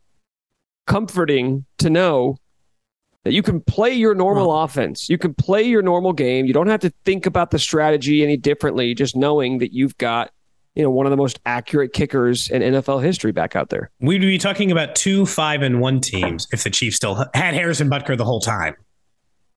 comforting 0.87 1.65
to 1.79 1.91
know 1.91 2.37
that 3.23 3.33
you 3.33 3.43
can 3.43 3.61
play 3.61 3.93
your 3.95 4.15
normal 4.15 4.53
offense. 4.65 5.09
You 5.09 5.17
can 5.17 5.33
play 5.33 5.63
your 5.63 5.81
normal 5.81 6.13
game. 6.13 6.45
You 6.45 6.53
don't 6.53 6.67
have 6.67 6.81
to 6.81 6.91
think 7.05 7.25
about 7.25 7.53
the 7.53 7.59
strategy 7.59 8.23
any 8.23 8.37
differently, 8.37 8.95
just 8.95 9.17
knowing 9.17 9.59
that 9.59 9.73
you've 9.73 9.97
got, 9.97 10.31
you 10.75 10.83
know, 10.83 10.91
one 10.91 11.07
of 11.07 11.11
the 11.11 11.17
most 11.17 11.39
accurate 11.47 11.93
kickers 11.93 12.51
in 12.51 12.63
NFL 12.63 13.03
history 13.03 13.33
back 13.33 13.55
out 13.55 13.71
there. 13.71 13.91
We'd 14.01 14.21
be 14.21 14.39
talking 14.39 14.73
about 14.73 14.95
two 14.95 15.27
five 15.27 15.63
and 15.63 15.81
one 15.81 16.01
teams 16.01 16.49
if 16.53 16.65
the 16.65 16.71
Chiefs 16.71 16.97
still 16.97 17.27
had 17.35 17.55
Harrison 17.55 17.89
Butker 17.89 18.17
the 18.17 18.25
whole 18.25 18.41
time. 18.41 18.75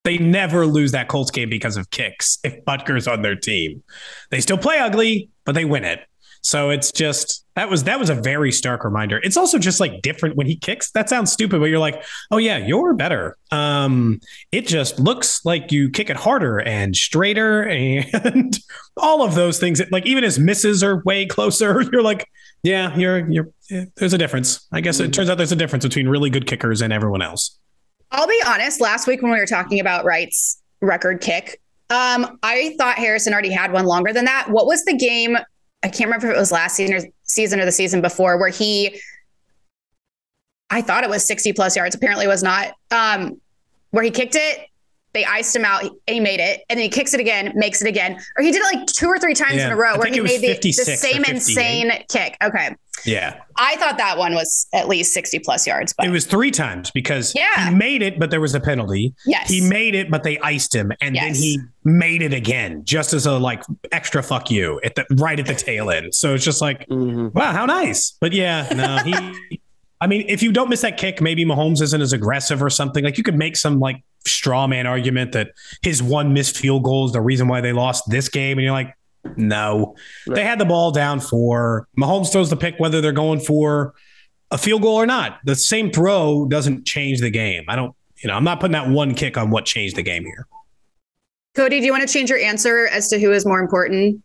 They 0.04 0.18
never 0.18 0.66
lose 0.66 0.94
that 0.94 1.10
Colts 1.10 1.32
game 1.32 1.50
because 1.50 1.76
of 1.76 1.90
kicks 1.90 2.38
if 2.44 2.64
Butker's 2.64 3.08
on 3.08 3.24
their 3.24 3.36
team. 3.36 3.84
They 4.30 4.40
still 4.40 4.58
play 4.58 4.78
ugly, 4.80 5.30
but 5.44 5.54
they 5.54 5.66
win 5.66 5.84
it. 5.84 6.00
So 6.48 6.70
it's 6.70 6.94
just 6.94 7.46
that 7.56 7.70
was 7.70 7.84
that 7.84 8.00
was 8.00 8.10
a 8.10 8.16
very 8.16 8.54
stark 8.54 8.86
reminder. 8.86 9.20
It's 9.22 9.36
also 9.36 9.60
just 9.60 9.82
like 9.82 10.02
different 10.02 10.38
when 10.38 10.48
he 10.48 10.56
kicks. 10.56 10.92
That 10.92 11.10
sounds 11.10 11.30
stupid, 11.30 11.60
but 11.60 11.66
you're 11.66 11.78
like, 11.78 12.02
oh 12.32 12.38
yeah, 12.38 12.56
you're 12.56 12.94
better. 12.94 13.36
Um, 13.52 14.22
it 14.54 14.66
just 14.66 14.98
looks 14.98 15.44
like 15.44 15.74
you 15.74 15.90
kick 15.90 16.10
it 16.10 16.16
harder 16.16 16.62
and 16.62 16.96
straighter 16.96 17.64
and 17.64 18.58
all 18.96 19.24
of 19.24 19.36
those 19.36 19.60
things. 19.60 19.82
Like 19.92 20.06
even 20.06 20.24
his 20.24 20.40
misses 20.40 20.86
are 20.86 21.04
way 21.04 21.26
closer. 21.26 21.82
You're 21.92 22.02
like, 22.02 22.30
yeah, 22.64 22.96
you're 22.96 23.30
you're. 23.30 23.50
There's 23.98 24.14
a 24.14 24.18
difference. 24.18 24.66
I 24.72 24.80
guess 24.80 25.02
it 25.02 25.12
turns 25.12 25.30
out 25.30 25.38
there's 25.38 25.52
a 25.52 25.58
difference 25.58 25.84
between 25.84 26.08
really 26.08 26.30
good 26.30 26.48
kickers 26.48 26.82
and 26.82 26.94
everyone 26.94 27.22
else. 27.22 27.60
I'll 28.10 28.26
be 28.26 28.42
honest. 28.48 28.80
Last 28.80 29.06
week 29.06 29.22
when 29.22 29.34
we 29.34 29.38
were 29.40 29.46
talking 29.46 29.82
about 29.82 30.06
Wright's 30.06 30.62
record 30.80 31.20
kick, 31.20 31.60
um, 31.90 32.40
I 32.42 32.74
thought 32.78 32.98
Harrison 32.98 33.34
already 33.34 33.52
had 33.52 33.74
one 33.74 33.86
longer 33.86 34.14
than 34.14 34.24
that. 34.24 34.50
What 34.50 34.66
was 34.66 34.86
the 34.86 34.96
game? 34.96 35.38
I 35.84 35.90
can't 35.90 36.08
remember 36.08 36.28
if 36.28 36.36
it 36.36 36.40
was 36.40 36.52
last 36.52 36.76
season 36.76 36.96
or 36.96 37.02
season 37.24 37.60
or 37.60 37.66
the 37.66 37.72
season 37.72 38.02
before 38.02 38.38
where 38.38 38.50
he. 38.50 39.00
I 40.70 40.82
thought 40.82 41.04
it 41.04 41.10
was 41.10 41.26
sixty 41.26 41.54
plus 41.54 41.76
yards. 41.76 41.96
Apparently, 41.96 42.28
was 42.28 42.44
not. 42.44 42.74
Um, 42.92 43.40
where 43.92 44.04
he 44.04 44.12
kicked 44.12 44.36
it, 44.36 44.68
they 45.14 45.26
iced 45.26 45.56
him 45.56 45.66
out. 45.66 45.84
He 46.06 46.20
made 46.20 46.40
it, 46.40 46.64
and 46.70 46.78
then 46.78 46.84
he 46.84 46.90
kicks 46.90 47.14
it 47.14 47.20
again, 47.20 47.52
makes 47.56 47.82
it 47.82 47.88
again, 47.88 48.20
or 48.38 48.44
he 48.44 48.52
did 48.52 48.62
it 48.62 48.76
like 48.78 48.88
two 48.88 49.08
or 49.08 49.18
three 49.18 49.34
times 49.34 49.56
Yeah, 49.56 49.68
in 49.68 49.74
a 49.74 49.76
row 49.76 49.94
I 49.94 49.98
where 49.98 50.12
he 50.12 50.20
made 50.20 50.42
the, 50.42 50.58
the 50.62 50.72
same 50.72 51.24
insane 51.26 51.92
kick. 52.10 52.38
Okay, 52.44 52.76
Yeah, 53.06 53.40
I 53.56 53.76
thought 53.78 53.98
that 53.98 54.18
one 54.18 54.34
was 54.34 54.68
at 54.74 54.88
least 54.88 55.14
sixty 55.14 55.40
plus 55.40 55.66
yards. 55.66 55.94
But 55.94 56.08
it 56.08 56.12
was 56.12 56.26
three 56.26 56.52
times 56.52 56.92
because 56.92 57.34
Yeah. 57.36 57.70
he 57.70 57.76
made 57.76 58.02
it, 58.02 58.20
but 58.20 58.30
there 58.30 58.42
was 58.42 58.54
a 58.54 58.60
penalty. 58.60 59.14
yes, 59.26 59.50
He 59.50 59.62
made 59.68 59.96
it, 59.96 60.12
but 60.12 60.24
they 60.24 60.38
iced 60.40 60.76
him, 60.76 60.92
and 61.02 61.16
then 61.16 61.34
he 61.34 61.60
made 61.84 62.22
it 62.22 62.34
again, 62.34 62.84
just 62.84 63.14
as 63.14 63.26
a 63.26 63.34
like 63.40 63.64
extra 63.92 64.22
fuck 64.22 64.52
you 64.52 64.80
at 64.84 64.96
the 64.96 65.06
right 65.16 65.40
at 65.40 65.46
the 65.46 65.56
tail 65.56 65.90
end. 65.90 66.14
So 66.14 66.36
it's 66.36 66.44
just 66.44 66.62
like, 66.62 66.88
mm-hmm. 66.88 67.30
wow, 67.38 67.54
how 67.54 67.66
nice. 67.66 68.16
But 68.20 68.34
yeah, 68.34 68.68
no, 68.76 68.98
he. 68.98 69.60
I 70.00 70.06
mean, 70.06 70.26
if 70.28 70.44
you 70.44 70.52
don't 70.52 70.70
miss 70.70 70.82
that 70.82 70.98
kick, 70.98 71.22
maybe 71.22 71.44
Mahomes 71.44 71.82
isn't 71.82 72.02
as 72.02 72.14
aggressive 72.14 72.62
or 72.62 72.70
something. 72.70 73.04
Like 73.04 73.18
you 73.18 73.24
could 73.24 73.36
make 73.36 73.58
some 73.58 73.80
like 73.80 74.04
straw 74.28 74.68
man 74.68 74.86
argument 74.88 75.32
that 75.34 75.52
his 75.82 76.02
one 76.04 76.34
missed 76.34 76.58
field 76.58 76.84
goal 76.84 77.06
is 77.06 77.14
the 77.14 77.22
reason 77.22 77.48
why 77.48 77.62
they 77.62 77.74
lost 77.74 78.10
this 78.10 78.30
game, 78.30 78.58
and 78.58 78.64
you're 78.64 78.74
like, 78.74 78.94
no, 79.36 79.96
they 80.28 80.44
had 80.44 80.60
the 80.60 80.66
ball 80.66 80.92
down 80.92 81.20
for 81.20 81.88
Mahomes 81.98 82.32
throws 82.32 82.50
the 82.50 82.56
pick 82.56 82.80
whether 82.80 83.02
they're 83.02 83.12
going 83.12 83.40
for 83.40 83.94
a 84.52 84.58
field 84.58 84.82
goal 84.82 84.96
or 84.96 85.06
not. 85.06 85.40
The 85.44 85.56
same 85.56 85.92
throw 85.92 86.46
doesn't 86.46 86.86
change 86.86 87.20
the 87.20 87.30
game. 87.30 87.66
I 87.68 87.76
don't, 87.76 87.94
you 88.24 88.30
know, 88.30 88.36
I'm 88.36 88.44
not 88.44 88.60
putting 88.60 88.74
that 88.74 88.90
one 88.90 89.14
kick 89.14 89.38
on 89.38 89.50
what 89.50 89.66
changed 89.66 89.96
the 89.96 90.04
game 90.04 90.24
here. 90.24 90.48
Cody, 91.56 91.80
do 91.80 91.86
you 91.86 91.92
want 91.92 92.08
to 92.08 92.14
change 92.14 92.30
your 92.30 92.40
answer 92.40 92.88
as 92.88 93.10
to 93.10 93.20
who 93.20 93.32
is 93.32 93.46
more 93.46 93.60
important, 93.60 94.22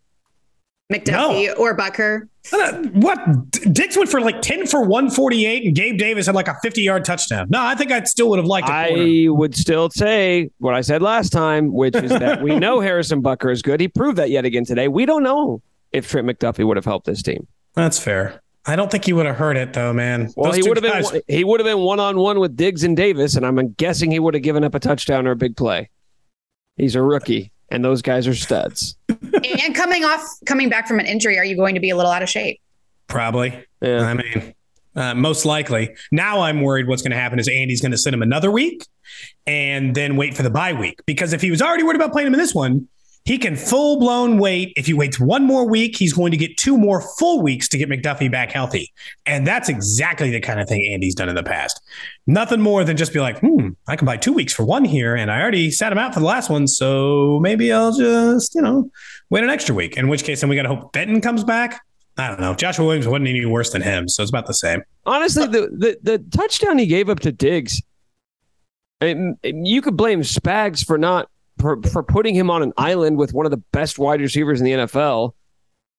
McDuffie 0.93 1.57
or 1.59 1.76
Butker? 1.76 2.28
Uh, 2.53 2.72
What 2.95 3.51
Diggs 3.72 3.97
went 3.97 4.11
for 4.11 4.20
like 4.20 4.43
10 4.43 4.66
for 4.66 4.80
148 4.80 5.64
and 5.64 5.74
Gabe 5.76 5.97
Davis 5.97 6.26
had 6.26 6.34
like 6.34 6.49
a 6.49 6.57
50 6.62 6.82
yard 6.82 7.05
touchdown. 7.05 7.47
No, 7.51 7.62
I 7.62 7.74
think 7.74 7.93
I 7.93 8.03
still 8.05 8.28
would 8.30 8.38
have 8.38 8.47
liked 8.47 8.68
a 8.68 8.88
corner. 8.88 9.03
I 9.03 9.28
would 9.28 9.55
still 9.55 9.90
say 9.90 10.51
what 10.59 10.74
I 10.74 10.80
said 10.80 11.03
last 11.03 11.30
time, 11.30 11.72
which 11.72 11.95
is 11.95 12.11
that 12.11 12.43
we 12.43 12.59
know 12.59 12.80
Harrison 12.88 13.22
Butker 13.22 13.53
is 13.53 13.62
good. 13.62 13.80
He 13.80 13.88
proved 13.88 14.18
that 14.18 14.30
yet 14.30 14.45
again 14.45 14.64
today. 14.64 14.88
We 14.88 15.07
don't 15.07 15.22
know 15.22 15.62
if 15.93 16.09
Trent 16.11 16.26
McDuffie 16.26 16.66
would 16.66 16.76
have 16.76 16.84
helped 16.84 17.07
this 17.07 17.22
team. 17.22 17.47
That's 17.74 17.99
fair. 17.99 18.40
I 18.66 18.76
don't 18.76 18.90
think 18.90 19.05
he 19.05 19.12
would 19.12 19.26
have 19.26 19.36
heard 19.36 19.57
it 19.57 19.72
though, 19.72 19.93
man. 19.93 20.32
Well, 20.36 20.53
Those 20.53 20.62
he 20.64 20.68
would 20.68 20.76
have 20.82 20.93
guys... 20.93 21.11
been 21.11 21.22
he 21.28 21.43
would 21.45 21.59
have 21.61 21.64
been 21.66 21.80
one 21.80 22.01
on 22.01 22.16
one 22.16 22.38
with 22.40 22.57
Diggs 22.57 22.84
and 22.84 22.97
Davis, 22.97 23.34
and 23.34 23.45
I'm 23.47 23.72
guessing 23.72 24.11
he 24.11 24.18
would 24.20 24.34
have 24.34 24.43
given 24.43 24.62
up 24.64 24.74
a 24.74 24.80
touchdown 24.80 25.26
or 25.26 25.32
a 25.32 25.36
big 25.36 25.57
play. 25.57 25.90
He's 26.76 26.95
a 26.95 27.03
rookie, 27.03 27.51
and 27.70 27.84
those 27.84 28.03
guys 28.03 28.26
are 28.28 28.34
studs. 28.34 28.97
and 29.45 29.74
coming 29.74 30.05
off 30.05 30.22
coming 30.47 30.68
back 30.68 30.86
from 30.86 30.99
an 31.01 31.07
injury, 31.07 31.38
are 31.38 31.45
you 31.45 31.57
going 31.57 31.74
to 31.74 31.80
be 31.80 31.90
a 31.90 31.97
little 31.97 32.11
out 32.11 32.22
of 32.22 32.28
shape? 32.28 32.61
Probably. 33.09 33.64
Yeah. 33.80 34.01
I 34.01 34.14
mean, 34.14 34.55
uh, 34.95 35.14
most 35.14 35.45
likely. 35.45 35.95
Now 36.11 36.40
I'm 36.40 36.61
worried 36.61 36.88
what's 36.88 37.03
going 37.03 37.12
to 37.12 37.18
happen 37.18 37.38
is 37.38 37.49
Andy's 37.49 37.80
going 37.80 37.93
to 37.93 37.99
send 37.99 38.14
him 38.14 38.22
another 38.22 38.51
week 38.51 38.86
and 39.47 39.95
then 39.95 40.16
wait 40.16 40.34
for 40.34 40.43
the 40.43 40.51
bye 40.51 40.72
week 40.72 41.01
because 41.07 41.32
if 41.32 41.40
he 41.40 41.51
was 41.51 41.61
already 41.61 41.82
worried 41.82 41.97
about 41.97 42.12
playing 42.12 42.28
him 42.28 42.34
in 42.34 42.40
this 42.40 42.55
one, 42.55 42.88
he 43.24 43.38
can 43.38 43.54
full 43.54 43.98
blown 44.00 44.38
wait. 44.38 44.72
If 44.76 44.86
he 44.86 44.94
waits 44.94 45.20
one 45.20 45.44
more 45.44 45.68
week, 45.68 45.96
he's 45.96 46.12
going 46.12 46.32
to 46.32 46.36
get 46.36 46.56
two 46.56 46.76
more 46.76 47.00
full 47.18 47.40
weeks 47.40 47.68
to 47.68 47.78
get 47.78 47.88
McDuffie 47.88 48.30
back 48.30 48.50
healthy. 48.50 48.92
And 49.26 49.46
that's 49.46 49.68
exactly 49.68 50.30
the 50.30 50.40
kind 50.40 50.60
of 50.60 50.68
thing 50.68 50.84
Andy's 50.92 51.14
done 51.14 51.28
in 51.28 51.36
the 51.36 51.42
past. 51.42 51.80
Nothing 52.26 52.60
more 52.60 52.82
than 52.82 52.96
just 52.96 53.12
be 53.12 53.20
like, 53.20 53.38
hmm, 53.38 53.70
I 53.86 53.96
can 53.96 54.06
buy 54.06 54.16
two 54.16 54.32
weeks 54.32 54.52
for 54.52 54.64
one 54.64 54.84
here. 54.84 55.14
And 55.14 55.30
I 55.30 55.40
already 55.40 55.70
sat 55.70 55.92
him 55.92 55.98
out 55.98 56.14
for 56.14 56.20
the 56.20 56.26
last 56.26 56.50
one. 56.50 56.66
So 56.66 57.38
maybe 57.40 57.72
I'll 57.72 57.96
just, 57.96 58.54
you 58.54 58.62
know, 58.62 58.90
wait 59.30 59.44
an 59.44 59.50
extra 59.50 59.74
week. 59.74 59.96
In 59.96 60.08
which 60.08 60.24
case, 60.24 60.40
then 60.40 60.50
we 60.50 60.56
got 60.56 60.62
to 60.62 60.74
hope 60.74 60.92
Benton 60.92 61.20
comes 61.20 61.44
back. 61.44 61.80
I 62.18 62.28
don't 62.28 62.40
know. 62.40 62.54
Joshua 62.54 62.84
Williams 62.84 63.06
wasn't 63.06 63.28
any 63.28 63.46
worse 63.46 63.70
than 63.70 63.82
him. 63.82 64.08
So 64.08 64.22
it's 64.22 64.30
about 64.30 64.46
the 64.46 64.54
same. 64.54 64.82
Honestly, 65.06 65.46
the, 65.46 65.68
the, 65.70 65.98
the 66.02 66.18
touchdown 66.36 66.76
he 66.76 66.86
gave 66.86 67.08
up 67.08 67.20
to 67.20 67.32
Diggs, 67.32 67.80
you 69.00 69.82
could 69.82 69.96
blame 69.96 70.20
Spags 70.20 70.84
for 70.84 70.98
not 70.98 71.28
for, 71.62 71.80
for 71.82 72.02
putting 72.02 72.34
him 72.34 72.50
on 72.50 72.62
an 72.62 72.72
island 72.76 73.16
with 73.16 73.32
one 73.32 73.46
of 73.46 73.50
the 73.50 73.62
best 73.72 73.98
wide 73.98 74.20
receivers 74.20 74.60
in 74.60 74.66
the 74.66 74.72
NFL. 74.72 75.32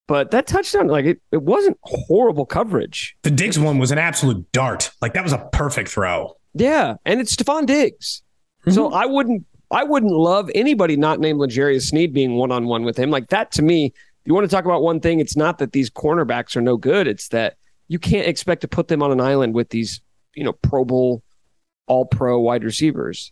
But 0.08 0.32
that 0.32 0.46
touchdown, 0.46 0.88
like 0.88 1.06
it, 1.06 1.22
it 1.32 1.42
wasn't 1.42 1.78
horrible 1.84 2.46
coverage. 2.46 3.16
The 3.24 3.32
Diggs 3.32 3.58
one 3.58 3.80
was 3.80 3.90
an 3.92 3.98
absolute 3.98 4.52
dart. 4.52 4.92
Like 5.02 5.14
that 5.14 5.24
was 5.24 5.32
a 5.32 5.50
perfect 5.54 5.90
throw. 5.90 6.36
Yeah, 6.54 6.96
and 7.06 7.22
it's 7.22 7.34
Stefon 7.36 7.66
Diggs. 7.66 8.22
Mm-hmm. 8.62 8.72
So 8.72 8.92
I 8.92 9.06
wouldn't 9.06 9.46
I 9.72 9.84
wouldn't 9.84 10.12
love 10.12 10.52
anybody 10.54 10.98
not 10.98 11.20
named 11.20 11.40
L'Jarius 11.40 11.84
Sneed 11.84 12.14
being 12.14 12.36
one 12.36 12.52
on 12.52 12.68
one 12.68 12.84
with 12.84 13.00
him. 13.00 13.10
Like 13.10 13.30
that 13.30 13.52
to 13.54 13.62
me, 13.62 13.86
if 13.86 13.94
you 14.26 14.34
want 14.34 14.48
to 14.48 14.54
talk 14.54 14.66
about 14.66 14.84
one 14.84 15.00
thing, 15.00 15.22
it's 15.22 15.38
not 15.38 15.58
that 15.60 15.72
these 15.72 15.90
cornerbacks 15.90 16.56
are 16.58 16.62
no 16.62 16.76
good. 16.76 17.08
It's 17.08 17.30
that 17.30 17.56
you 17.88 17.98
can't 17.98 18.28
expect 18.28 18.62
to 18.62 18.68
put 18.68 18.90
them 18.90 19.02
on 19.02 19.12
an 19.12 19.22
island 19.22 19.54
with 19.54 19.70
these, 19.70 20.02
you 20.36 20.44
know, 20.44 20.54
Pro 20.54 20.84
Bowl, 20.84 21.24
all 21.88 22.06
pro 22.06 22.40
wide 22.40 22.64
receivers. 22.64 23.32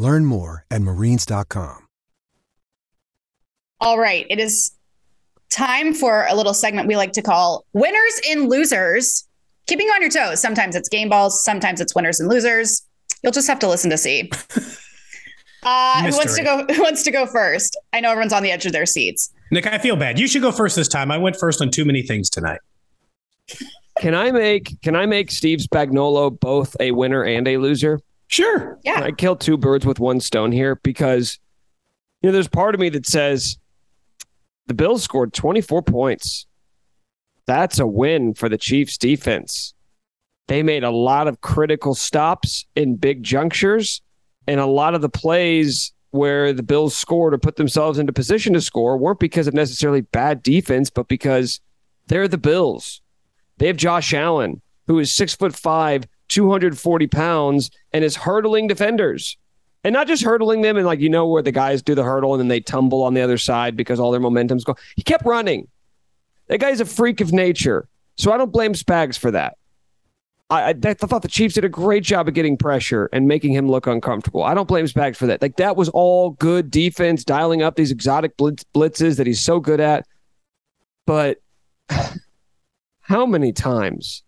Learn 0.00 0.24
more 0.24 0.64
at 0.70 0.80
marines.com. 0.80 1.86
All 3.82 3.98
right. 3.98 4.26
It 4.30 4.40
is 4.40 4.72
time 5.50 5.92
for 5.92 6.24
a 6.26 6.34
little 6.34 6.54
segment 6.54 6.88
we 6.88 6.96
like 6.96 7.12
to 7.12 7.22
call 7.22 7.66
Winners 7.74 8.20
and 8.30 8.48
Losers. 8.48 9.26
Keeping 9.66 9.88
you 9.88 9.92
on 9.92 10.00
your 10.00 10.10
toes. 10.10 10.40
Sometimes 10.40 10.74
it's 10.74 10.88
game 10.88 11.10
balls, 11.10 11.44
sometimes 11.44 11.82
it's 11.82 11.94
winners 11.94 12.18
and 12.18 12.30
losers. 12.30 12.80
You'll 13.22 13.32
just 13.32 13.46
have 13.46 13.58
to 13.58 13.68
listen 13.68 13.90
to 13.90 13.98
see. 13.98 14.30
Uh, 15.62 16.02
who 16.04 16.16
wants 16.16 16.34
to 16.34 16.42
go? 16.42 16.64
Who 16.74 16.82
wants 16.82 17.02
to 17.02 17.10
go 17.10 17.26
first? 17.26 17.78
I 17.92 18.00
know 18.00 18.10
everyone's 18.10 18.32
on 18.32 18.42
the 18.42 18.50
edge 18.50 18.64
of 18.64 18.72
their 18.72 18.86
seats. 18.86 19.30
Nick, 19.50 19.66
I 19.66 19.76
feel 19.76 19.94
bad. 19.94 20.18
You 20.18 20.26
should 20.26 20.40
go 20.40 20.52
first 20.52 20.74
this 20.74 20.88
time. 20.88 21.10
I 21.10 21.18
went 21.18 21.36
first 21.36 21.60
on 21.60 21.70
too 21.70 21.84
many 21.84 22.00
things 22.00 22.30
tonight. 22.30 22.60
Can 23.98 24.14
I 24.14 24.32
make 24.32 24.80
Can 24.80 24.96
I 24.96 25.04
make 25.04 25.30
Steve 25.30 25.58
Spagnolo 25.58 26.40
both 26.40 26.74
a 26.80 26.92
winner 26.92 27.24
and 27.24 27.46
a 27.46 27.58
loser? 27.58 28.00
Sure. 28.30 28.78
Yeah. 28.84 29.02
I 29.02 29.10
killed 29.10 29.40
two 29.40 29.56
birds 29.56 29.84
with 29.84 29.98
one 29.98 30.20
stone 30.20 30.52
here 30.52 30.76
because 30.76 31.40
you 32.22 32.28
know 32.28 32.32
there's 32.32 32.46
part 32.46 32.76
of 32.76 32.80
me 32.80 32.88
that 32.90 33.04
says 33.04 33.58
the 34.68 34.74
Bills 34.74 35.02
scored 35.02 35.32
24 35.32 35.82
points. 35.82 36.46
That's 37.46 37.80
a 37.80 37.86
win 37.88 38.34
for 38.34 38.48
the 38.48 38.56
Chiefs 38.56 38.96
defense. 38.96 39.74
They 40.46 40.62
made 40.62 40.84
a 40.84 40.90
lot 40.90 41.26
of 41.26 41.40
critical 41.40 41.92
stops 41.92 42.66
in 42.76 42.94
big 42.94 43.24
junctures 43.24 44.00
and 44.46 44.60
a 44.60 44.66
lot 44.66 44.94
of 44.94 45.00
the 45.00 45.08
plays 45.08 45.92
where 46.12 46.52
the 46.52 46.62
Bills 46.62 46.96
scored 46.96 47.34
or 47.34 47.38
put 47.38 47.56
themselves 47.56 47.98
into 47.98 48.12
position 48.12 48.52
to 48.52 48.60
score 48.60 48.96
weren't 48.96 49.18
because 49.18 49.48
of 49.48 49.54
necessarily 49.54 50.02
bad 50.02 50.44
defense, 50.44 50.88
but 50.88 51.08
because 51.08 51.60
they're 52.06 52.28
the 52.28 52.38
Bills. 52.38 53.02
They 53.58 53.66
have 53.66 53.76
Josh 53.76 54.14
Allen, 54.14 54.62
who 54.86 55.00
is 55.00 55.12
six 55.12 55.34
foot 55.34 55.56
five, 55.56 56.06
240 56.30 57.06
pounds 57.08 57.70
and 57.92 58.04
is 58.04 58.16
hurdling 58.16 58.66
defenders. 58.66 59.36
And 59.82 59.92
not 59.92 60.06
just 60.06 60.22
hurdling 60.22 60.62
them 60.62 60.76
and 60.76 60.86
like, 60.86 61.00
you 61.00 61.08
know, 61.08 61.26
where 61.26 61.42
the 61.42 61.52
guys 61.52 61.82
do 61.82 61.94
the 61.94 62.04
hurdle 62.04 62.34
and 62.34 62.40
then 62.40 62.48
they 62.48 62.60
tumble 62.60 63.02
on 63.02 63.14
the 63.14 63.22
other 63.22 63.38
side 63.38 63.76
because 63.76 63.98
all 63.98 64.10
their 64.10 64.20
momentum's 64.20 64.64
gone. 64.64 64.76
He 64.96 65.02
kept 65.02 65.24
running. 65.24 65.68
That 66.48 66.60
guy's 66.60 66.80
a 66.80 66.84
freak 66.84 67.20
of 67.20 67.32
nature. 67.32 67.88
So 68.16 68.32
I 68.32 68.36
don't 68.36 68.52
blame 68.52 68.74
Spags 68.74 69.18
for 69.18 69.30
that. 69.30 69.56
I, 70.50 70.62
I, 70.62 70.74
I, 70.84 70.94
thought 70.94 71.22
the 71.22 71.28
Chiefs 71.28 71.54
did 71.54 71.64
a 71.64 71.68
great 71.68 72.02
job 72.02 72.28
of 72.28 72.34
getting 72.34 72.56
pressure 72.56 73.08
and 73.12 73.26
making 73.26 73.52
him 73.52 73.70
look 73.70 73.86
uncomfortable. 73.86 74.42
I 74.42 74.52
don't 74.52 74.68
blame 74.68 74.84
Spags 74.86 75.16
for 75.16 75.26
that. 75.26 75.40
Like 75.40 75.56
that 75.56 75.76
was 75.76 75.88
all 75.90 76.30
good 76.30 76.70
defense, 76.70 77.24
dialing 77.24 77.62
up 77.62 77.76
these 77.76 77.90
exotic 77.90 78.36
blitz, 78.36 78.64
blitzes 78.74 79.16
that 79.16 79.26
he's 79.26 79.40
so 79.40 79.60
good 79.60 79.80
at. 79.80 80.06
But 81.06 81.38
how 83.00 83.24
many 83.26 83.52
times 83.52 84.22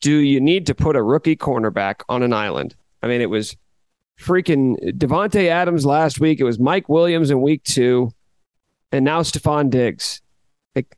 do 0.00 0.16
you 0.18 0.40
need 0.40 0.66
to 0.66 0.74
put 0.74 0.96
a 0.96 1.02
rookie 1.02 1.36
cornerback 1.36 2.02
on 2.08 2.22
an 2.22 2.32
island? 2.32 2.74
I 3.02 3.08
mean, 3.08 3.20
it 3.20 3.30
was 3.30 3.56
freaking 4.18 4.76
Davante 4.96 5.48
Adams 5.48 5.86
last 5.86 6.20
week. 6.20 6.40
It 6.40 6.44
was 6.44 6.58
Mike 6.58 6.88
Williams 6.88 7.30
in 7.30 7.40
week 7.40 7.62
two, 7.64 8.10
and 8.92 9.04
now 9.04 9.22
Stefon 9.22 9.70
Diggs. 9.70 10.22
Like, 10.74 10.96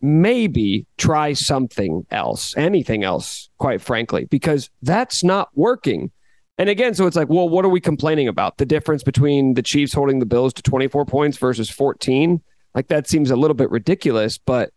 maybe 0.00 0.86
try 0.96 1.32
something 1.32 2.06
else, 2.10 2.56
anything 2.56 3.04
else, 3.04 3.48
quite 3.58 3.80
frankly, 3.80 4.24
because 4.26 4.70
that's 4.82 5.24
not 5.24 5.48
working. 5.54 6.10
And 6.58 6.70
again, 6.70 6.94
so 6.94 7.06
it's 7.06 7.16
like, 7.16 7.28
well, 7.28 7.48
what 7.48 7.64
are 7.64 7.70
we 7.70 7.80
complaining 7.80 8.28
about? 8.28 8.56
The 8.56 8.66
difference 8.66 9.02
between 9.02 9.54
the 9.54 9.62
Chiefs 9.62 9.92
holding 9.92 10.20
the 10.20 10.26
Bills 10.26 10.54
to 10.54 10.62
24 10.62 11.04
points 11.04 11.36
versus 11.36 11.68
14? 11.68 12.40
Like, 12.74 12.88
that 12.88 13.08
seems 13.08 13.30
a 13.30 13.36
little 13.36 13.54
bit 13.54 13.70
ridiculous, 13.70 14.38
but 14.38 14.72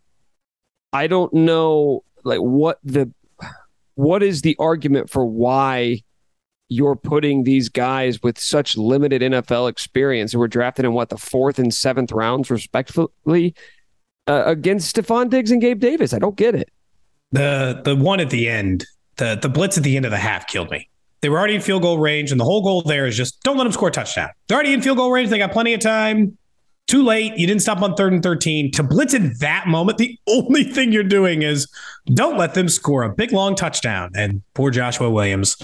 I 0.92 1.08
don't 1.08 1.34
know 1.34 2.04
like 2.24 2.40
what 2.40 2.80
the 2.84 3.12
what 4.00 4.24
is 4.24 4.44
the 4.44 4.56
argument 4.60 5.10
for 5.10 5.26
why 5.26 6.02
you're 6.70 6.96
putting 6.96 7.44
these 7.44 7.68
guys 7.68 8.24
with 8.24 8.40
such 8.40 8.78
limited 8.78 9.22
NFL 9.22 9.70
experience 9.70 10.32
who 10.32 10.40
were 10.40 10.48
drafted 10.48 10.86
in 10.86 10.94
what 10.94 11.10
the 11.10 11.18
fourth 11.18 11.60
and 11.60 11.74
seventh 11.74 12.14
rounds, 12.14 12.50
respectively, 12.50 13.54
uh, 14.26 14.44
against 14.46 14.96
Stefon 14.96 15.30
Diggs 15.30 15.52
and 15.52 15.60
Gabe 15.60 15.82
Davis? 15.82 16.14
I 16.14 16.20
don't 16.20 16.38
get 16.38 16.56
it. 16.56 16.70
The 17.34 17.82
the 17.84 17.94
one 17.94 18.22
at 18.22 18.30
the 18.30 18.48
end, 18.48 18.86
the 19.18 19.38
the 19.40 19.50
blitz 19.50 19.78
at 19.78 19.84
the 19.84 19.98
end 19.98 20.06
of 20.06 20.12
the 20.12 20.18
half 20.18 20.48
killed 20.48 20.72
me. 20.72 20.90
They 21.20 21.28
were 21.28 21.38
already 21.38 21.56
in 21.56 21.62
field 21.62 21.82
goal 21.82 22.00
range, 22.00 22.32
and 22.32 22.40
the 22.40 22.46
whole 22.46 22.64
goal 22.64 22.82
there 22.84 23.06
is 23.06 23.18
just 23.18 23.44
don't 23.44 23.58
let 23.58 23.66
them 23.66 23.74
score 23.74 23.90
a 23.90 23.92
touchdown. 23.92 24.30
They're 24.48 24.56
already 24.56 24.72
in 24.72 24.82
field 24.82 24.96
goal 24.96 25.12
range. 25.12 25.30
They 25.30 25.40
got 25.40 25.52
plenty 25.52 25.74
of 25.74 25.82
time. 25.82 26.38
Too 26.90 27.04
late. 27.04 27.38
You 27.38 27.46
didn't 27.46 27.62
stop 27.62 27.82
on 27.84 27.94
third 27.94 28.14
and 28.14 28.24
13. 28.24 28.72
To 28.72 28.84
blitz 28.84 29.14
in 29.14 29.34
that 29.42 29.68
moment, 29.68 30.00
the 30.00 30.18
only 30.28 30.64
thing 30.64 30.92
you're 30.92 31.04
doing 31.04 31.44
is 31.44 31.68
don't 32.14 32.36
let 32.38 32.56
them 32.56 32.68
score 32.68 33.04
a 33.04 33.10
big 33.14 33.32
long 33.32 33.54
touchdown. 33.56 34.10
And 34.16 34.42
poor 34.56 34.72
Joshua 34.72 35.10
Williams 35.10 35.56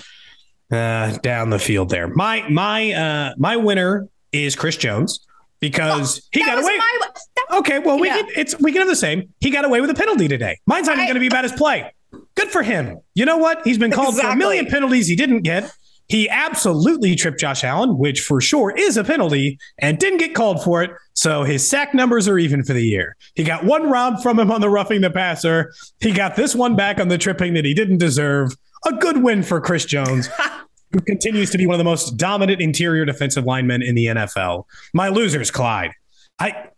uh, 0.71 1.17
down 1.17 1.49
the 1.49 1.57
field 1.59 1.89
there. 1.89 2.07
My 2.07 2.47
my 2.49 2.91
uh, 2.93 3.33
my 3.37 3.57
winner 3.57 4.07
is 4.31 4.55
Chris 4.55 4.77
Jones. 4.77 5.19
because 5.59 6.27
he 6.31 6.41
got 6.41 6.59
away. 6.59 6.77
my- 6.77 6.99
that- 7.03 7.57
Okay, 7.57 7.79
well 7.79 7.97
we 7.99 8.07
Yeah. 8.07 8.17
can 8.17 8.27
it's 8.35 8.59
we 8.59 8.71
can 8.71 8.81
have 8.81 8.87
the 8.87 8.95
same. 8.95 9.33
He 9.39 9.49
got 9.49 9.65
away 9.65 9.81
with 9.81 9.89
a 9.89 9.93
penalty 9.95 10.27
today. 10.27 10.59
Mine's 10.67 10.85
not 10.87 10.93
even 10.97 11.05
going 11.07 11.13
to 11.15 11.19
be 11.19 11.27
about 11.27 11.43
his 11.43 11.53
play. 11.53 11.91
Good 12.35 12.49
for 12.49 12.61
him. 12.63 12.99
You 13.15 13.25
know 13.25 13.37
what? 13.37 13.61
He's 13.63 13.77
been 13.79 13.91
called 13.91 14.15
for 14.19 14.27
a 14.27 14.35
million 14.35 14.65
penalties 14.67 15.07
he 15.07 15.15
didn't 15.15 15.41
get. 15.41 15.71
He 16.07 16.29
absolutely 16.29 17.15
tripped 17.15 17.39
Josh 17.39 17.63
Allen, 17.63 17.97
which 17.97 18.21
for 18.21 18.39
sure 18.39 18.71
is 18.71 18.97
a 18.97 19.03
penalty, 19.03 19.57
and 19.79 19.97
didn't 19.97 20.19
get 20.19 20.35
called 20.35 20.63
for 20.63 20.83
it. 20.83 20.91
So 21.13 21.43
his 21.43 21.67
sack 21.67 21.93
numbers 21.93 22.27
are 22.27 22.37
even 22.37 22.63
for 22.63 22.73
the 22.73 22.85
year. 22.85 23.15
He 23.33 23.43
got 23.43 23.65
one 23.65 23.89
round 23.89 24.21
from 24.21 24.37
him 24.37 24.51
on 24.51 24.61
the 24.61 24.69
roughing 24.69 25.01
the 25.01 25.09
passer. 25.09 25.73
He 25.99 26.11
got 26.11 26.35
this 26.35 26.53
one 26.53 26.75
back 26.75 26.99
on 26.99 27.07
the 27.07 27.17
tripping 27.17 27.53
that 27.55 27.65
he 27.65 27.73
didn't 27.73 27.97
deserve. 27.97 28.51
A 28.85 28.93
good 28.93 29.23
win 29.23 29.41
for 29.41 29.59
Chris 29.59 29.85
Jones, 29.85 30.29
who 30.91 30.99
continues 30.99 31.49
to 31.51 31.57
be 31.57 31.65
one 31.65 31.73
of 31.73 31.79
the 31.79 31.85
most 31.85 32.17
dominant 32.17 32.61
interior 32.61 33.05
defensive 33.05 33.45
linemen 33.45 33.81
in 33.81 33.95
the 33.95 34.05
NFL. 34.05 34.65
My 34.93 35.09
losers, 35.09 35.49
Clyde. 35.49 35.91
I 36.37 36.69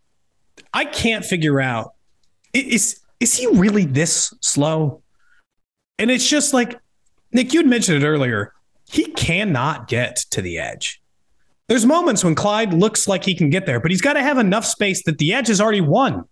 I 0.73 0.85
can't 0.85 1.25
figure 1.25 1.59
out 1.59 1.95
is 2.53 2.99
is 3.19 3.35
he 3.35 3.47
really 3.47 3.85
this 3.85 4.33
slow? 4.41 5.01
And 5.99 6.11
it's 6.11 6.27
just 6.27 6.53
like 6.53 6.79
Nick, 7.31 7.53
you'd 7.53 7.65
mentioned 7.65 8.03
it 8.03 8.07
earlier. 8.07 8.53
He 8.89 9.05
cannot 9.05 9.87
get 9.87 10.17
to 10.31 10.41
the 10.41 10.57
edge. 10.57 11.01
There's 11.67 11.85
moments 11.85 12.23
when 12.23 12.35
Clyde 12.35 12.73
looks 12.73 13.07
like 13.07 13.25
he 13.25 13.35
can 13.35 13.49
get 13.49 13.65
there, 13.65 13.79
but 13.79 13.91
he's 13.91 14.01
got 14.01 14.13
to 14.13 14.21
have 14.21 14.37
enough 14.37 14.65
space 14.65 15.03
that 15.03 15.17
the 15.17 15.33
edge 15.33 15.49
is 15.49 15.59
already 15.59 15.81
won. 15.81 16.23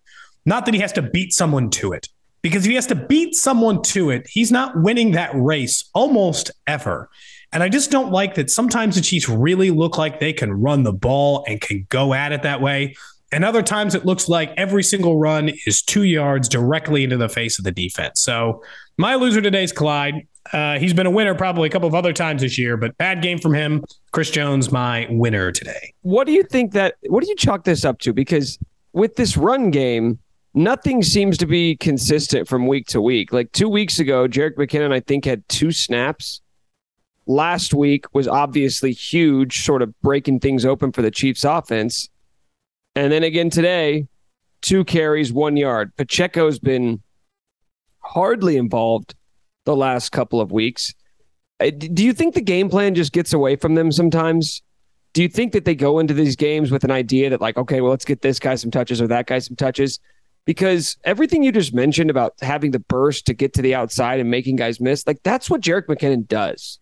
Not 0.45 0.65
that 0.65 0.73
he 0.73 0.79
has 0.79 0.93
to 0.93 1.01
beat 1.01 1.33
someone 1.33 1.69
to 1.71 1.91
it. 1.91 2.07
Because 2.41 2.63
if 2.63 2.69
he 2.69 2.75
has 2.75 2.87
to 2.87 2.95
beat 2.95 3.33
someone 3.33 3.81
to 3.81 4.11
it, 4.11 4.27
he's 4.29 4.51
not 4.51 4.79
winning 4.79 5.11
that 5.11 5.31
race 5.33 5.89
almost 5.93 6.51
ever. 6.67 7.09
And 7.51 7.63
I 7.63 7.69
just 7.69 7.89
don't 7.89 8.11
like 8.11 8.35
that 8.35 8.51
sometimes 8.51 8.95
the 8.95 9.01
Chiefs 9.01 9.27
really 9.27 9.71
look 9.71 9.97
like 9.97 10.19
they 10.19 10.31
can 10.31 10.53
run 10.53 10.83
the 10.83 10.93
ball 10.93 11.43
and 11.47 11.59
can 11.59 11.87
go 11.89 12.13
at 12.13 12.31
it 12.31 12.43
that 12.43 12.61
way. 12.61 12.95
And 13.31 13.43
other 13.43 13.63
times 13.63 13.95
it 13.95 14.05
looks 14.05 14.29
like 14.29 14.53
every 14.57 14.83
single 14.83 15.17
run 15.17 15.49
is 15.65 15.81
two 15.81 16.03
yards 16.03 16.47
directly 16.47 17.03
into 17.03 17.17
the 17.17 17.29
face 17.29 17.57
of 17.57 17.65
the 17.65 17.71
defense. 17.71 18.21
So 18.21 18.61
my 18.97 19.15
loser 19.15 19.41
today 19.41 19.63
is 19.63 19.71
Clyde. 19.71 20.27
Uh, 20.53 20.77
he's 20.77 20.93
been 20.93 21.07
a 21.07 21.11
winner 21.11 21.33
probably 21.33 21.67
a 21.67 21.71
couple 21.71 21.87
of 21.87 21.95
other 21.95 22.13
times 22.13 22.41
this 22.41 22.57
year, 22.57 22.77
but 22.77 22.95
bad 22.97 23.21
game 23.21 23.39
from 23.39 23.53
him. 23.53 23.83
Chris 24.11 24.29
Jones, 24.29 24.71
my 24.71 25.07
winner 25.09 25.51
today. 25.51 25.93
What 26.01 26.27
do 26.27 26.33
you 26.33 26.43
think 26.43 26.73
that? 26.73 26.95
What 27.07 27.23
do 27.23 27.29
you 27.29 27.35
chalk 27.35 27.63
this 27.63 27.83
up 27.83 27.99
to? 27.99 28.13
Because 28.13 28.59
with 28.93 29.15
this 29.15 29.37
run 29.37 29.71
game, 29.71 30.19
nothing 30.53 31.03
seems 31.03 31.37
to 31.39 31.45
be 31.45 31.75
consistent 31.77 32.47
from 32.47 32.67
week 32.67 32.87
to 32.87 33.01
week. 33.01 33.33
Like 33.33 33.51
two 33.51 33.67
weeks 33.67 33.99
ago, 33.99 34.27
Jerick 34.27 34.55
McKinnon, 34.55 34.93
I 34.93 34.99
think, 34.99 35.25
had 35.25 35.47
two 35.49 35.71
snaps. 35.71 36.41
Last 37.27 37.73
week 37.73 38.05
was 38.13 38.27
obviously 38.27 38.93
huge, 38.93 39.65
sort 39.65 39.81
of 39.81 39.99
breaking 40.01 40.41
things 40.41 40.63
open 40.63 40.91
for 40.91 41.01
the 41.01 41.09
Chiefs 41.09 41.43
offense. 41.43 42.07
And 42.95 43.11
then 43.11 43.23
again 43.23 43.49
today, 43.49 44.07
two 44.61 44.85
carries, 44.85 45.33
one 45.33 45.57
yard. 45.57 45.91
Pacheco's 45.97 46.59
been 46.59 47.01
hardly 47.99 48.57
involved 48.57 49.15
the 49.65 49.75
last 49.75 50.11
couple 50.11 50.39
of 50.39 50.51
weeks. 50.51 50.93
Uh, 51.59 51.69
Do 51.69 52.03
you 52.03 52.13
think 52.13 52.33
the 52.33 52.41
game 52.41 52.69
plan 52.69 52.95
just 52.95 53.11
gets 53.11 53.33
away 53.33 53.55
from 53.55 53.75
them 53.75 53.91
sometimes? 53.91 54.61
Do 55.13 55.21
you 55.21 55.29
think 55.29 55.53
that 55.53 55.65
they 55.65 55.75
go 55.75 55.99
into 55.99 56.13
these 56.13 56.35
games 56.35 56.71
with 56.71 56.83
an 56.83 56.91
idea 56.91 57.29
that, 57.29 57.39
like, 57.39 57.57
okay, 57.57 57.81
well, 57.81 57.91
let's 57.91 58.05
get 58.05 58.21
this 58.21 58.39
guy 58.39 58.55
some 58.55 58.71
touches 58.71 59.01
or 59.01 59.07
that 59.07 59.27
guy 59.27 59.39
some 59.39 59.55
touches? 59.55 59.99
Because 60.45 60.97
everything 61.05 61.41
you 61.41 61.51
just 61.51 61.73
mentioned 61.73 62.09
about 62.09 62.33
having 62.41 62.71
the 62.71 62.79
burst 62.79 63.25
to 63.27 63.33
get 63.33 63.53
to 63.53 63.61
the 63.61 63.73
outside 63.73 64.19
and 64.19 64.29
making 64.29 64.57
guys 64.57 64.79
miss, 64.79 65.07
like, 65.07 65.23
that's 65.23 65.49
what 65.49 65.61
Jerick 65.61 65.87
McKinnon 65.87 66.27
does. 66.27 66.79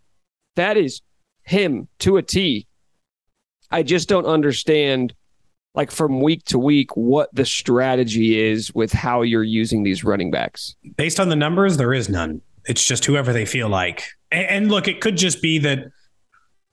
That 0.56 0.78
is 0.78 1.02
him 1.44 1.88
to 2.00 2.18
a 2.18 2.24
T. 2.24 2.68
I 3.72 3.84
just 3.84 4.10
don't 4.10 4.26
understand, 4.26 5.14
like, 5.76 5.92
from 5.92 6.20
week 6.20 6.44
to 6.46 6.60
week, 6.60 6.98
what 6.98 7.30
the 7.34 7.46
strategy 7.46 8.40
is 8.40 8.74
with 8.74 8.92
how 8.92 9.22
you're 9.22 9.44
using 9.44 9.84
these 9.84 10.04
running 10.04 10.32
backs. 10.32 10.76
Based 10.98 11.20
on 11.20 11.30
the 11.30 11.36
numbers, 11.36 11.78
there 11.78 11.94
is 11.94 12.10
none. 12.10 12.42
It's 12.66 12.86
just 12.86 13.06
whoever 13.06 13.34
they 13.34 13.46
feel 13.46 13.70
like. 13.70 14.04
And, 14.32 14.48
and 14.48 14.72
look, 14.72 14.88
it 14.88 15.02
could 15.02 15.18
just 15.18 15.42
be 15.42 15.60
that 15.60 15.92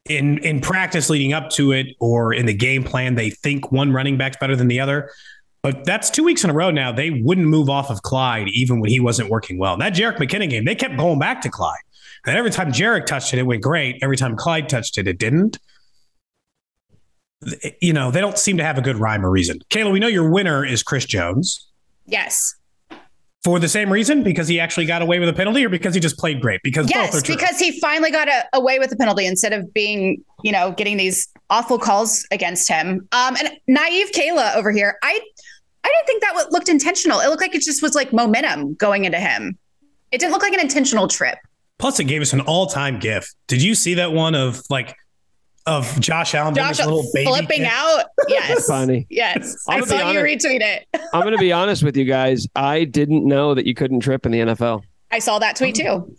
in 0.09 0.39
in 0.39 0.61
practice 0.61 1.11
leading 1.11 1.33
up 1.33 1.51
to 1.51 1.73
it 1.73 1.89
or 2.01 2.33
in 2.33 2.47
the 2.47 2.55
game 2.55 2.85
plan, 2.85 3.15
they 3.15 3.31
think 3.31 3.71
one 3.71 3.93
running 3.93 4.17
back's 4.17 4.37
better 4.39 4.57
than 4.57 4.69
the 4.69 4.81
other. 4.81 5.11
But 5.63 5.85
that's 5.85 6.09
two 6.09 6.25
weeks 6.25 6.43
in 6.43 6.51
a 6.51 6.55
row 6.55 6.71
now. 6.71 6.91
They 6.91 7.11
wouldn't 7.11 7.47
move 7.47 7.69
off 7.69 7.91
of 7.91 8.03
Clyde 8.03 8.49
even 8.49 8.81
when 8.81 8.89
he 8.89 8.99
wasn't 8.99 9.29
working 9.29 9.59
well. 9.59 9.75
And 9.75 9.83
that 9.83 9.95
Jerick 9.95 10.17
McKinnon 10.17 10.49
game, 10.49 10.65
they 10.65 10.75
kept 10.75 10.97
going 10.97 11.19
back 11.19 11.43
to 11.43 11.51
Clyde. 11.51 11.77
And 12.27 12.37
every 12.37 12.51
time 12.51 12.73
Jerick 12.73 13.07
touched 13.07 13.35
it, 13.35 13.39
it 13.39 13.43
went 13.43 13.63
great. 13.63 13.99
Every 14.03 14.17
time 14.17 14.37
Clyde 14.37 14.69
touched 14.69 14.97
it, 14.97 15.07
it 15.07 15.19
didn't. 15.19 15.59
You 17.81 17.93
know, 17.93 18.11
they 18.11 18.21
don't 18.21 18.39
seem 18.39 18.57
to 18.59 18.65
have 18.65 18.79
a 18.79 18.83
good 18.83 18.97
rhyme 18.97 19.25
or 19.25 19.31
reason. 19.31 19.61
Kayla, 19.71 19.93
we 19.93 19.99
know 19.99 20.07
your 20.07 20.31
winner 20.31 20.65
is 20.65 20.83
Chris 20.83 21.05
Jones. 21.05 21.67
Yes. 22.07 22.55
For 23.43 23.59
the 23.59 23.69
same 23.69 23.91
reason, 23.91 24.23
because 24.23 24.49
he 24.49 24.61
actually 24.61 24.85
got 24.85 25.01
away 25.01 25.19
with 25.19 25.29
a 25.29 25.33
penalty, 25.33 25.65
or 25.65 25.71
because 25.71 25.95
he 25.95 26.01
just 26.01 26.19
played 26.19 26.43
great? 26.43 26.61
Because 26.63 26.87
both 26.87 26.97
are 26.97 26.99
Yes, 26.99 27.23
true. 27.23 27.35
because 27.37 27.59
he 27.59 27.81
finally 27.81 28.11
got 28.11 28.29
a, 28.29 28.45
away 28.53 28.79
with 28.79 28.91
the 28.91 28.97
penalty 28.97 29.25
instead 29.25 29.55
of 29.55 29.73
being, 29.73 30.23
you 30.43 30.53
know, 30.53 30.73
getting 30.73 30.99
these 30.99 31.27
awful 31.49 31.79
calls 31.79 32.27
against 32.31 32.69
him. 32.69 33.09
Um, 33.13 33.37
and 33.39 33.51
naive 33.67 34.11
Kayla 34.13 34.57
over 34.57 34.71
here, 34.71 34.99
I, 35.03 35.19
I 35.85 35.89
didn't 35.89 36.07
think 36.07 36.23
that 36.23 36.53
looked 36.53 36.69
intentional. 36.69 37.21
It 37.21 37.29
looked 37.29 37.41
like 37.41 37.55
it 37.55 37.63
just 37.63 37.83
was 37.83 37.95
like 37.95 38.13
momentum 38.13 38.75
going 38.75 39.07
into 39.07 39.19
him. 39.19 39.57
It 40.13 40.19
didn't 40.19 40.33
look 40.33 40.43
like 40.43 40.53
an 40.53 40.61
intentional 40.61 41.09
trip. 41.09 41.39
Plus, 41.79 41.99
it 41.99 42.05
gave 42.05 42.21
us 42.21 42.35
an 42.35 42.43
all-time 42.43 42.99
gif. 42.99 43.33
Did 43.47 43.63
you 43.63 43.75
see 43.75 43.95
that 43.95 44.13
one 44.13 44.35
of 44.35 44.61
like 44.69 44.95
of 45.71 46.01
Josh 46.01 46.35
Allen 46.35 46.53
doing 46.55 46.67
Josh 46.67 46.77
this 46.79 46.87
little 46.87 47.09
baby 47.15 47.27
flipping 47.27 47.63
kick? 47.63 47.73
out. 47.73 48.05
Yes. 48.29 48.67
Funny. 48.67 49.07
Yes. 49.11 49.57
I'm 49.69 49.77
I 49.77 49.81
gonna 49.81 49.87
saw 49.91 50.11
you 50.13 50.21
retweet 50.21 50.61
it. 50.61 50.87
I'm 51.13 51.23
going 51.23 51.33
to 51.33 51.39
be 51.39 51.53
honest 51.53 51.83
with 51.83 51.97
you 51.97 52.05
guys. 52.05 52.47
I 52.55 52.85
didn't 52.85 53.27
know 53.27 53.55
that 53.55 53.67
you 53.67 53.75
couldn't 53.75 54.01
trip 54.01 54.25
in 54.27 54.33
the 54.33 54.39
NFL. 54.41 54.83
I 55.11 55.19
saw 55.19 55.39
that 55.41 55.57
tweet 55.57 55.75
too. 55.75 56.15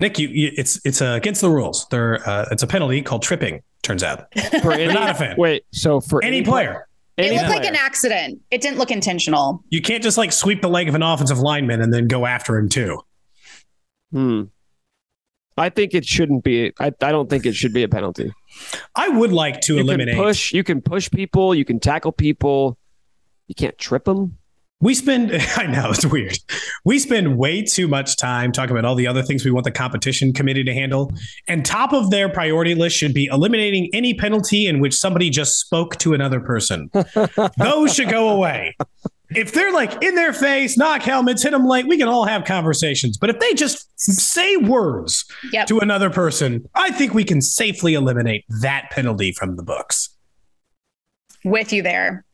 Nick, 0.00 0.18
you, 0.18 0.28
you 0.28 0.50
it's 0.56 0.80
it's 0.84 1.02
uh, 1.02 1.12
against 1.16 1.40
the 1.42 1.50
rules. 1.50 1.86
There, 1.90 2.26
uh, 2.28 2.46
it's 2.50 2.62
a 2.62 2.66
penalty 2.66 3.02
called 3.02 3.22
tripping. 3.22 3.62
Turns 3.82 4.02
out, 4.02 4.26
For 4.62 4.72
any, 4.72 4.92
not 4.92 5.10
a 5.10 5.14
fan. 5.14 5.36
Wait, 5.38 5.64
so 5.72 6.00
for 6.00 6.22
any 6.24 6.42
player, 6.42 6.86
It 7.16 7.26
any 7.26 7.36
looked 7.36 7.48
like 7.48 7.64
an 7.64 7.76
accident. 7.76 8.40
It 8.50 8.60
didn't 8.60 8.78
look 8.78 8.90
intentional. 8.90 9.62
you 9.70 9.80
can't 9.80 10.02
just 10.02 10.18
like 10.18 10.32
sweep 10.32 10.62
the 10.62 10.68
leg 10.68 10.88
of 10.88 10.94
an 10.94 11.02
offensive 11.02 11.38
lineman 11.38 11.80
and 11.80 11.92
then 11.92 12.06
go 12.08 12.26
after 12.26 12.56
him 12.58 12.68
too. 12.68 13.00
Hmm. 14.12 14.42
I 15.60 15.68
think 15.68 15.94
it 15.94 16.04
shouldn't 16.04 16.42
be. 16.42 16.72
I, 16.80 16.86
I 17.00 17.12
don't 17.12 17.28
think 17.30 17.46
it 17.46 17.54
should 17.54 17.72
be 17.72 17.82
a 17.82 17.88
penalty. 17.88 18.32
I 18.96 19.08
would 19.08 19.32
like 19.32 19.60
to 19.62 19.74
You 19.74 19.80
eliminate. 19.80 20.16
can 20.16 20.24
push. 20.24 20.52
You 20.52 20.64
can 20.64 20.80
push 20.80 21.10
people. 21.10 21.54
You 21.54 21.64
can 21.64 21.78
tackle 21.78 22.12
people. 22.12 22.78
You 23.46 23.54
can't 23.54 23.76
trip 23.78 24.04
them. 24.04 24.38
We 24.82 24.94
spend, 24.94 25.30
I 25.56 25.66
know 25.66 25.90
it's 25.90 26.06
weird. 26.06 26.38
We 26.86 26.98
spend 26.98 27.36
way 27.36 27.62
too 27.62 27.86
much 27.86 28.16
time 28.16 28.50
talking 28.50 28.70
about 28.70 28.86
all 28.86 28.94
the 28.94 29.06
other 29.06 29.22
things 29.22 29.44
we 29.44 29.50
want 29.50 29.64
the 29.64 29.70
competition 29.70 30.32
committee 30.32 30.64
to 30.64 30.72
handle. 30.72 31.12
And 31.48 31.64
top 31.66 31.92
of 31.92 32.10
their 32.10 32.30
priority 32.30 32.74
list 32.74 32.96
should 32.96 33.12
be 33.12 33.26
eliminating 33.26 33.90
any 33.92 34.14
penalty 34.14 34.66
in 34.66 34.80
which 34.80 34.94
somebody 34.94 35.28
just 35.28 35.60
spoke 35.60 35.96
to 35.98 36.14
another 36.14 36.40
person. 36.40 36.90
Those 37.58 37.94
should 37.94 38.08
go 38.08 38.30
away. 38.30 38.74
If 39.34 39.52
they're 39.52 39.72
like 39.72 40.02
in 40.02 40.14
their 40.14 40.32
face, 40.32 40.76
knock 40.76 41.02
helmets, 41.02 41.42
hit 41.42 41.52
them 41.52 41.64
late, 41.66 41.86
we 41.86 41.96
can 41.98 42.08
all 42.08 42.24
have 42.24 42.44
conversations. 42.44 43.16
But 43.16 43.30
if 43.30 43.38
they 43.38 43.54
just 43.54 43.86
say 44.00 44.56
words 44.56 45.24
Yep. 45.52 45.68
to 45.68 45.78
another 45.78 46.10
person, 46.10 46.68
I 46.74 46.90
think 46.90 47.14
we 47.14 47.24
can 47.24 47.40
safely 47.40 47.94
eliminate 47.94 48.44
that 48.60 48.90
penalty 48.90 49.32
from 49.32 49.56
the 49.56 49.62
books. 49.62 50.08
With 51.44 51.72
you 51.72 51.82
there. 51.82 52.24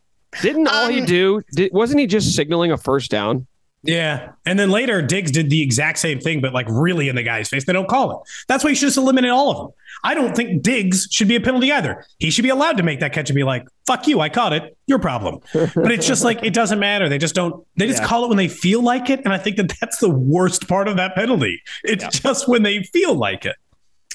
Didn't 0.43 0.69
all 0.69 0.89
he 0.89 1.01
Um, 1.01 1.07
do? 1.07 1.43
Did, 1.55 1.73
wasn't 1.73 2.01
he 2.01 2.07
just 2.07 2.35
signaling 2.35 2.73
a 2.73 2.77
first 2.77 3.11
down? 3.11 3.47
Yeah. 3.83 4.31
And 4.45 4.59
then 4.59 4.71
later, 4.71 5.01
Diggs 5.01 5.31
did 5.31 5.49
the 5.49 5.63
exact 5.63 5.99
same 5.99 6.19
thing, 6.19 6.41
but 6.41 6.53
like 6.53 6.67
really 6.69 7.09
in 7.09 7.15
the 7.15 7.23
guy's 7.23 7.49
face. 7.49 7.65
They 7.67 7.73
don't 7.73 7.89
call 7.89 8.11
it. 8.11 8.19
That's 8.49 8.65
why 8.65 8.71
you 8.71 8.77
should 8.77 8.87
just 8.87 8.97
eliminate 8.97 9.31
all 9.31 9.51
of 9.51 9.57
them. 9.59 9.69
I 10.07 10.15
don't 10.15 10.37
think 10.37 10.63
Diggs 10.63 11.09
should 11.11 11.27
be 11.27 11.35
a 11.37 11.41
penalty 11.41 11.73
either. 11.73 12.05
He 12.19 12.31
should 12.31 12.45
be 12.45 12.49
allowed 12.51 12.77
to 12.77 12.83
make 12.85 13.01
that 13.01 13.13
catch 13.13 13.29
and 13.29 13.35
be 13.35 13.43
like, 13.43 13.67
fuck 13.87 14.07
you, 14.07 14.21
I 14.21 14.29
caught 14.29 14.53
it. 14.53 14.77
Your 14.87 15.01
problem. 15.01 15.41
But 15.53 15.91
it's 15.91 16.07
just 16.07 16.23
like, 16.23 16.43
it 16.45 16.55
doesn't 16.55 16.79
matter. 16.79 17.09
They 17.09 17.19
just 17.19 17.35
don't, 17.35 17.67
they 17.77 17.87
just 17.89 18.03
Yeah. 18.03 18.07
call 18.09 18.25
it 18.25 18.29
when 18.29 18.37
they 18.37 18.47
feel 18.49 18.83
like 18.83 19.11
it. 19.11 19.21
And 19.25 19.33
I 19.35 19.39
think 19.39 19.57
that 19.57 19.73
that's 19.81 19.99
the 19.99 20.09
worst 20.11 20.69
part 20.69 20.87
of 20.87 20.97
that 20.97 21.15
penalty. 21.17 21.61
It's 21.83 22.21
just 22.21 22.47
when 22.49 22.63
they 22.63 22.85
feel 22.85 23.15
like 23.17 23.45
it. 23.45 23.57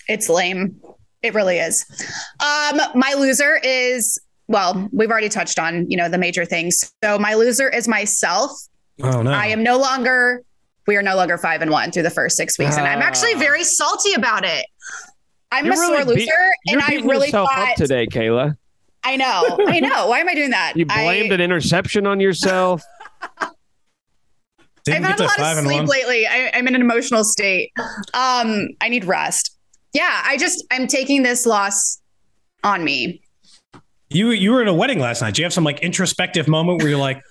It's 0.07 0.29
lame. 0.29 0.79
It 1.21 1.33
really 1.33 1.57
is. 1.59 1.85
Um, 2.39 2.79
my 2.95 3.13
loser 3.17 3.59
is 3.63 4.17
well, 4.47 4.89
we've 4.91 5.09
already 5.11 5.29
touched 5.29 5.59
on, 5.59 5.89
you 5.89 5.95
know, 5.97 6.09
the 6.09 6.17
major 6.17 6.43
things. 6.45 6.91
So 7.03 7.17
my 7.19 7.35
loser 7.35 7.69
is 7.69 7.87
myself. 7.87 8.51
Oh, 9.01 9.21
no. 9.21 9.31
I 9.31 9.47
am 9.47 9.61
no 9.63 9.77
longer 9.77 10.43
we 10.87 10.97
are 10.97 11.03
no 11.03 11.15
longer 11.15 11.37
five 11.37 11.61
and 11.61 11.69
one 11.69 11.91
through 11.91 12.03
the 12.03 12.09
first 12.09 12.35
six 12.35 12.57
weeks. 12.57 12.75
And 12.75 12.87
I'm 12.87 13.01
actually 13.01 13.35
Ah. 13.35 13.39
very 13.39 13.63
salty 13.63 14.13
about 14.13 14.43
it. 14.43 14.65
I'm 15.51 15.65
You're 15.65 15.73
a 15.73 15.77
sore 15.77 16.03
loser. 16.05 16.15
beat- 16.15 16.29
and 16.67 16.81
You're 16.81 16.81
I 16.81 16.93
really 17.05 17.27
yourself 17.27 17.49
thought 17.49 17.69
up 17.69 17.75
today, 17.75 18.07
Kayla. 18.07 18.55
I 19.03 19.17
know. 19.17 19.57
I 19.67 19.79
know. 19.79 20.07
Why 20.07 20.19
am 20.19 20.29
I 20.29 20.35
doing 20.35 20.51
that? 20.51 20.73
You 20.77 20.85
blamed 20.85 21.31
I, 21.31 21.35
an 21.35 21.41
interception 21.41 22.05
on 22.07 22.19
yourself. 22.19 22.83
I've 24.89 25.03
had 25.03 25.19
a 25.19 25.23
lot 25.23 25.57
of 25.57 25.63
sleep 25.63 25.87
lately. 25.87 26.25
I, 26.27 26.51
I'm 26.53 26.67
in 26.67 26.75
an 26.75 26.81
emotional 26.81 27.23
state. 27.23 27.71
Um, 28.13 28.69
I 28.81 28.89
need 28.89 29.05
rest. 29.05 29.55
Yeah, 29.93 30.23
I 30.25 30.37
just 30.37 30.63
I'm 30.71 30.87
taking 30.87 31.23
this 31.23 31.45
loss 31.45 32.01
on 32.63 32.83
me. 32.83 33.21
You 34.09 34.31
you 34.31 34.51
were 34.51 34.61
at 34.61 34.67
a 34.67 34.73
wedding 34.73 34.99
last 34.99 35.21
night. 35.21 35.35
Do 35.35 35.41
you 35.41 35.45
have 35.45 35.53
some 35.53 35.63
like 35.63 35.79
introspective 35.81 36.47
moment 36.47 36.79
where 36.79 36.89
you're 36.89 36.97
like, 36.99 37.21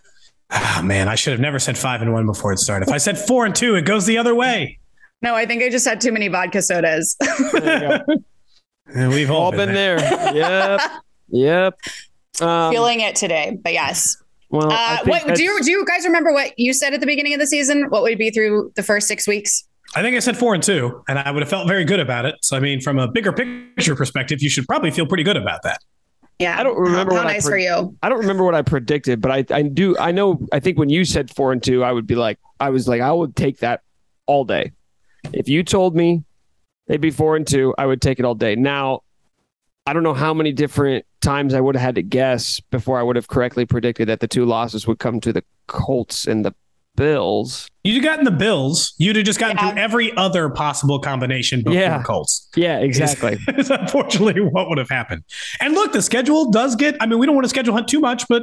oh 0.51 0.83
man, 0.83 1.09
I 1.09 1.14
should 1.14 1.33
have 1.33 1.41
never 1.41 1.59
said 1.59 1.77
five 1.77 2.03
and 2.03 2.12
one 2.12 2.27
before 2.27 2.53
it 2.53 2.59
started. 2.59 2.89
If 2.89 2.95
I 2.95 2.99
said 2.99 3.18
four 3.18 3.47
and 3.47 3.55
two, 3.55 3.75
it 3.77 3.83
goes 3.83 4.07
the 4.07 4.18
other 4.18 4.35
way. 4.35 4.79
No, 5.23 5.35
I 5.35 5.47
think 5.47 5.62
I 5.62 5.68
just 5.68 5.87
had 5.87 6.01
too 6.01 6.12
many 6.12 6.29
vodka 6.29 6.62
sodas. 6.62 7.16
And 8.93 9.11
we've 9.11 9.31
all, 9.31 9.43
All 9.43 9.53
been 9.53 9.73
there. 9.73 10.01
Yep. 10.35 10.81
Yep. 11.29 11.79
Um, 12.41 12.73
Feeling 12.73 13.01
it 13.01 13.14
today, 13.14 13.57
but 13.62 13.73
yes. 13.73 14.16
well, 14.49 14.73
Uh, 14.73 14.99
what 15.05 15.35
do 15.37 15.45
you 15.45 15.62
do? 15.62 15.71
You 15.71 15.85
guys 15.87 16.05
remember 16.05 16.33
what 16.33 16.59
you 16.59 16.73
said 16.73 16.93
at 16.93 17.01
the 17.01 17.07
beginning 17.07 17.33
of 17.35 17.39
the 17.41 17.47
season? 17.47 17.85
What 17.91 18.03
would 18.03 18.18
be 18.18 18.31
through 18.31 18.73
the 18.75 18.83
first 18.83 19.07
six 19.07 19.29
weeks? 19.29 19.64
I 19.95 20.03
think 20.03 20.16
I 20.16 20.21
said 20.21 20.37
four 20.37 20.55
and 20.55 20.62
two, 20.62 21.03
and 21.09 21.18
I 21.18 21.31
would 21.31 21.41
have 21.43 21.49
felt 21.49 21.68
very 21.68 21.85
good 21.85 22.01
about 22.01 22.25
it. 22.25 22.37
So 22.43 22.57
I 22.57 22.61
mean, 22.61 22.81
from 22.81 22.99
a 22.99 23.07
bigger 23.07 23.33
picture 23.33 23.95
perspective, 23.95 24.43
you 24.43 24.49
should 24.49 24.66
probably 24.66 24.91
feel 24.91 25.07
pretty 25.07 25.23
good 25.25 25.37
about 25.37 25.62
that. 25.62 25.81
Yeah, 26.39 26.59
I 26.59 26.62
don't 26.62 26.79
remember 26.79 27.12
How, 27.12 27.21
how 27.21 27.25
what 27.27 27.31
I 27.31 27.35
nice 27.35 27.45
pre- 27.45 27.53
for 27.53 27.59
you. 27.59 27.97
I 28.03 28.09
don't 28.09 28.18
remember 28.18 28.45
what 28.45 28.55
I 28.55 28.62
predicted, 28.62 29.21
but 29.21 29.31
I, 29.31 29.45
I 29.55 29.62
do. 29.62 29.97
I 29.99 30.11
know. 30.11 30.47
I 30.53 30.59
think 30.59 30.79
when 30.79 30.89
you 30.89 31.05
said 31.05 31.31
four 31.31 31.53
and 31.53 31.62
two, 31.62 31.85
I 31.85 31.93
would 31.93 32.07
be 32.07 32.14
like, 32.14 32.39
I 32.59 32.71
was 32.71 32.89
like, 32.89 33.03
I 33.03 33.12
would 33.12 33.37
take 33.37 33.59
that 33.59 33.83
all 34.27 34.45
day. 34.45 34.73
If 35.33 35.49
you 35.49 35.62
told 35.62 35.95
me 35.97 36.25
they'd 36.87 37.01
be 37.01 37.11
four 37.11 37.37
and 37.37 37.47
two, 37.47 37.75
I 37.79 37.87
would 37.87 38.01
take 38.01 38.18
it 38.18 38.25
all 38.25 38.35
day. 38.35 38.55
Now, 38.57 39.01
I 39.87 39.93
don't 39.93 40.03
know 40.03 40.14
how 40.14 40.35
many 40.35 40.53
different 40.53 41.05
times 41.21 41.55
I 41.55 41.61
would 41.61 41.75
have 41.75 41.83
had 41.83 41.95
to 41.97 42.03
guess 42.03 42.61
before 42.61 42.99
I 42.99 43.03
would 43.03 43.16
have 43.16 43.29
correctly 43.29 43.66
predicted 43.66 44.09
that 44.09 44.21
the 44.21 44.29
two 44.29 44.45
losses 44.45 44.87
would 44.87 44.99
come 44.99 45.21
to 45.21 45.33
the 45.33 45.43
Colts 45.66 46.27
and 46.27 46.45
the 46.45 46.55
Bills. 46.97 47.68
You'd 47.85 47.95
have 47.95 48.05
gotten 48.05 48.25
the 48.25 48.31
Bills. 48.31 48.95
You'd 48.99 49.16
have 49.16 49.25
just 49.25 49.39
gotten 49.41 49.57
Yeah. 49.57 49.71
through 49.71 49.81
every 49.81 50.16
other 50.16 50.51
possible 50.51 50.99
combination 50.99 51.62
before 51.62 51.79
Yeah. 51.81 52.03
Colts. 52.03 52.49
Yeah, 52.57 52.79
exactly. 52.79 53.39
Is 53.57 53.71
unfortunately 53.71 54.41
what 54.43 54.68
would 54.68 54.77
have 54.79 54.91
happened. 54.91 55.23
And 55.61 55.75
look, 55.75 55.93
the 55.93 56.03
schedule 56.03 56.51
does 56.51 56.77
get, 56.77 56.97
I 57.01 57.07
mean, 57.07 57.18
we 57.18 57.27
don't 57.27 57.35
want 57.35 57.45
to 57.47 57.49
schedule 57.51 57.73
hunt 57.75 57.89
too 57.89 58.01
much, 58.01 58.25
but 58.29 58.43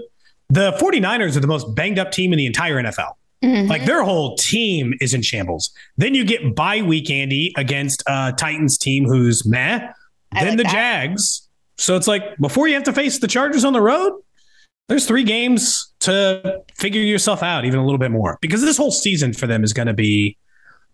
the 0.49 0.71
49ers 0.73 1.35
are 1.35 1.39
the 1.41 1.47
most 1.47 1.75
banged 1.75 1.99
up 1.99 2.11
team 2.11 2.31
in 2.33 2.37
the 2.37 2.45
entire 2.45 2.75
NFL. 2.81 3.13
Mm-hmm. 3.43 3.69
Like 3.69 3.85
their 3.85 4.03
whole 4.03 4.35
team 4.35 4.93
is 4.99 5.13
in 5.13 5.21
shambles. 5.21 5.69
Then 5.97 6.15
you 6.15 6.25
get 6.25 6.55
bye 6.55 6.81
week, 6.81 7.09
Andy, 7.09 7.53
against 7.55 8.03
a 8.07 8.33
Titans 8.37 8.77
team 8.77 9.05
who's 9.05 9.45
meh. 9.45 9.87
I 10.31 10.43
Then 10.43 10.49
like 10.49 10.57
the 10.57 10.63
that. 10.63 10.71
Jags. 10.71 11.47
So 11.77 11.95
it's 11.95 12.07
like 12.07 12.37
before 12.37 12.67
you 12.67 12.73
have 12.73 12.83
to 12.83 12.93
face 12.93 13.19
the 13.19 13.27
Chargers 13.27 13.63
on 13.63 13.73
the 13.73 13.81
road, 13.81 14.13
there's 14.89 15.05
three 15.05 15.23
games 15.23 15.93
to 15.99 16.61
figure 16.75 17.01
yourself 17.01 17.43
out 17.43 17.65
even 17.65 17.79
a 17.79 17.83
little 17.83 17.99
bit 17.99 18.09
more 18.11 18.37
because 18.41 18.61
this 18.61 18.77
whole 18.77 18.91
season 18.91 19.33
for 19.33 19.45
them 19.45 19.63
is 19.63 19.73
going 19.73 19.87
to 19.87 19.93
be 19.93 20.37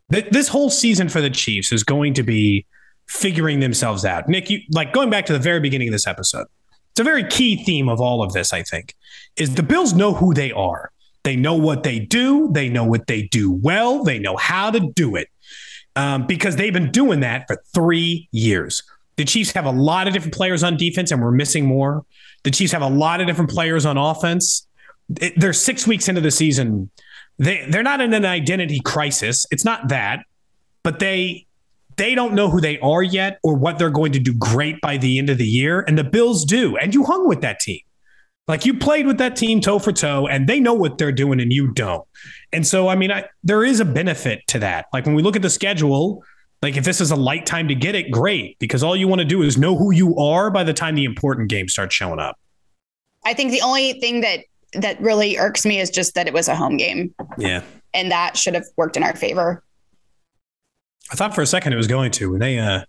this 0.10 0.48
whole 0.48 0.70
season 0.70 1.10
for 1.10 1.22
the 1.22 1.30
Chiefs 1.30 1.72
is 1.72 1.84
going 1.84 2.14
to 2.16 2.24
be 2.24 2.66
figuring 3.08 3.60
themselves 3.60 4.06
out. 4.06 4.28
Nick, 4.28 4.50
you 4.50 4.60
like 4.72 4.94
going 4.94 5.10
back 5.10 5.26
to 5.28 5.34
the 5.34 5.40
very 5.40 5.60
beginning 5.60 5.88
of 5.88 5.92
this 5.94 6.08
episode. 6.08 6.48
It's 6.92 7.00
a 7.00 7.04
very 7.04 7.24
key 7.24 7.64
theme 7.64 7.90
of 7.90 8.00
all 8.00 8.22
of 8.22 8.34
this, 8.34 8.54
I 8.54 8.62
think, 8.62 8.94
is 9.36 9.56
the 9.56 9.64
Bills 9.64 9.94
know 9.94 10.14
who 10.14 10.34
they 10.34 10.52
are. 10.52 10.92
They 11.24 11.36
know 11.36 11.56
what 11.56 11.84
they 11.84 12.00
do. 12.00 12.50
They 12.52 12.70
know 12.70 12.84
what 12.84 13.08
they 13.08 13.24
do 13.24 13.52
well. 13.52 14.04
They 14.04 14.20
know 14.20 14.36
how 14.36 14.72
to 14.72 14.92
do 14.94 15.16
it 15.16 15.30
um, 15.96 16.28
because 16.28 16.56
they've 16.58 16.74
been 16.74 16.92
doing 16.92 17.22
that 17.22 17.46
for 17.48 17.64
three 17.74 18.28
years. 18.32 18.84
The 19.16 19.26
Chiefs 19.26 19.52
have 19.52 19.66
a 19.66 19.72
lot 19.72 20.08
of 20.08 20.14
different 20.14 20.34
players 20.34 20.64
on 20.64 20.76
defense, 20.76 21.12
and 21.12 21.22
we're 21.22 21.32
missing 21.32 21.66
more. 21.66 22.04
The 22.44 22.52
Chiefs 22.52 22.72
have 22.74 22.82
a 22.82 22.90
lot 22.90 23.22
of 23.22 23.28
different 23.28 23.52
players 23.52 23.86
on 23.86 23.98
offense. 23.98 24.68
It- 25.22 25.40
they're 25.40 25.54
six 25.54 25.88
weeks 25.88 26.08
into 26.10 26.22
the 26.22 26.32
season. 26.32 26.90
They 27.40 27.66
they're 27.70 27.84
not 27.84 28.02
in 28.02 28.14
an 28.14 28.26
identity 28.26 28.80
crisis. 28.84 29.46
It's 29.50 29.66
not 29.66 29.90
that, 29.90 30.26
but 30.84 31.00
they 31.00 31.46
they 31.96 32.16
don't 32.16 32.34
know 32.34 32.50
who 32.50 32.60
they 32.60 32.80
are 32.80 33.04
yet 33.04 33.40
or 33.44 33.56
what 33.56 33.78
they're 33.78 33.90
going 33.92 34.12
to 34.14 34.20
do 34.20 34.34
great 34.34 34.82
by 34.82 34.98
the 34.98 35.20
end 35.20 35.30
of 35.30 35.38
the 35.38 35.46
year. 35.46 35.82
And 35.82 35.98
the 35.98 36.04
Bills 36.04 36.44
do. 36.44 36.76
And 36.78 36.94
you 36.94 37.04
hung 37.04 37.28
with 37.28 37.42
that 37.42 37.60
team. 37.60 37.82
Like 38.48 38.66
you 38.66 38.74
played 38.74 39.08
with 39.08 39.18
that 39.20 39.36
team 39.38 39.62
toe 39.62 39.80
for 39.80 39.94
toe, 39.94 40.28
and 40.28 40.48
they 40.48 40.60
know 40.60 40.74
what 40.74 40.98
they're 40.98 41.14
doing, 41.14 41.40
and 41.40 41.52
you 41.54 41.70
don't. 41.72 42.06
And 42.52 42.68
so, 42.68 42.90
I 42.90 42.96
mean, 42.96 43.12
I, 43.12 43.26
there 43.44 43.64
is 43.64 43.80
a 43.80 43.86
benefit 43.86 44.42
to 44.48 44.60
that. 44.60 44.88
Like 44.92 45.06
when 45.06 45.16
we 45.16 45.22
look 45.22 45.36
at 45.38 45.42
the 45.42 45.50
schedule, 45.50 46.24
like 46.62 46.76
if 46.76 46.84
this 46.84 47.00
is 47.00 47.12
a 47.12 47.16
light 47.16 47.46
time 47.46 47.70
to 47.70 47.76
get 47.76 47.96
it, 47.96 48.12
great, 48.12 48.60
because 48.60 48.84
all 48.84 48.96
you 48.98 49.08
want 49.08 49.20
to 49.20 49.26
do 49.26 49.44
is 49.44 49.58
know 49.58 49.78
who 49.78 49.92
you 49.94 50.18
are 50.18 50.52
by 50.52 50.64
the 50.64 50.74
time 50.74 50.96
the 50.96 51.06
important 51.06 51.50
games 51.50 51.72
start 51.72 51.94
showing 51.94 52.20
up. 52.20 52.38
I 53.26 53.34
think 53.34 53.52
the 53.52 53.62
only 53.62 53.94
thing 54.02 54.22
that 54.22 54.42
that 54.74 55.00
really 55.00 55.38
irks 55.38 55.66
me 55.66 55.80
is 55.80 55.90
just 55.90 56.16
that 56.16 56.28
it 56.28 56.34
was 56.34 56.48
a 56.50 56.56
home 56.56 56.76
game, 56.78 57.14
Yeah. 57.38 57.62
and 57.94 58.12
that 58.12 58.36
should 58.36 58.56
have 58.56 58.66
worked 58.76 58.98
in 58.98 59.04
our 59.04 59.16
favor. 59.16 59.64
I 61.12 61.16
thought 61.16 61.34
for 61.36 61.42
a 61.42 61.46
second 61.46 61.74
it 61.74 61.78
was 61.78 61.88
going 61.88 62.12
to 62.14 62.32
when 62.32 62.40
they 62.40 62.58
uh 62.60 62.82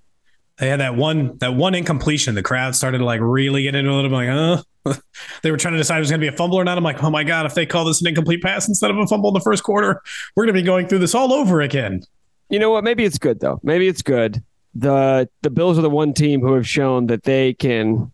they 0.59 0.69
had 0.69 0.81
that 0.81 0.95
one 0.95 1.37
that 1.39 1.55
one 1.55 1.75
incompletion. 1.75 2.35
The 2.35 2.43
crowd 2.43 2.75
started 2.75 2.99
to 2.99 3.05
like 3.05 3.21
really 3.21 3.63
get 3.63 3.75
into 3.75 3.91
it. 3.91 4.05
I'm 4.05 4.13
like, 4.13 4.29
uh 4.29 4.63
they 5.43 5.51
were 5.51 5.57
trying 5.57 5.73
to 5.75 5.79
decide 5.79 5.97
it 5.97 6.01
was 6.01 6.11
gonna 6.11 6.21
be 6.21 6.29
a 6.29 6.33
fumble 6.33 6.59
or 6.59 6.65
not. 6.65 6.79
I'm 6.79 6.85
like, 6.85 7.03
oh 7.03 7.11
my 7.11 7.25
god, 7.25 7.47
if 7.47 7.55
they 7.55 7.67
call 7.67 7.85
this 7.85 8.01
an 8.01 8.07
incomplete 8.07 8.43
pass 8.43 8.69
instead 8.69 8.91
of 8.91 8.99
a 8.99 9.07
fumble 9.07 9.31
in 9.31 9.35
the 9.35 9.41
first 9.41 9.63
quarter, 9.63 10.01
we're 10.37 10.45
gonna 10.45 10.53
be 10.53 10.63
going 10.63 10.87
through 10.87 11.01
this 11.01 11.15
all 11.15 11.33
over 11.33 11.61
again. 11.61 12.03
You 12.51 12.59
know 12.59 12.71
what? 12.71 12.85
Maybe 12.85 13.05
it's 13.05 13.19
good 13.19 13.41
though. 13.41 13.61
Maybe 13.63 13.89
it's 13.89 14.03
good. 14.03 14.43
The 14.75 15.29
the 15.43 15.51
Bills 15.51 15.79
are 15.79 15.83
the 15.83 15.91
one 15.91 16.13
team 16.13 16.41
who 16.41 16.55
have 16.55 16.69
shown 16.69 17.07
that 17.07 17.25
they 17.25 17.55
can 17.55 18.13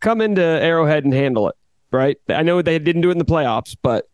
come 0.00 0.20
into 0.20 0.42
Arrowhead 0.42 1.04
and 1.04 1.12
handle 1.12 1.48
it. 1.48 1.56
Right? 1.90 2.18
I 2.28 2.42
know 2.42 2.60
they 2.60 2.78
didn't 2.78 3.02
do 3.02 3.10
it 3.10 3.12
in 3.12 3.18
the 3.18 3.24
playoffs, 3.24 3.76
but 3.80 4.08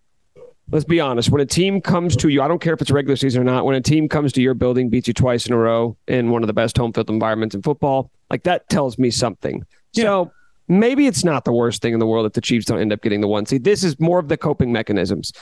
let's 0.71 0.85
be 0.85 1.01
honest. 1.01 1.31
When 1.31 1.41
a 1.41 1.47
team 1.47 1.81
comes 1.81 2.17
to 2.17 2.29
you, 2.29 2.43
I 2.43 2.49
don't 2.49 2.61
care 2.61 2.75
if 2.75 2.81
it's 2.81 2.91
a 2.91 2.95
regular 2.95 3.17
season 3.17 3.43
or 3.43 3.45
not. 3.45 3.65
When 3.65 3.75
a 3.75 3.81
team 3.81 4.09
comes 4.09 4.33
to 4.35 4.43
your 4.43 4.55
building, 4.55 4.89
beats 4.89 5.09
you 5.09 5.15
twice 5.15 5.47
in 5.47 5.53
a 5.53 5.59
row 5.59 5.97
in 6.09 6.31
one 6.31 6.43
of 6.43 6.47
the 6.47 6.53
best 6.53 6.77
home 6.77 6.93
field 6.93 7.11
environments 7.11 7.55
in 7.55 7.63
football, 7.63 8.11
like 8.31 8.43
that 8.45 8.69
tells 8.69 8.99
me 8.99 9.11
something. 9.11 9.65
So 9.93 10.31
maybe 10.69 11.07
it's 11.07 11.25
not 11.25 11.45
the 11.45 11.53
worst 11.53 11.83
thing 11.83 11.93
in 11.93 11.99
the 11.99 12.07
world 12.07 12.27
if 12.27 12.33
the 12.33 12.41
Chiefs 12.41 12.67
don't 12.67 12.79
end 12.79 12.93
up 12.93 13.03
getting 13.03 13.21
the 13.21 13.29
one 13.29 13.45
seed. 13.47 13.65
This 13.65 13.83
is 13.83 13.99
more 13.99 14.19
of 14.19 14.29
the 14.29 14.37
coping 14.37 14.73
mechanisms. 14.73 15.33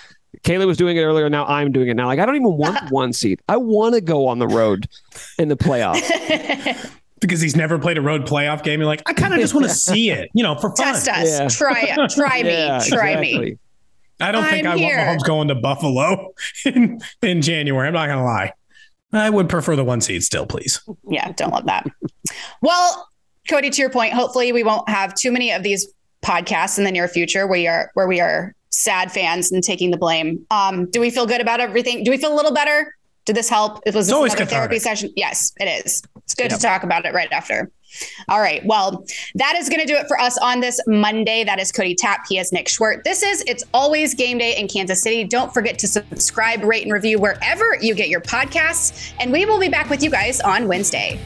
Kayla 0.43 0.67
was 0.67 0.77
doing 0.77 0.97
it 0.97 1.03
earlier. 1.03 1.29
Now 1.29 1.47
I'm 1.47 1.73
doing 1.73 1.89
it 1.89 1.95
now. 1.95 2.07
Like 2.07 2.19
I 2.19 2.27
don't 2.27 2.37
even 2.37 2.57
want 2.57 2.89
the 2.89 2.89
one 2.95 3.13
seed. 3.13 3.41
I 3.49 3.57
want 3.59 3.95
to 3.95 4.01
go 4.01 4.27
on 4.27 4.39
the 4.39 4.49
road 4.49 4.89
in 5.39 5.49
the 5.49 5.57
playoffs. 5.57 6.95
Because 7.21 7.41
he's 7.41 7.57
never 7.57 7.81
played 7.81 7.99
a 7.99 8.01
road 8.01 8.27
playoff 8.27 8.63
game. 8.63 8.79
You're 8.79 8.87
like, 8.87 9.03
I 9.07 9.13
kind 9.13 9.35
of 9.35 9.41
just 9.41 9.53
want 9.53 9.67
to 9.67 9.75
see 9.75 10.11
it, 10.11 10.31
you 10.35 10.45
know, 10.45 10.55
for 10.55 10.69
fun. 10.77 10.95
Test 10.95 11.09
us. 11.09 11.29
Yeah. 11.29 11.49
Try 11.49 11.83
it. 11.89 12.11
try 12.11 12.45
me. 12.45 12.51
Yeah, 12.51 12.81
try 12.87 13.21
me. 13.21 13.59
I 14.21 14.33
don't 14.33 14.45
think 14.47 14.67
I'm 14.67 14.75
I 14.75 14.79
here. 14.79 14.97
want 14.99 15.21
Mahomes 15.21 15.27
going 15.27 15.49
to 15.49 15.55
Buffalo 15.55 16.35
in, 16.65 17.01
in 17.23 17.43
January. 17.43 17.87
I'm 17.87 17.95
not 17.95 18.09
gonna 18.09 18.25
lie. 18.25 18.53
I 19.13 19.31
would 19.31 19.49
prefer 19.49 19.75
the 19.77 19.85
one 19.85 20.01
seed 20.01 20.23
still, 20.23 20.47
please. 20.47 20.81
Yeah, 21.09 21.33
don't 21.33 21.51
love 21.51 21.67
that. 21.67 21.87
Well, 22.61 23.09
Cody, 23.49 23.71
to 23.71 23.81
your 23.81 23.91
point, 23.91 24.13
hopefully 24.13 24.53
we 24.53 24.63
won't 24.63 24.89
have 24.89 25.15
too 25.15 25.33
many 25.33 25.51
of 25.51 25.63
these 25.63 25.87
podcasts 26.23 26.79
in 26.79 26.85
the 26.85 26.91
near 26.93 27.09
future 27.09 27.47
where 27.47 27.59
we 27.59 27.67
are 27.67 27.91
where 27.95 28.07
we 28.07 28.21
are 28.21 28.55
sad 28.71 29.11
fans 29.11 29.51
and 29.51 29.63
taking 29.63 29.91
the 29.91 29.97
blame. 29.97 30.45
Um, 30.51 30.91
do 30.91 31.01
we 31.01 31.11
feel 31.11 31.27
good 31.27 31.41
about 31.41 31.61
everything? 31.61 32.05
Do 32.05 32.11
we 32.11 32.19
feel 32.19 32.33
a 32.33 32.37
little 32.37 32.53
better? 32.53 32.95
Did 33.25 33.37
this 33.37 33.49
help? 33.49 33.81
It 33.87 33.95
was 33.95 34.07
this 34.07 34.15
always 34.15 34.35
another 34.35 34.51
therapy 34.51 34.79
session? 34.79 35.11
Yes, 35.17 35.53
it 35.59 35.85
is. 35.85 36.03
It's 36.25 36.35
good 36.35 36.51
to 36.51 36.59
talk 36.59 36.83
about 36.83 37.07
it 37.07 37.15
right 37.15 37.31
after. 37.33 37.71
All 38.29 38.41
right. 38.41 38.65
Well, 38.65 39.05
that 39.35 39.57
is 39.57 39.69
going 39.69 39.81
to 39.81 39.87
do 39.87 39.97
it 39.97 40.07
for 40.09 40.21
us 40.21 40.39
on 40.39 40.61
this 40.61 40.81
Monday. 40.87 41.45
That 41.45 41.59
is 41.59 41.73
Cody 41.73 41.95
Tapp. 41.95 42.27
He 42.29 42.39
is 42.39 42.53
Nick 42.53 42.67
Schwerdt. 42.67 43.05
This 43.05 43.23
is 43.23 43.43
It's 43.47 43.65
Always 43.73 44.15
Game 44.15 44.39
Day 44.39 44.57
in 44.57 44.69
Kansas 44.69 45.03
City. 45.03 45.25
Don't 45.25 45.53
forget 45.53 45.79
to 45.81 45.89
subscribe, 45.89 46.63
rate, 46.63 46.85
and 46.85 46.93
review 46.93 47.19
wherever 47.19 47.77
you 47.81 47.95
get 47.95 48.09
your 48.09 48.21
podcasts. 48.21 49.13
And 49.21 49.33
we 49.33 49.47
will 49.47 49.59
be 49.59 49.69
back 49.69 49.91
with 49.91 50.03
you 50.03 50.11
guys 50.11 50.41
on 50.41 50.69
Wednesday. 50.69 51.19